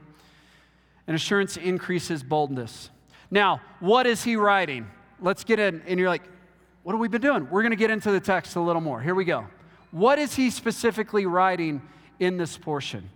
and 1.06 1.14
assurance 1.14 1.56
increases 1.56 2.22
boldness. 2.22 2.90
Now, 3.30 3.60
what 3.80 4.06
is 4.06 4.22
he 4.24 4.36
writing? 4.36 4.90
Let's 5.20 5.44
get 5.44 5.58
in. 5.58 5.82
And 5.86 5.98
you're 5.98 6.08
like, 6.08 6.22
what 6.82 6.92
have 6.92 7.00
we 7.00 7.08
been 7.08 7.22
doing? 7.22 7.48
We're 7.50 7.62
going 7.62 7.70
to 7.70 7.76
get 7.76 7.90
into 7.90 8.10
the 8.10 8.20
text 8.20 8.56
a 8.56 8.60
little 8.60 8.82
more. 8.82 9.00
Here 9.00 9.14
we 9.14 9.24
go. 9.24 9.46
What 9.90 10.18
is 10.18 10.34
he 10.34 10.50
specifically 10.50 11.24
writing 11.24 11.80
in 12.18 12.36
this 12.36 12.58
portion? 12.58 13.08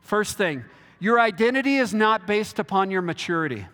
First 0.00 0.36
thing, 0.36 0.64
your 1.00 1.20
identity 1.20 1.76
is 1.76 1.94
not 1.94 2.26
based 2.26 2.58
upon 2.58 2.90
your 2.90 3.02
maturity. 3.02 3.66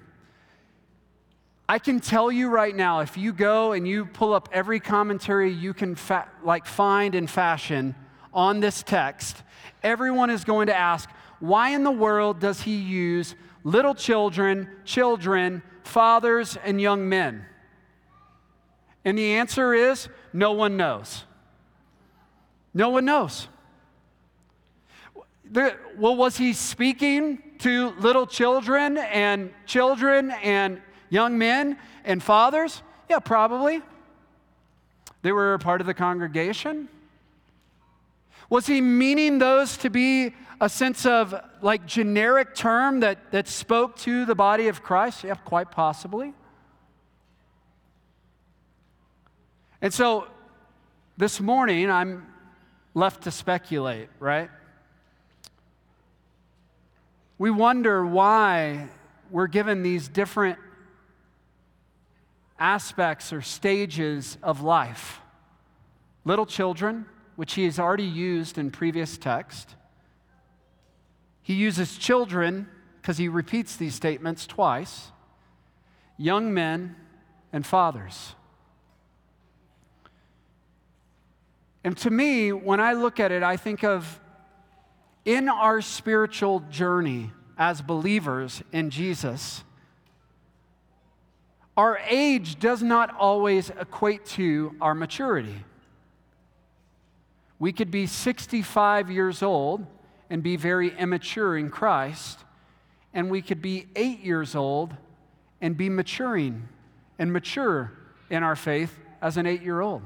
I 1.68 1.78
can 1.78 2.00
tell 2.00 2.30
you 2.30 2.50
right 2.50 2.74
now, 2.74 3.00
if 3.00 3.16
you 3.16 3.32
go 3.32 3.72
and 3.72 3.88
you 3.88 4.04
pull 4.04 4.34
up 4.34 4.50
every 4.52 4.80
commentary 4.80 5.50
you 5.50 5.72
can 5.72 5.94
fa- 5.94 6.28
like 6.42 6.66
find 6.66 7.14
and 7.14 7.28
fashion 7.28 7.94
on 8.34 8.60
this 8.60 8.82
text, 8.82 9.42
everyone 9.82 10.28
is 10.28 10.44
going 10.44 10.66
to 10.66 10.76
ask, 10.76 11.08
why 11.40 11.70
in 11.70 11.82
the 11.82 11.90
world 11.90 12.38
does 12.38 12.60
he 12.60 12.76
use 12.76 13.34
little 13.62 13.94
children, 13.94 14.68
children, 14.84 15.62
fathers, 15.84 16.58
and 16.64 16.80
young 16.80 17.08
men? 17.08 17.46
And 19.06 19.16
the 19.16 19.34
answer 19.34 19.72
is 19.72 20.08
no 20.34 20.52
one 20.52 20.76
knows. 20.76 21.24
No 22.74 22.90
one 22.90 23.06
knows. 23.06 23.48
Well, 25.96 26.16
was 26.16 26.36
he 26.36 26.52
speaking 26.52 27.42
to 27.60 27.90
little 28.00 28.26
children 28.26 28.98
and 28.98 29.50
children 29.64 30.30
and 30.30 30.82
Young 31.14 31.38
men 31.38 31.78
and 32.04 32.20
fathers? 32.20 32.82
Yeah, 33.08 33.20
probably. 33.20 33.80
They 35.22 35.30
were 35.30 35.54
a 35.54 35.60
part 35.60 35.80
of 35.80 35.86
the 35.86 35.94
congregation. 35.94 36.88
Was 38.50 38.66
he 38.66 38.80
meaning 38.80 39.38
those 39.38 39.76
to 39.76 39.90
be 39.90 40.34
a 40.60 40.68
sense 40.68 41.06
of 41.06 41.32
like 41.62 41.86
generic 41.86 42.56
term 42.56 42.98
that, 42.98 43.30
that 43.30 43.46
spoke 43.46 43.94
to 43.98 44.24
the 44.24 44.34
body 44.34 44.66
of 44.66 44.82
Christ? 44.82 45.22
Yeah, 45.22 45.36
quite 45.36 45.70
possibly. 45.70 46.34
And 49.80 49.94
so 49.94 50.26
this 51.16 51.40
morning 51.40 51.92
I'm 51.92 52.26
left 52.92 53.22
to 53.22 53.30
speculate, 53.30 54.08
right? 54.18 54.50
We 57.38 57.52
wonder 57.52 58.04
why 58.04 58.88
we're 59.30 59.46
given 59.46 59.84
these 59.84 60.08
different 60.08 60.58
aspects 62.64 63.30
or 63.30 63.42
stages 63.42 64.38
of 64.42 64.62
life. 64.62 65.20
Little 66.24 66.46
children, 66.46 67.04
which 67.36 67.52
he 67.52 67.64
has 67.64 67.78
already 67.78 68.04
used 68.04 68.56
in 68.56 68.70
previous 68.70 69.18
text. 69.18 69.74
he 71.42 71.52
uses 71.52 71.98
children 71.98 72.66
because 72.96 73.18
he 73.18 73.28
repeats 73.28 73.76
these 73.76 73.94
statements 73.94 74.46
twice, 74.46 75.12
young 76.16 76.54
men, 76.54 76.96
and 77.52 77.66
fathers. 77.66 78.34
And 81.84 81.94
to 81.98 82.08
me, 82.08 82.50
when 82.50 82.80
I 82.80 82.94
look 82.94 83.20
at 83.20 83.30
it, 83.30 83.42
I 83.42 83.58
think 83.58 83.84
of 83.84 84.18
in 85.26 85.50
our 85.50 85.82
spiritual 85.82 86.60
journey 86.70 87.30
as 87.58 87.82
believers 87.82 88.62
in 88.72 88.88
Jesus, 88.88 89.64
our 91.77 91.99
age 92.09 92.59
does 92.59 92.83
not 92.83 93.14
always 93.16 93.70
equate 93.70 94.25
to 94.25 94.75
our 94.81 94.95
maturity. 94.95 95.64
We 97.59 97.72
could 97.72 97.91
be 97.91 98.07
65 98.07 99.11
years 99.11 99.43
old 99.43 99.87
and 100.31 100.43
be 100.43 100.57
very 100.57 100.97
immature 100.97 101.57
in 101.57 101.70
Christ, 101.70 102.41
and 103.12 103.31
we 103.31 103.43
could 103.43 103.61
be 103.61 103.87
eight 103.97 104.20
years 104.20 104.55
old 104.55 104.95
and 105.61 105.77
be 105.77 105.89
maturing 105.89 106.68
and 107.18 107.33
mature 107.33 107.93
in 108.31 108.43
our 108.43 108.57
faith 108.57 108.99
as 109.20 109.37
an 109.37 109.47
eight 109.47 109.62
year 109.62 109.81
old. 109.81 110.03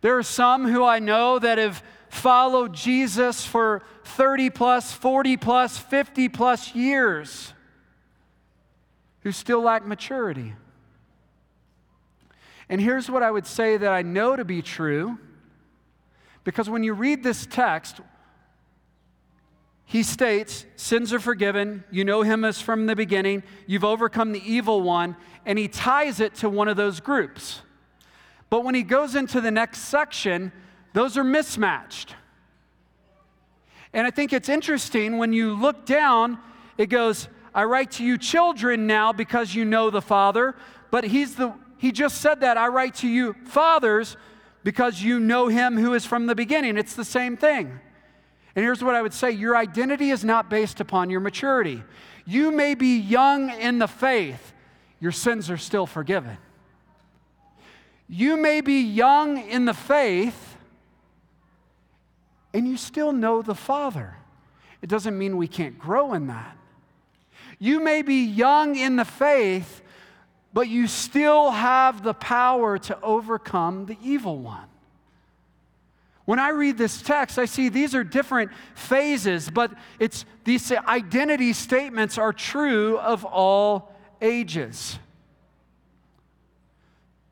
There 0.00 0.16
are 0.16 0.22
some 0.22 0.68
who 0.68 0.84
I 0.84 1.00
know 1.00 1.38
that 1.38 1.58
have 1.58 1.82
followed 2.08 2.72
Jesus 2.72 3.44
for 3.44 3.82
30 4.04 4.50
plus, 4.50 4.92
40 4.92 5.36
plus, 5.36 5.76
50 5.76 6.28
plus 6.28 6.74
years 6.74 7.52
who 9.28 9.32
still 9.32 9.60
lack 9.60 9.86
maturity. 9.86 10.54
And 12.70 12.80
here's 12.80 13.10
what 13.10 13.22
I 13.22 13.30
would 13.30 13.46
say 13.46 13.76
that 13.76 13.92
I 13.92 14.00
know 14.00 14.36
to 14.36 14.42
be 14.42 14.62
true 14.62 15.18
because 16.44 16.70
when 16.70 16.82
you 16.82 16.94
read 16.94 17.22
this 17.22 17.44
text, 17.44 18.00
he 19.84 20.02
states, 20.02 20.64
Sins 20.76 21.12
are 21.12 21.20
forgiven. 21.20 21.84
You 21.90 22.06
know 22.06 22.22
him 22.22 22.42
as 22.42 22.62
from 22.62 22.86
the 22.86 22.96
beginning. 22.96 23.42
You've 23.66 23.84
overcome 23.84 24.32
the 24.32 24.40
evil 24.50 24.80
one. 24.80 25.14
And 25.44 25.58
he 25.58 25.68
ties 25.68 26.20
it 26.20 26.34
to 26.36 26.48
one 26.48 26.68
of 26.68 26.78
those 26.78 26.98
groups. 26.98 27.60
But 28.48 28.64
when 28.64 28.74
he 28.74 28.82
goes 28.82 29.14
into 29.14 29.42
the 29.42 29.50
next 29.50 29.80
section, 29.80 30.52
those 30.94 31.18
are 31.18 31.24
mismatched. 31.24 32.14
And 33.92 34.06
I 34.06 34.10
think 34.10 34.32
it's 34.32 34.48
interesting 34.48 35.18
when 35.18 35.34
you 35.34 35.52
look 35.52 35.84
down, 35.84 36.38
it 36.78 36.86
goes, 36.86 37.28
I 37.54 37.64
write 37.64 37.92
to 37.92 38.04
you 38.04 38.18
children 38.18 38.86
now 38.86 39.12
because 39.12 39.54
you 39.54 39.64
know 39.64 39.90
the 39.90 40.02
Father. 40.02 40.54
But 40.90 41.04
he's 41.04 41.34
the, 41.34 41.54
he 41.78 41.92
just 41.92 42.20
said 42.20 42.40
that. 42.40 42.56
I 42.56 42.68
write 42.68 42.96
to 42.96 43.08
you 43.08 43.34
fathers 43.44 44.16
because 44.64 45.02
you 45.02 45.18
know 45.20 45.48
him 45.48 45.76
who 45.76 45.94
is 45.94 46.04
from 46.04 46.26
the 46.26 46.34
beginning. 46.34 46.76
It's 46.76 46.94
the 46.94 47.04
same 47.04 47.36
thing. 47.36 47.80
And 48.54 48.64
here's 48.64 48.82
what 48.82 48.94
I 48.94 49.02
would 49.02 49.14
say 49.14 49.30
your 49.30 49.56
identity 49.56 50.10
is 50.10 50.24
not 50.24 50.50
based 50.50 50.80
upon 50.80 51.10
your 51.10 51.20
maturity. 51.20 51.82
You 52.26 52.50
may 52.50 52.74
be 52.74 52.98
young 52.98 53.50
in 53.50 53.78
the 53.78 53.88
faith, 53.88 54.52
your 55.00 55.12
sins 55.12 55.48
are 55.48 55.56
still 55.56 55.86
forgiven. 55.86 56.36
You 58.08 58.36
may 58.36 58.60
be 58.60 58.80
young 58.80 59.38
in 59.48 59.64
the 59.64 59.72
faith 59.72 60.56
and 62.52 62.66
you 62.66 62.76
still 62.76 63.12
know 63.12 63.40
the 63.40 63.54
Father. 63.54 64.16
It 64.82 64.88
doesn't 64.88 65.16
mean 65.16 65.36
we 65.36 65.48
can't 65.48 65.78
grow 65.78 66.12
in 66.14 66.26
that. 66.26 66.57
You 67.58 67.82
may 67.82 68.02
be 68.02 68.24
young 68.24 68.76
in 68.76 68.96
the 68.96 69.04
faith, 69.04 69.82
but 70.52 70.68
you 70.68 70.86
still 70.86 71.50
have 71.50 72.02
the 72.02 72.14
power 72.14 72.78
to 72.78 73.00
overcome 73.00 73.86
the 73.86 73.96
evil 74.02 74.38
one. 74.38 74.68
When 76.24 76.38
I 76.38 76.50
read 76.50 76.76
this 76.76 77.00
text, 77.00 77.38
I 77.38 77.46
see 77.46 77.70
these 77.70 77.94
are 77.94 78.04
different 78.04 78.50
phases, 78.74 79.48
but 79.48 79.72
it's 79.98 80.26
these 80.44 80.70
identity 80.70 81.54
statements 81.54 82.18
are 82.18 82.34
true 82.34 82.98
of 82.98 83.24
all 83.24 83.94
ages. 84.20 84.98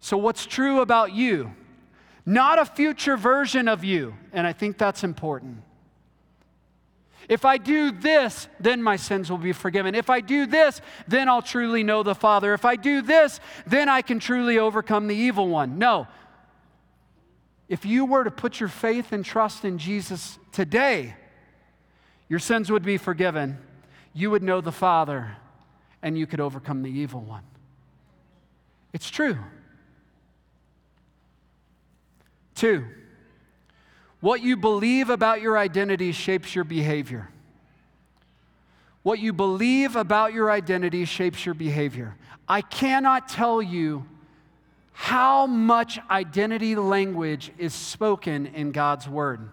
So, 0.01 0.17
what's 0.17 0.47
true 0.47 0.81
about 0.81 1.13
you? 1.13 1.53
Not 2.25 2.59
a 2.59 2.65
future 2.65 3.17
version 3.17 3.69
of 3.69 3.85
you. 3.85 4.15
And 4.33 4.47
I 4.47 4.53
think 4.53 4.79
that's 4.79 5.05
important. 5.05 5.63
If 7.29 7.45
I 7.45 7.59
do 7.59 7.91
this, 7.91 8.49
then 8.61 8.83
my 8.83 8.97
sins 8.97 9.31
will 9.31 9.39
be 9.39 9.53
forgiven. 9.53 9.95
If 9.95 10.11
I 10.11 10.21
do 10.21 10.47
this, 10.47 10.81
then 11.09 11.29
I'll 11.29 11.43
truly 11.43 11.83
know 11.83 12.03
the 12.03 12.15
Father. 12.15 12.55
If 12.55 12.65
I 12.65 12.77
do 12.77 13.03
this, 13.03 13.41
then 13.67 13.89
I 13.89 14.03
can 14.03 14.21
truly 14.21 14.59
overcome 14.59 15.09
the 15.09 15.17
evil 15.17 15.49
one. 15.49 15.79
No. 15.79 16.07
If 17.69 17.85
you 17.85 18.05
were 18.05 18.23
to 18.23 18.31
put 18.31 18.61
your 18.61 18.69
faith 18.69 19.13
and 19.13 19.25
trust 19.25 19.65
in 19.65 19.79
Jesus 19.79 20.39
today, 20.53 21.17
your 22.29 22.39
sins 22.39 22.71
would 22.71 22.85
be 22.85 22.97
forgiven. 22.97 23.59
You 24.13 24.31
would 24.31 24.43
know 24.43 24.61
the 24.61 24.73
Father, 24.73 25.37
and 26.03 26.17
you 26.17 26.27
could 26.27 26.41
overcome 26.41 26.83
the 26.83 26.91
evil 26.91 27.21
one. 27.21 27.43
It's 28.93 29.11
true. 29.11 29.37
Two, 32.55 32.87
what 34.21 34.43
you 34.43 34.57
believe 34.57 35.11
about 35.11 35.41
your 35.41 35.59
identity 35.59 36.13
shapes 36.13 36.55
your 36.55 36.65
behavior. 36.65 37.29
What 39.03 39.19
you 39.19 39.33
believe 39.33 39.95
about 39.95 40.33
your 40.33 40.51
identity 40.51 41.05
shapes 41.05 41.47
your 41.47 41.55
behavior. 41.55 42.17
I 42.49 42.61
cannot 42.61 43.29
tell 43.29 43.63
you 43.63 44.05
how 44.93 45.47
much 45.47 45.99
identity 46.11 46.75
language 46.75 47.53
is 47.59 47.75
spoken 47.75 48.47
in 48.47 48.73
God's 48.73 49.09
Word. 49.09 49.49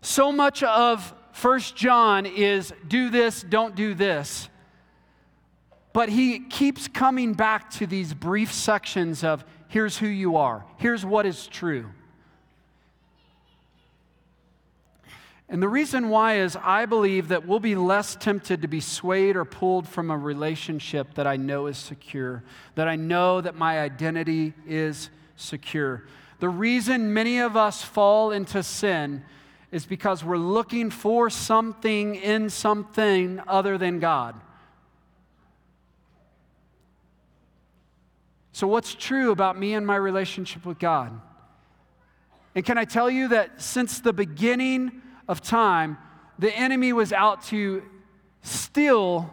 So 0.00 0.30
much 0.30 0.62
of 0.62 1.12
First 1.32 1.76
John 1.76 2.24
is 2.24 2.72
do 2.86 3.10
this, 3.10 3.42
don't 3.42 3.74
do 3.74 3.92
this. 3.92 4.48
But 5.92 6.08
he 6.08 6.38
keeps 6.38 6.88
coming 6.88 7.34
back 7.34 7.70
to 7.72 7.86
these 7.86 8.14
brief 8.14 8.52
sections 8.52 9.24
of 9.24 9.44
here's 9.68 9.98
who 9.98 10.06
you 10.06 10.36
are, 10.36 10.64
here's 10.78 11.04
what 11.04 11.26
is 11.26 11.46
true. 11.48 11.90
And 15.48 15.62
the 15.62 15.68
reason 15.68 16.08
why 16.08 16.38
is 16.38 16.56
I 16.60 16.86
believe 16.86 17.28
that 17.28 17.46
we'll 17.46 17.60
be 17.60 17.76
less 17.76 18.16
tempted 18.16 18.62
to 18.62 18.68
be 18.68 18.80
swayed 18.80 19.36
or 19.36 19.44
pulled 19.44 19.86
from 19.86 20.10
a 20.10 20.18
relationship 20.18 21.14
that 21.14 21.26
I 21.26 21.36
know 21.36 21.66
is 21.66 21.78
secure, 21.78 22.42
that 22.74 22.88
I 22.88 22.96
know 22.96 23.40
that 23.40 23.54
my 23.54 23.80
identity 23.80 24.54
is 24.66 25.08
secure. 25.36 26.04
The 26.40 26.48
reason 26.48 27.14
many 27.14 27.38
of 27.38 27.56
us 27.56 27.82
fall 27.82 28.32
into 28.32 28.62
sin 28.62 29.22
is 29.70 29.86
because 29.86 30.24
we're 30.24 30.36
looking 30.36 30.90
for 30.90 31.30
something 31.30 32.16
in 32.16 32.50
something 32.50 33.40
other 33.46 33.78
than 33.78 34.00
God. 34.00 34.40
So, 38.52 38.66
what's 38.66 38.94
true 38.94 39.32
about 39.32 39.58
me 39.58 39.74
and 39.74 39.86
my 39.86 39.96
relationship 39.96 40.64
with 40.64 40.78
God? 40.78 41.20
And 42.54 42.64
can 42.64 42.78
I 42.78 42.86
tell 42.86 43.10
you 43.10 43.28
that 43.28 43.60
since 43.60 44.00
the 44.00 44.14
beginning 44.14 45.02
of 45.28 45.40
time, 45.40 45.98
the 46.38 46.54
enemy 46.54 46.92
was 46.92 47.12
out 47.12 47.42
to 47.44 47.82
steal, 48.42 49.32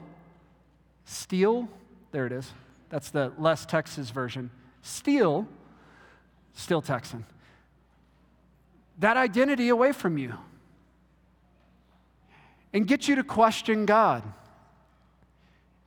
steal, 1.06 1.68
there 2.12 2.26
it 2.26 2.32
is. 2.32 2.52
That's 2.90 3.10
the 3.10 3.32
less 3.38 3.66
Texas 3.66 4.10
version. 4.10 4.52
Steal, 4.82 5.48
still 6.54 6.82
Texan, 6.82 7.26
that 9.00 9.18
identity 9.18 9.70
away 9.70 9.92
from 9.92 10.18
you 10.18 10.34
and 12.74 12.88
get 12.88 13.08
you 13.08 13.16
to 13.16 13.24
question 13.24 13.86
God. 13.86 14.24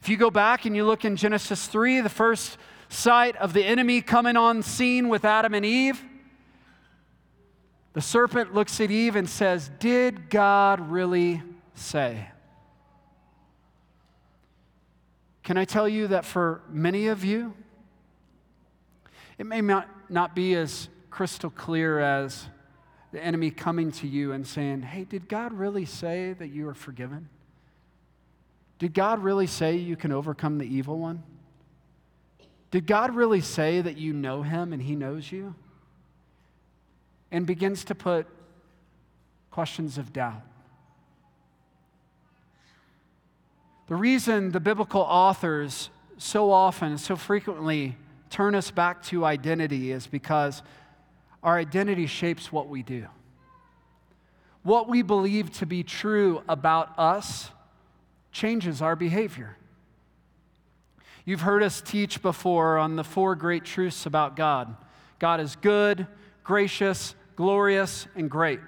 If 0.00 0.08
you 0.08 0.16
go 0.16 0.30
back 0.30 0.64
and 0.64 0.76
you 0.76 0.84
look 0.84 1.04
in 1.04 1.16
Genesis 1.16 1.66
3, 1.66 2.00
the 2.00 2.08
first 2.08 2.58
sight 2.88 3.36
of 3.36 3.52
the 3.52 3.64
enemy 3.64 4.00
coming 4.00 4.36
on 4.36 4.62
scene 4.62 5.08
with 5.08 5.24
Adam 5.24 5.54
and 5.54 5.64
Eve, 5.66 6.02
the 7.96 8.02
serpent 8.02 8.52
looks 8.52 8.78
at 8.82 8.90
Eve 8.90 9.16
and 9.16 9.26
says, 9.26 9.70
Did 9.78 10.28
God 10.28 10.90
really 10.90 11.42
say? 11.72 12.28
Can 15.42 15.56
I 15.56 15.64
tell 15.64 15.88
you 15.88 16.08
that 16.08 16.26
for 16.26 16.60
many 16.68 17.06
of 17.06 17.24
you, 17.24 17.54
it 19.38 19.46
may 19.46 19.62
not, 19.62 19.88
not 20.10 20.34
be 20.34 20.54
as 20.56 20.90
crystal 21.08 21.48
clear 21.48 21.98
as 21.98 22.50
the 23.12 23.24
enemy 23.24 23.50
coming 23.50 23.90
to 23.92 24.06
you 24.06 24.32
and 24.32 24.46
saying, 24.46 24.82
Hey, 24.82 25.04
did 25.04 25.26
God 25.26 25.54
really 25.54 25.86
say 25.86 26.34
that 26.34 26.48
you 26.48 26.68
are 26.68 26.74
forgiven? 26.74 27.30
Did 28.78 28.92
God 28.92 29.22
really 29.22 29.46
say 29.46 29.76
you 29.76 29.96
can 29.96 30.12
overcome 30.12 30.58
the 30.58 30.66
evil 30.66 30.98
one? 30.98 31.22
Did 32.70 32.86
God 32.86 33.14
really 33.14 33.40
say 33.40 33.80
that 33.80 33.96
you 33.96 34.12
know 34.12 34.42
him 34.42 34.74
and 34.74 34.82
he 34.82 34.94
knows 34.94 35.32
you? 35.32 35.54
And 37.30 37.46
begins 37.46 37.84
to 37.84 37.94
put 37.94 38.26
questions 39.50 39.98
of 39.98 40.12
doubt. 40.12 40.42
The 43.88 43.94
reason 43.94 44.52
the 44.52 44.60
biblical 44.60 45.00
authors 45.02 45.90
so 46.18 46.50
often, 46.50 46.98
so 46.98 47.16
frequently 47.16 47.96
turn 48.30 48.54
us 48.54 48.70
back 48.70 49.02
to 49.04 49.24
identity 49.24 49.92
is 49.92 50.06
because 50.06 50.62
our 51.42 51.56
identity 51.56 52.06
shapes 52.06 52.50
what 52.50 52.68
we 52.68 52.82
do. 52.82 53.06
what 54.66 54.88
we 54.88 55.00
believe 55.00 55.52
to 55.52 55.64
be 55.64 55.84
true 55.84 56.42
about 56.48 56.98
us 56.98 57.50
changes 58.32 58.82
our 58.82 58.96
behavior. 58.96 59.56
You've 61.24 61.42
heard 61.42 61.62
us 61.62 61.80
teach 61.80 62.20
before 62.20 62.76
on 62.76 62.96
the 62.96 63.04
four 63.04 63.36
great 63.36 63.64
truths 63.64 64.06
about 64.06 64.36
God 64.36 64.76
God 65.18 65.40
is 65.40 65.56
good, 65.56 66.06
gracious, 66.46 67.16
glorious, 67.34 68.06
and 68.14 68.30
great. 68.30 68.60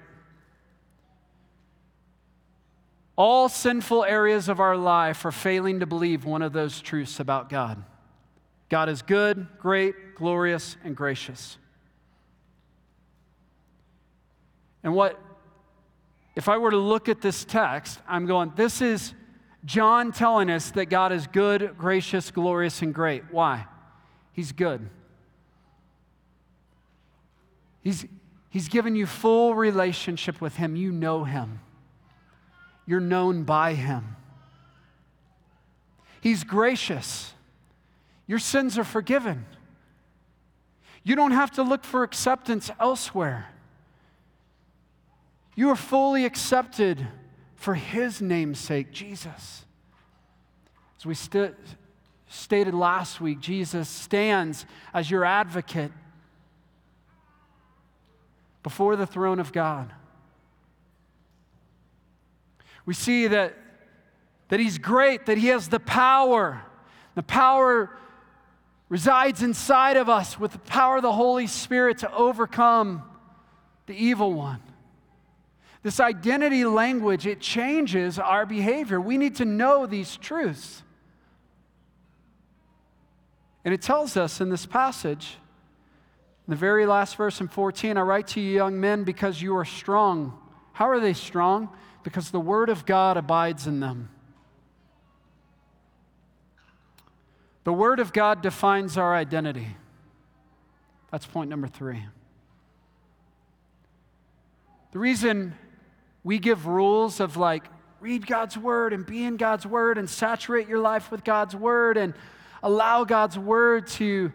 All 3.15 3.47
sinful 3.47 4.03
areas 4.03 4.49
of 4.49 4.59
our 4.59 4.75
life 4.75 5.23
are 5.23 5.31
failing 5.31 5.79
to 5.79 5.85
believe 5.85 6.25
one 6.25 6.41
of 6.41 6.51
those 6.51 6.81
truths 6.81 7.21
about 7.21 7.49
God. 7.49 7.81
God 8.67 8.89
is 8.89 9.01
good, 9.01 9.47
great, 9.57 10.15
glorious, 10.15 10.75
and 10.83 10.95
gracious. 10.95 11.57
And 14.83 14.93
what, 14.93 15.17
if 16.35 16.49
I 16.49 16.57
were 16.57 16.71
to 16.71 16.77
look 16.77 17.07
at 17.07 17.21
this 17.21 17.45
text, 17.45 17.99
I'm 18.09 18.25
going, 18.25 18.51
this 18.57 18.81
is 18.81 19.13
John 19.63 20.11
telling 20.11 20.49
us 20.49 20.71
that 20.71 20.87
God 20.87 21.13
is 21.13 21.27
good, 21.27 21.77
gracious, 21.77 22.29
glorious, 22.29 22.81
and 22.81 22.93
great. 22.93 23.23
Why? 23.31 23.67
He's 24.33 24.51
good. 24.51 24.89
He's, 27.81 28.05
he's 28.49 28.67
given 28.67 28.95
you 28.95 29.05
full 29.05 29.55
relationship 29.55 30.41
with 30.41 30.55
Him. 30.55 30.75
You 30.75 30.91
know 30.91 31.23
Him, 31.23 31.59
you're 32.85 32.99
known 32.99 33.43
by 33.43 33.73
Him. 33.73 34.15
He's 36.21 36.43
gracious. 36.43 37.33
Your 38.27 38.39
sins 38.39 38.77
are 38.77 38.83
forgiven. 38.83 39.45
You 41.03 41.15
don't 41.15 41.31
have 41.31 41.51
to 41.51 41.63
look 41.63 41.83
for 41.83 42.03
acceptance 42.03 42.69
elsewhere. 42.79 43.47
You 45.55 45.69
are 45.69 45.75
fully 45.75 46.25
accepted 46.25 47.07
for 47.55 47.73
his 47.73 48.21
name's 48.21 48.59
sake, 48.59 48.91
Jesus. 48.91 49.65
As 50.97 51.05
we 51.05 51.13
st- 51.13 51.55
stated 52.27 52.73
last 52.73 53.19
week, 53.19 53.39
Jesus 53.39 53.89
stands 53.89 54.65
as 54.93 55.09
your 55.09 55.25
advocate 55.25 55.91
before 58.63 58.95
the 58.95 59.07
throne 59.07 59.39
of 59.39 59.51
God. 59.51 59.93
We 62.85 62.93
see 62.93 63.27
that, 63.27 63.55
that 64.49 64.59
he's 64.59 64.77
great, 64.77 65.27
that 65.27 65.37
he 65.37 65.47
has 65.47 65.67
the 65.67 65.79
power. 65.79 66.61
The 67.15 67.23
power 67.23 67.91
resides 68.89 69.43
inside 69.43 69.97
of 69.97 70.09
us 70.09 70.39
with 70.39 70.51
the 70.53 70.59
power 70.59 70.97
of 70.97 71.03
the 71.03 71.11
Holy 71.11 71.47
Spirit 71.47 71.99
to 71.99 72.13
overcome 72.13 73.03
the 73.85 73.93
evil 73.93 74.33
one. 74.33 74.61
This 75.81 75.99
identity 75.99 76.65
language, 76.65 77.25
it 77.25 77.39
changes 77.39 78.19
our 78.19 78.45
behavior. 78.45 78.99
We 78.99 79.17
need 79.17 79.35
to 79.37 79.45
know 79.45 79.85
these 79.85 80.17
truths. 80.17 80.83
And 83.63 83.73
it 83.73 83.81
tells 83.81 84.17
us 84.17 84.41
in 84.41 84.49
this 84.49 84.65
passage, 84.65 85.37
the 86.49 86.55
very 86.55 86.85
last 86.85 87.15
verse 87.15 87.39
in 87.41 87.47
14, 87.47 87.97
I 87.97 88.01
write 88.01 88.27
to 88.29 88.41
you, 88.41 88.55
young 88.55 88.79
men, 88.79 89.03
because 89.03 89.41
you 89.41 89.55
are 89.55 89.65
strong. 89.65 90.37
How 90.73 90.89
are 90.89 90.99
they 90.99 91.13
strong? 91.13 91.69
Because 92.03 92.31
the 92.31 92.39
word 92.39 92.69
of 92.69 92.85
God 92.85 93.17
abides 93.17 93.67
in 93.67 93.79
them. 93.79 94.09
The 97.65 97.73
word 97.73 97.99
of 97.99 98.13
God 98.13 98.41
defines 98.41 98.97
our 98.97 99.13
identity. 99.13 99.67
That's 101.11 101.25
point 101.25 101.49
number 101.49 101.67
three. 101.67 102.03
The 104.91 104.99
reason 104.99 105.53
we 106.23 106.39
give 106.39 106.65
rules 106.65 107.19
of 107.19 107.37
like, 107.37 107.65
read 107.99 108.25
God's 108.25 108.57
word 108.57 108.93
and 108.93 109.05
be 109.05 109.23
in 109.23 109.37
God's 109.37 109.67
word 109.67 109.99
and 109.99 110.09
saturate 110.09 110.67
your 110.67 110.79
life 110.79 111.11
with 111.11 111.23
God's 111.23 111.55
word 111.55 111.97
and 111.97 112.15
allow 112.63 113.03
God's 113.03 113.37
word 113.37 113.85
to 113.87 114.31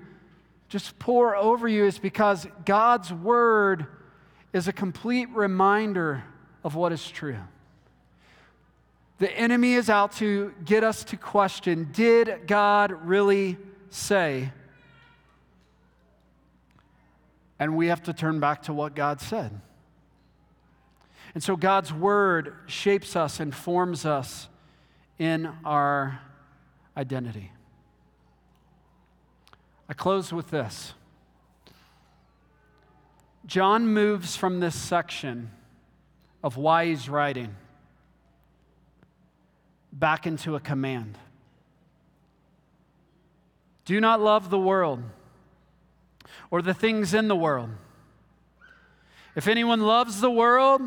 just 0.68 0.98
pour 0.98 1.36
over 1.36 1.68
you 1.68 1.84
is 1.84 1.98
because 1.98 2.46
God's 2.64 3.12
word 3.12 3.86
is 4.52 4.68
a 4.68 4.72
complete 4.72 5.28
reminder 5.30 6.24
of 6.62 6.74
what 6.74 6.92
is 6.92 7.08
true. 7.08 7.38
The 9.18 9.30
enemy 9.38 9.74
is 9.74 9.88
out 9.88 10.12
to 10.16 10.52
get 10.64 10.82
us 10.82 11.04
to 11.04 11.16
question 11.16 11.90
did 11.92 12.46
God 12.46 12.92
really 13.06 13.56
say? 13.90 14.52
And 17.58 17.76
we 17.76 17.86
have 17.86 18.02
to 18.04 18.12
turn 18.12 18.40
back 18.40 18.62
to 18.62 18.72
what 18.72 18.94
God 18.94 19.20
said. 19.20 19.60
And 21.34 21.42
so 21.42 21.56
God's 21.56 21.92
word 21.92 22.54
shapes 22.66 23.16
us 23.16 23.40
and 23.40 23.54
forms 23.54 24.04
us 24.04 24.48
in 25.18 25.50
our 25.64 26.20
identity. 26.96 27.50
I 29.88 29.92
close 29.92 30.32
with 30.32 30.50
this. 30.50 30.94
John 33.46 33.86
moves 33.88 34.36
from 34.36 34.60
this 34.60 34.74
section 34.74 35.50
of 36.42 36.56
why 36.56 36.86
he's 36.86 37.08
writing 37.08 37.54
back 39.92 40.26
into 40.26 40.56
a 40.56 40.60
command. 40.60 41.18
Do 43.84 44.00
not 44.00 44.20
love 44.20 44.50
the 44.50 44.58
world 44.58 45.02
or 46.50 46.62
the 46.62 46.74
things 46.74 47.12
in 47.12 47.28
the 47.28 47.36
world. 47.36 47.70
If 49.36 49.46
anyone 49.46 49.82
loves 49.82 50.20
the 50.20 50.30
world, 50.30 50.80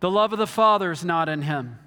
the 0.00 0.10
love 0.10 0.32
of 0.32 0.38
the 0.38 0.46
Father 0.46 0.90
is 0.90 1.04
not 1.04 1.28
in 1.28 1.42
him. 1.42 1.78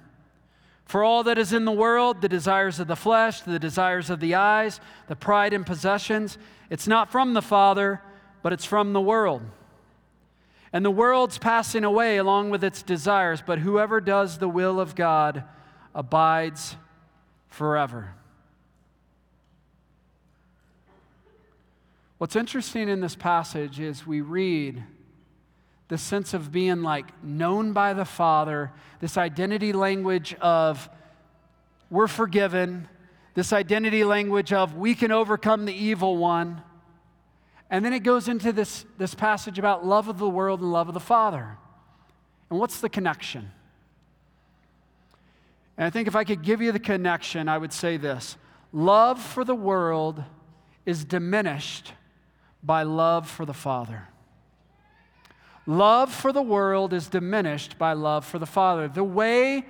For 0.90 1.04
all 1.04 1.22
that 1.22 1.38
is 1.38 1.52
in 1.52 1.66
the 1.66 1.70
world, 1.70 2.20
the 2.20 2.28
desires 2.28 2.80
of 2.80 2.88
the 2.88 2.96
flesh, 2.96 3.42
the 3.42 3.60
desires 3.60 4.10
of 4.10 4.18
the 4.18 4.34
eyes, 4.34 4.80
the 5.06 5.14
pride 5.14 5.52
in 5.52 5.62
possessions, 5.62 6.36
it's 6.68 6.88
not 6.88 7.12
from 7.12 7.32
the 7.32 7.40
Father, 7.40 8.02
but 8.42 8.52
it's 8.52 8.64
from 8.64 8.92
the 8.92 9.00
world. 9.00 9.40
And 10.72 10.84
the 10.84 10.90
world's 10.90 11.38
passing 11.38 11.84
away 11.84 12.16
along 12.16 12.50
with 12.50 12.64
its 12.64 12.82
desires, 12.82 13.40
but 13.40 13.60
whoever 13.60 14.00
does 14.00 14.38
the 14.38 14.48
will 14.48 14.80
of 14.80 14.96
God 14.96 15.44
abides 15.94 16.74
forever. 17.46 18.16
What's 22.18 22.34
interesting 22.34 22.88
in 22.88 23.00
this 23.00 23.14
passage 23.14 23.78
is 23.78 24.08
we 24.08 24.22
read 24.22 24.82
the 25.90 25.98
sense 25.98 26.34
of 26.34 26.52
being 26.52 26.82
like 26.82 27.06
known 27.22 27.72
by 27.72 27.92
the 27.92 28.04
Father, 28.04 28.70
this 29.00 29.18
identity 29.18 29.72
language 29.72 30.34
of 30.40 30.88
we're 31.90 32.06
forgiven, 32.06 32.86
this 33.34 33.52
identity 33.52 34.04
language 34.04 34.52
of 34.52 34.76
we 34.76 34.94
can 34.94 35.10
overcome 35.10 35.64
the 35.64 35.74
evil 35.74 36.16
one. 36.16 36.62
And 37.68 37.84
then 37.84 37.92
it 37.92 38.04
goes 38.04 38.28
into 38.28 38.52
this, 38.52 38.84
this 38.98 39.16
passage 39.16 39.58
about 39.58 39.84
love 39.84 40.06
of 40.06 40.18
the 40.18 40.28
world 40.28 40.60
and 40.60 40.70
love 40.70 40.86
of 40.86 40.94
the 40.94 41.00
Father. 41.00 41.58
And 42.50 42.60
what's 42.60 42.80
the 42.80 42.88
connection? 42.88 43.50
And 45.76 45.84
I 45.84 45.90
think 45.90 46.06
if 46.06 46.14
I 46.14 46.22
could 46.22 46.42
give 46.42 46.62
you 46.62 46.70
the 46.70 46.78
connection, 46.78 47.48
I 47.48 47.58
would 47.58 47.72
say 47.72 47.96
this 47.96 48.36
love 48.72 49.20
for 49.20 49.42
the 49.44 49.56
world 49.56 50.22
is 50.86 51.04
diminished 51.04 51.94
by 52.62 52.84
love 52.84 53.28
for 53.28 53.44
the 53.44 53.54
Father. 53.54 54.06
Love 55.66 56.12
for 56.12 56.32
the 56.32 56.42
world 56.42 56.92
is 56.92 57.08
diminished 57.08 57.78
by 57.78 57.92
love 57.92 58.24
for 58.24 58.38
the 58.38 58.46
Father. 58.46 58.88
The 58.88 59.04
way 59.04 59.64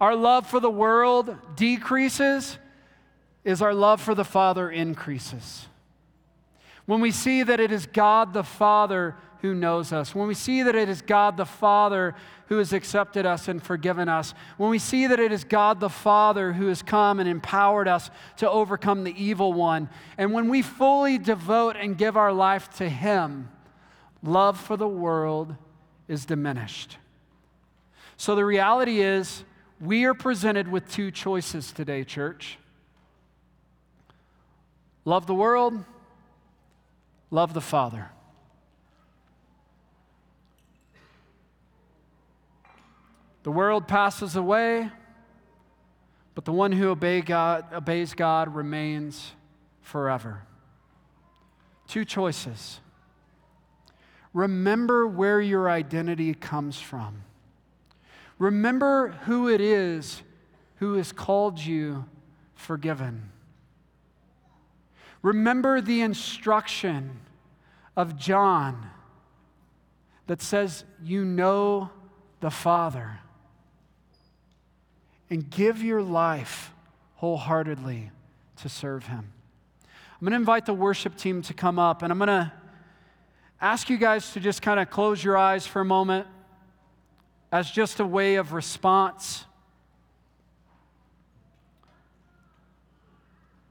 our 0.00 0.16
love 0.16 0.48
for 0.48 0.58
the 0.58 0.70
world 0.70 1.36
decreases 1.54 2.58
is 3.44 3.62
our 3.62 3.74
love 3.74 4.00
for 4.00 4.14
the 4.14 4.24
Father 4.24 4.70
increases. 4.70 5.66
When 6.86 7.00
we 7.00 7.12
see 7.12 7.42
that 7.42 7.60
it 7.60 7.70
is 7.70 7.86
God 7.86 8.32
the 8.32 8.42
Father 8.42 9.14
who 9.42 9.54
knows 9.54 9.92
us, 9.92 10.14
when 10.14 10.26
we 10.26 10.34
see 10.34 10.62
that 10.62 10.74
it 10.74 10.88
is 10.88 11.02
God 11.02 11.36
the 11.36 11.46
Father 11.46 12.14
who 12.46 12.58
has 12.58 12.72
accepted 12.72 13.24
us 13.24 13.48
and 13.48 13.62
forgiven 13.62 14.08
us, 14.08 14.34
when 14.56 14.70
we 14.70 14.78
see 14.78 15.06
that 15.06 15.20
it 15.20 15.32
is 15.32 15.44
God 15.44 15.78
the 15.78 15.88
Father 15.88 16.52
who 16.52 16.66
has 16.66 16.82
come 16.82 17.20
and 17.20 17.28
empowered 17.28 17.88
us 17.88 18.10
to 18.38 18.50
overcome 18.50 19.04
the 19.04 19.14
evil 19.22 19.52
one, 19.52 19.88
and 20.18 20.32
when 20.32 20.48
we 20.48 20.62
fully 20.62 21.18
devote 21.18 21.76
and 21.76 21.96
give 21.96 22.16
our 22.16 22.32
life 22.32 22.68
to 22.78 22.88
Him, 22.88 23.48
love 24.22 24.58
for 24.58 24.76
the 24.76 24.88
world 24.88 25.56
is 26.08 26.24
diminished. 26.24 26.98
So 28.16 28.34
the 28.34 28.44
reality 28.44 29.00
is, 29.00 29.44
we 29.80 30.04
are 30.04 30.14
presented 30.14 30.68
with 30.68 30.88
two 30.90 31.10
choices 31.10 31.72
today, 31.72 32.04
church 32.04 32.58
love 35.04 35.26
the 35.26 35.34
world, 35.34 35.84
love 37.30 37.54
the 37.54 37.60
Father. 37.60 38.10
The 43.42 43.50
world 43.50 43.88
passes 43.88 44.36
away, 44.36 44.88
but 46.36 46.44
the 46.44 46.52
one 46.52 46.70
who 46.70 46.90
obey 46.90 47.22
God, 47.22 47.64
obeys 47.72 48.14
God 48.14 48.54
remains 48.54 49.32
forever. 49.80 50.42
Two 51.88 52.04
choices 52.04 52.78
remember 54.32 55.06
where 55.06 55.40
your 55.40 55.68
identity 55.68 56.34
comes 56.34 56.80
from. 56.80 57.22
Remember 58.38 59.08
who 59.24 59.48
it 59.48 59.60
is 59.60 60.22
who 60.76 60.94
has 60.94 61.12
called 61.12 61.60
you 61.60 62.04
forgiven. 62.54 63.30
Remember 65.22 65.80
the 65.80 66.00
instruction 66.00 67.20
of 67.96 68.16
John 68.16 68.90
that 70.26 70.42
says, 70.42 70.84
You 71.02 71.24
know 71.24 71.90
the 72.40 72.50
Father. 72.50 73.20
And 75.30 75.48
give 75.48 75.82
your 75.82 76.02
life 76.02 76.72
wholeheartedly 77.16 78.10
to 78.56 78.68
serve 78.68 79.06
Him. 79.06 79.32
I'm 79.84 80.20
going 80.20 80.32
to 80.32 80.36
invite 80.36 80.66
the 80.66 80.74
worship 80.74 81.16
team 81.16 81.42
to 81.42 81.54
come 81.54 81.78
up, 81.78 82.02
and 82.02 82.12
I'm 82.12 82.18
going 82.18 82.26
to 82.26 82.52
ask 83.62 83.88
you 83.88 83.96
guys 83.96 84.32
to 84.32 84.40
just 84.40 84.60
kind 84.60 84.80
of 84.80 84.90
close 84.90 85.22
your 85.22 85.38
eyes 85.38 85.68
for 85.68 85.80
a 85.80 85.84
moment 85.84 86.26
as 87.52 87.70
just 87.70 88.00
a 88.00 88.04
way 88.04 88.34
of 88.34 88.52
response. 88.52 89.44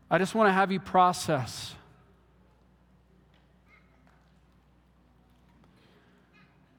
I 0.10 0.18
just 0.18 0.34
want 0.34 0.48
to 0.48 0.54
have 0.54 0.72
you 0.72 0.80
process. 0.80 1.76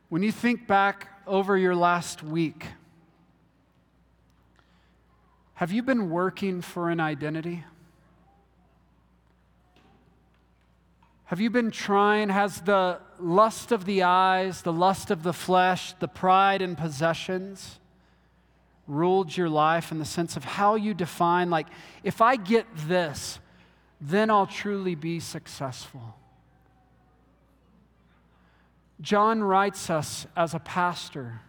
When 0.08 0.22
you 0.22 0.32
think 0.32 0.66
back 0.66 1.08
over 1.26 1.56
your 1.58 1.74
last 1.74 2.22
week, 2.22 2.66
have 5.54 5.70
you 5.70 5.82
been 5.82 6.08
working 6.08 6.62
for 6.62 6.88
an 6.88 6.98
identity? 6.98 7.64
Have 11.32 11.40
you 11.40 11.48
been 11.48 11.70
trying? 11.70 12.28
Has 12.28 12.60
the 12.60 12.98
lust 13.18 13.72
of 13.72 13.86
the 13.86 14.02
eyes, 14.02 14.60
the 14.60 14.72
lust 14.72 15.10
of 15.10 15.22
the 15.22 15.32
flesh, 15.32 15.94
the 15.94 16.06
pride 16.06 16.60
in 16.60 16.76
possessions 16.76 17.78
ruled 18.86 19.34
your 19.34 19.48
life 19.48 19.90
in 19.90 19.98
the 19.98 20.04
sense 20.04 20.36
of 20.36 20.44
how 20.44 20.74
you 20.74 20.92
define, 20.92 21.48
like, 21.48 21.68
if 22.04 22.20
I 22.20 22.36
get 22.36 22.66
this, 22.86 23.38
then 23.98 24.28
I'll 24.28 24.46
truly 24.46 24.94
be 24.94 25.20
successful? 25.20 26.18
John 29.00 29.42
writes 29.42 29.88
us 29.88 30.26
as 30.36 30.52
a 30.52 30.58
pastor, 30.58 31.40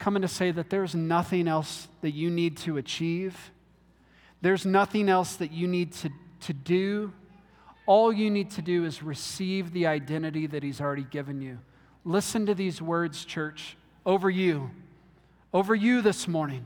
coming 0.00 0.22
to 0.22 0.26
say 0.26 0.50
that 0.50 0.68
there's 0.68 0.96
nothing 0.96 1.46
else 1.46 1.86
that 2.00 2.10
you 2.10 2.28
need 2.28 2.56
to 2.56 2.76
achieve, 2.76 3.52
there's 4.40 4.66
nothing 4.66 5.08
else 5.08 5.36
that 5.36 5.52
you 5.52 5.68
need 5.68 5.92
to, 5.92 6.10
to 6.40 6.52
do 6.52 7.12
all 7.92 8.10
you 8.10 8.30
need 8.30 8.50
to 8.50 8.62
do 8.62 8.86
is 8.86 9.02
receive 9.02 9.70
the 9.74 9.86
identity 9.86 10.46
that 10.46 10.62
He's 10.62 10.80
already 10.80 11.04
given 11.04 11.42
you. 11.42 11.58
Listen 12.06 12.46
to 12.46 12.54
these 12.54 12.80
words, 12.80 13.22
church, 13.22 13.76
over 14.06 14.30
you, 14.30 14.70
over 15.52 15.74
you 15.74 16.00
this 16.00 16.26
morning. 16.26 16.64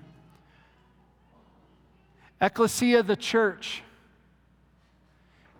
Ecclesia, 2.40 3.02
the 3.02 3.16
church, 3.16 3.82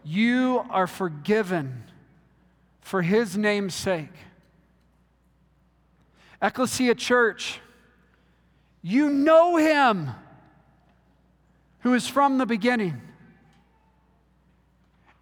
you 0.05 0.65
are 0.71 0.87
forgiven 0.87 1.83
for 2.81 3.03
His 3.03 3.37
name's 3.37 3.75
sake. 3.75 4.15
Ecclesia 6.41 6.95
Church, 6.95 7.59
you 8.83 9.11
know 9.11 9.57
Him 9.57 10.11
who 11.81 11.93
is 11.95 12.07
from 12.07 12.39
the 12.39 12.47
beginning. 12.47 13.03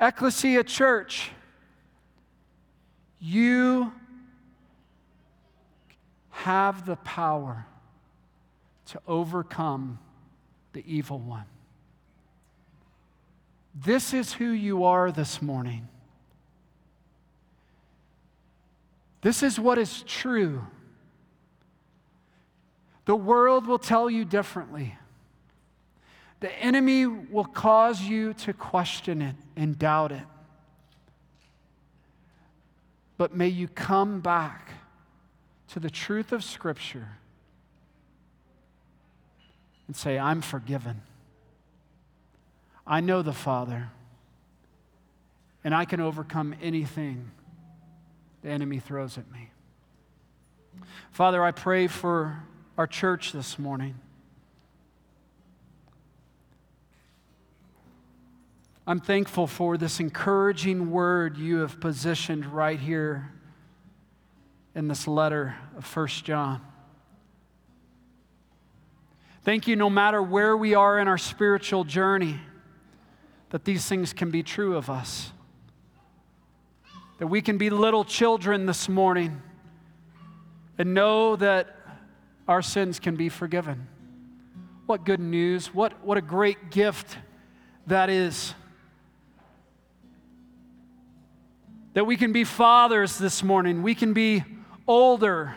Ecclesia 0.04 0.62
Church, 0.62 1.30
you 3.18 3.90
have 6.28 6.84
the 6.84 6.96
power 6.96 7.64
to 8.84 9.00
overcome 9.08 9.98
the 10.74 10.84
evil 10.86 11.18
one. 11.18 11.46
This 13.74 14.12
is 14.12 14.34
who 14.34 14.50
you 14.50 14.84
are 14.84 15.10
this 15.10 15.40
morning. 15.40 15.88
This 19.22 19.42
is 19.42 19.58
what 19.58 19.78
is 19.78 20.02
true. 20.02 20.66
The 23.06 23.16
world 23.16 23.66
will 23.66 23.78
tell 23.78 24.10
you 24.10 24.26
differently. 24.26 24.98
The 26.44 26.52
enemy 26.62 27.06
will 27.06 27.46
cause 27.46 28.02
you 28.02 28.34
to 28.34 28.52
question 28.52 29.22
it 29.22 29.34
and 29.56 29.78
doubt 29.78 30.12
it. 30.12 30.26
But 33.16 33.34
may 33.34 33.48
you 33.48 33.66
come 33.66 34.20
back 34.20 34.72
to 35.68 35.80
the 35.80 35.88
truth 35.88 36.32
of 36.32 36.44
Scripture 36.44 37.16
and 39.86 39.96
say, 39.96 40.18
I'm 40.18 40.42
forgiven. 40.42 41.00
I 42.86 43.00
know 43.00 43.22
the 43.22 43.32
Father, 43.32 43.88
and 45.64 45.74
I 45.74 45.86
can 45.86 46.02
overcome 46.02 46.54
anything 46.60 47.30
the 48.42 48.50
enemy 48.50 48.80
throws 48.80 49.16
at 49.16 49.32
me. 49.32 49.48
Father, 51.10 51.42
I 51.42 51.52
pray 51.52 51.86
for 51.86 52.42
our 52.76 52.86
church 52.86 53.32
this 53.32 53.58
morning. 53.58 53.94
I'm 58.86 59.00
thankful 59.00 59.46
for 59.46 59.78
this 59.78 59.98
encouraging 59.98 60.90
word 60.90 61.38
you 61.38 61.60
have 61.60 61.80
positioned 61.80 62.44
right 62.44 62.78
here 62.78 63.32
in 64.74 64.88
this 64.88 65.08
letter 65.08 65.56
of 65.74 65.86
First 65.86 66.26
John. 66.26 66.60
Thank 69.42 69.66
you, 69.66 69.74
no 69.74 69.88
matter 69.88 70.22
where 70.22 70.54
we 70.54 70.74
are 70.74 70.98
in 70.98 71.08
our 71.08 71.16
spiritual 71.16 71.84
journey, 71.84 72.38
that 73.50 73.64
these 73.64 73.86
things 73.86 74.12
can 74.12 74.30
be 74.30 74.42
true 74.42 74.76
of 74.76 74.90
us. 74.90 75.32
That 77.18 77.28
we 77.28 77.40
can 77.40 77.56
be 77.56 77.70
little 77.70 78.04
children 78.04 78.66
this 78.66 78.86
morning 78.86 79.40
and 80.76 80.92
know 80.92 81.36
that 81.36 81.74
our 82.46 82.60
sins 82.60 82.98
can 82.98 83.16
be 83.16 83.30
forgiven. 83.30 83.86
What 84.84 85.06
good 85.06 85.20
news! 85.20 85.72
What, 85.72 86.04
what 86.04 86.18
a 86.18 86.22
great 86.22 86.70
gift 86.70 87.16
that 87.86 88.10
is. 88.10 88.52
That 91.94 92.06
we 92.06 92.16
can 92.16 92.32
be 92.32 92.42
fathers 92.42 93.18
this 93.18 93.42
morning, 93.42 93.82
we 93.82 93.94
can 93.94 94.12
be 94.12 94.44
older. 94.86 95.56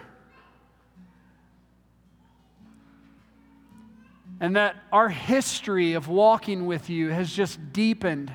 And 4.40 4.56
that 4.56 4.76
our 4.92 5.10
history 5.10 5.94
of 5.94 6.08
walking 6.08 6.68
with 6.68 6.92
you 6.92 7.10
has 7.10 7.32
just 7.32 7.74
deepened 7.74 8.32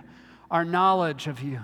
our 0.50 0.64
knowledge 0.64 1.28
of 1.28 1.40
you. 1.42 1.60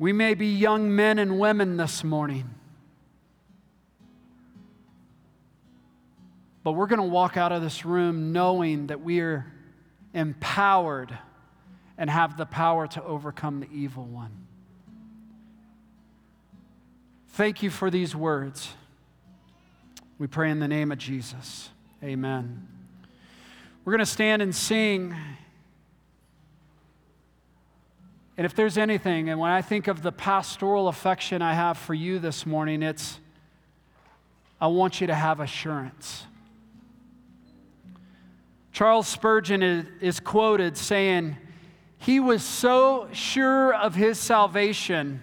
We 0.00 0.12
may 0.12 0.34
be 0.34 0.48
young 0.48 0.94
men 0.94 1.20
and 1.20 1.38
women 1.38 1.76
this 1.76 2.02
morning, 2.02 2.50
but 6.64 6.72
we're 6.72 6.86
going 6.86 7.00
to 7.00 7.06
walk 7.06 7.36
out 7.36 7.52
of 7.52 7.62
this 7.62 7.84
room 7.84 8.32
knowing 8.32 8.88
that 8.88 9.02
we 9.02 9.20
are 9.20 9.46
empowered 10.14 11.16
and 12.00 12.08
have 12.08 12.38
the 12.38 12.46
power 12.46 12.86
to 12.86 13.04
overcome 13.04 13.60
the 13.60 13.68
evil 13.70 14.06
one. 14.06 14.32
Thank 17.28 17.62
you 17.62 17.68
for 17.68 17.90
these 17.90 18.16
words. 18.16 18.72
We 20.18 20.26
pray 20.26 20.50
in 20.50 20.60
the 20.60 20.66
name 20.66 20.90
of 20.90 20.96
Jesus. 20.96 21.68
Amen. 22.02 22.66
We're 23.84 23.92
going 23.92 23.98
to 24.00 24.06
stand 24.06 24.40
and 24.40 24.54
sing. 24.54 25.14
And 28.38 28.46
if 28.46 28.54
there's 28.54 28.78
anything, 28.78 29.28
and 29.28 29.38
when 29.38 29.50
I 29.50 29.60
think 29.60 29.86
of 29.86 30.00
the 30.00 30.10
pastoral 30.10 30.88
affection 30.88 31.42
I 31.42 31.52
have 31.52 31.76
for 31.76 31.92
you 31.92 32.18
this 32.18 32.46
morning, 32.46 32.82
it's 32.82 33.20
I 34.58 34.68
want 34.68 35.02
you 35.02 35.06
to 35.06 35.14
have 35.14 35.40
assurance. 35.40 36.24
Charles 38.72 39.06
Spurgeon 39.06 39.62
is, 39.62 39.86
is 40.00 40.20
quoted 40.20 40.78
saying, 40.78 41.36
he 42.00 42.18
was 42.18 42.42
so 42.42 43.08
sure 43.12 43.74
of 43.74 43.94
his 43.94 44.18
salvation 44.18 45.22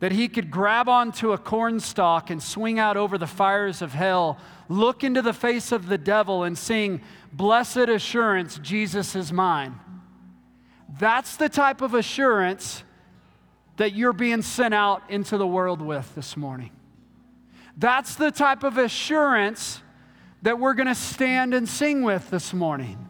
that 0.00 0.12
he 0.12 0.28
could 0.28 0.50
grab 0.50 0.86
onto 0.86 1.32
a 1.32 1.38
cornstalk 1.38 2.28
and 2.28 2.42
swing 2.42 2.78
out 2.78 2.98
over 2.98 3.16
the 3.16 3.26
fires 3.26 3.80
of 3.80 3.94
hell, 3.94 4.38
look 4.68 5.02
into 5.02 5.22
the 5.22 5.32
face 5.32 5.72
of 5.72 5.86
the 5.86 5.96
devil, 5.96 6.44
and 6.44 6.58
sing, 6.58 7.00
Blessed 7.32 7.88
assurance, 7.88 8.58
Jesus 8.58 9.16
is 9.16 9.32
mine. 9.32 9.80
That's 10.98 11.36
the 11.36 11.48
type 11.48 11.80
of 11.80 11.94
assurance 11.94 12.84
that 13.78 13.94
you're 13.94 14.12
being 14.12 14.42
sent 14.42 14.74
out 14.74 15.02
into 15.08 15.38
the 15.38 15.46
world 15.46 15.80
with 15.80 16.14
this 16.14 16.36
morning. 16.36 16.70
That's 17.78 18.14
the 18.14 18.30
type 18.30 18.62
of 18.62 18.76
assurance 18.76 19.80
that 20.42 20.58
we're 20.58 20.74
going 20.74 20.86
to 20.86 20.94
stand 20.94 21.54
and 21.54 21.66
sing 21.66 22.02
with 22.02 22.28
this 22.28 22.52
morning. 22.52 23.08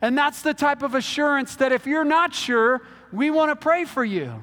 And 0.00 0.16
that's 0.16 0.42
the 0.42 0.54
type 0.54 0.82
of 0.82 0.94
assurance 0.94 1.56
that 1.56 1.72
if 1.72 1.86
you're 1.86 2.04
not 2.04 2.34
sure 2.34 2.82
we 3.12 3.30
want 3.30 3.50
to 3.50 3.56
pray 3.56 3.84
for 3.84 4.04
you. 4.04 4.42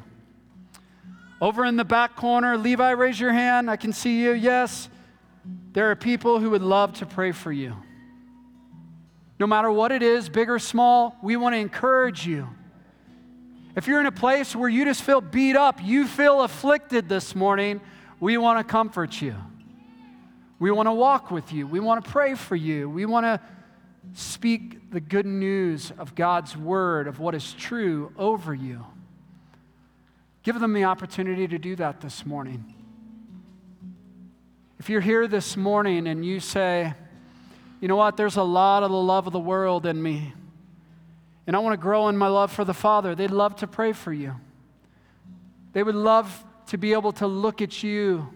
Over 1.42 1.66
in 1.66 1.76
the 1.76 1.86
back 1.86 2.16
corner, 2.16 2.58
Levi, 2.58 2.92
raise 2.92 3.20
your 3.20 3.34
hand. 3.34 3.70
I 3.70 3.76
can 3.76 3.94
see 3.94 4.24
you. 4.24 4.32
Yes. 4.32 4.90
There 5.74 5.92
are 5.92 5.96
people 5.96 6.40
who 6.40 6.52
would 6.52 6.62
love 6.62 6.94
to 6.96 7.06
pray 7.06 7.32
for 7.32 7.52
you. 7.52 7.76
No 9.40 9.48
matter 9.48 9.72
what 9.72 9.92
it 9.92 10.02
is, 10.02 10.30
big 10.30 10.50
or 10.50 10.60
small, 10.60 11.18
we 11.22 11.36
want 11.36 11.54
to 11.54 11.60
encourage 11.60 12.26
you. 12.26 12.48
If 13.76 13.88
you're 13.88 14.00
in 14.00 14.06
a 14.06 14.12
place 14.12 14.56
where 14.56 14.70
you 14.70 14.86
just 14.86 15.02
feel 15.02 15.20
beat 15.20 15.56
up, 15.56 15.84
you 15.84 16.08
feel 16.08 16.44
afflicted 16.44 17.10
this 17.10 17.36
morning, 17.36 17.82
we 18.20 18.38
want 18.38 18.60
to 18.60 18.72
comfort 18.72 19.22
you. 19.22 19.36
We 20.60 20.72
want 20.72 20.88
to 20.88 20.94
walk 20.94 21.32
with 21.32 21.52
you. 21.52 21.68
We 21.68 21.80
want 21.80 22.06
to 22.06 22.10
pray 22.10 22.36
for 22.36 22.56
you. 22.56 22.90
We 22.90 23.06
want 23.06 23.26
to 23.26 23.42
speak 24.14 24.92
the 24.92 25.00
good 25.00 25.26
news 25.26 25.92
of 25.98 26.16
God's 26.16 26.56
word, 26.56 27.08
of 27.08 27.20
what 27.20 27.34
is 27.34 27.54
true 27.54 28.12
over 28.18 28.54
you. 28.54 28.86
Give 30.44 30.60
them 30.60 30.74
the 30.74 30.84
opportunity 30.84 31.48
to 31.48 31.58
do 31.58 31.76
that 31.78 32.02
this 32.02 32.26
morning. 32.26 32.74
If 34.78 34.90
you're 34.90 35.02
here 35.02 35.28
this 35.28 35.56
morning 35.56 36.08
and 36.08 36.26
you 36.26 36.42
say, 36.42 36.94
you 37.80 37.88
know 37.88 37.96
what, 37.96 38.18
there's 38.18 38.36
a 38.36 38.44
lot 38.44 38.84
of 38.84 38.92
the 38.92 38.98
love 38.98 39.28
of 39.28 39.34
the 39.34 39.40
world 39.40 39.86
in 39.86 40.02
me, 40.02 40.34
and 41.48 41.56
I 41.56 41.60
want 41.60 41.74
to 41.74 41.82
grow 41.82 42.10
in 42.10 42.18
my 42.18 42.28
love 42.28 42.52
for 42.52 42.66
the 42.66 42.74
Father, 42.74 43.16
they'd 43.16 43.32
love 43.32 43.56
to 43.58 43.68
pray 43.68 43.94
for 43.94 44.12
you. 44.12 44.36
They 45.72 45.84
would 45.84 45.96
love 45.96 46.44
to 46.68 46.78
be 46.78 46.94
able 46.94 47.14
to 47.14 47.28
look 47.28 47.62
at 47.62 47.82
you 47.84 48.28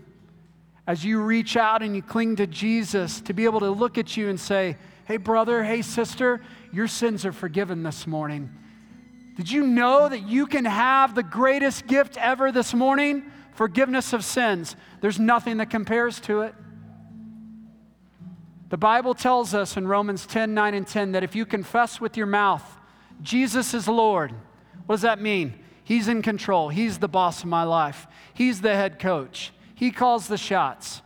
as 0.88 1.04
you 1.04 1.22
reach 1.22 1.58
out 1.58 1.84
and 1.84 1.96
you 1.96 2.02
cling 2.02 2.38
to 2.38 2.48
Jesus, 2.48 3.20
to 3.22 3.34
be 3.34 3.44
able 3.44 3.60
to 3.60 3.70
look 3.70 3.98
at 3.98 4.16
you 4.16 4.30
and 4.30 4.40
say, 4.40 4.78
Hey, 5.08 5.16
brother, 5.16 5.64
hey, 5.64 5.84
sister, 5.84 6.42
your 6.74 6.90
sins 6.90 7.26
are 7.26 7.32
forgiven 7.32 7.82
this 7.82 8.06
morning. 8.06 8.52
Did 9.38 9.50
you 9.50 9.66
know 9.66 10.10
that 10.10 10.28
you 10.28 10.46
can 10.48 10.66
have 10.66 11.16
the 11.16 11.24
greatest 11.24 11.88
gift 11.88 12.18
ever 12.18 12.52
this 12.52 12.74
morning? 12.74 13.32
Forgiveness 13.54 14.12
of 14.12 14.26
sins. 14.26 14.76
There's 15.00 15.18
nothing 15.18 15.58
that 15.58 15.70
compares 15.70 16.20
to 16.22 16.42
it. 16.42 16.54
The 18.68 18.76
Bible 18.76 19.14
tells 19.14 19.54
us 19.54 19.78
in 19.78 19.88
Romans 19.88 20.26
10 20.28 20.54
9 20.54 20.74
and 20.74 20.86
10 20.86 21.14
that 21.14 21.24
if 21.24 21.38
you 21.38 21.46
confess 21.46 22.02
with 22.02 22.18
your 22.18 22.28
mouth, 22.28 22.66
Jesus 23.22 23.74
is 23.74 23.88
Lord, 23.88 24.34
what 24.88 24.96
does 24.96 25.04
that 25.04 25.22
mean? 25.22 25.54
He's 25.86 26.10
in 26.10 26.22
control. 26.22 26.68
He's 26.68 26.98
the 26.98 27.08
boss 27.08 27.44
of 27.44 27.46
my 27.46 27.64
life. 27.64 28.08
He's 28.34 28.60
the 28.60 28.76
head 28.76 29.00
coach. 29.00 29.54
He 29.74 29.90
calls 29.90 30.28
the 30.28 30.38
shots. 30.38 31.02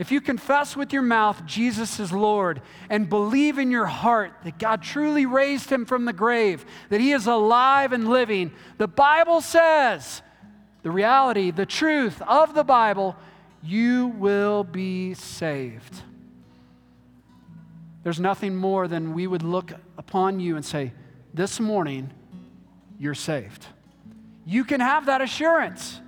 If 0.00 0.10
you 0.10 0.22
confess 0.22 0.78
with 0.78 0.94
your 0.94 1.02
mouth 1.02 1.44
Jesus 1.44 2.00
is 2.00 2.10
Lord 2.10 2.62
and 2.88 3.10
believe 3.10 3.58
in 3.58 3.70
your 3.70 3.84
heart 3.84 4.32
that 4.44 4.58
God 4.58 4.82
truly 4.82 5.26
raised 5.26 5.68
him 5.68 5.84
from 5.84 6.06
the 6.06 6.14
grave, 6.14 6.64
that 6.88 7.02
he 7.02 7.12
is 7.12 7.26
alive 7.26 7.92
and 7.92 8.08
living, 8.08 8.50
the 8.78 8.88
Bible 8.88 9.42
says, 9.42 10.22
the 10.82 10.90
reality, 10.90 11.50
the 11.50 11.66
truth 11.66 12.22
of 12.22 12.54
the 12.54 12.64
Bible, 12.64 13.14
you 13.62 14.06
will 14.06 14.64
be 14.64 15.12
saved. 15.12 16.02
There's 18.02 18.18
nothing 18.18 18.56
more 18.56 18.88
than 18.88 19.12
we 19.12 19.26
would 19.26 19.42
look 19.42 19.70
upon 19.98 20.40
you 20.40 20.56
and 20.56 20.64
say, 20.64 20.94
This 21.34 21.60
morning, 21.60 22.10
you're 22.98 23.12
saved. 23.12 23.66
You 24.46 24.64
can 24.64 24.80
have 24.80 25.04
that 25.06 25.20
assurance. 25.20 26.00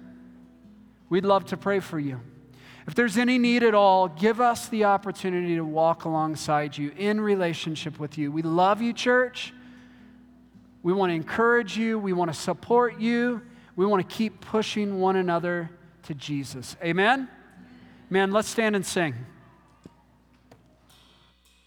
We'd 1.10 1.26
love 1.26 1.44
to 1.46 1.58
pray 1.58 1.80
for 1.80 1.98
you. 1.98 2.22
If 2.92 2.96
there's 2.96 3.16
any 3.16 3.38
need 3.38 3.62
at 3.62 3.74
all, 3.74 4.06
give 4.06 4.38
us 4.38 4.68
the 4.68 4.84
opportunity 4.84 5.54
to 5.54 5.64
walk 5.64 6.04
alongside 6.04 6.76
you 6.76 6.92
in 6.98 7.22
relationship 7.22 7.98
with 7.98 8.18
you. 8.18 8.30
We 8.30 8.42
love 8.42 8.82
you, 8.82 8.92
church. 8.92 9.54
We 10.82 10.92
want 10.92 11.08
to 11.08 11.14
encourage 11.14 11.74
you. 11.74 11.98
We 11.98 12.12
want 12.12 12.30
to 12.30 12.38
support 12.38 13.00
you. 13.00 13.40
We 13.76 13.86
want 13.86 14.06
to 14.06 14.14
keep 14.14 14.42
pushing 14.42 15.00
one 15.00 15.16
another 15.16 15.70
to 16.02 16.14
Jesus. 16.14 16.76
Amen? 16.84 17.30
Man, 18.10 18.30
let's 18.30 18.48
stand 18.48 18.76
and 18.76 18.84
sing. 18.84 19.14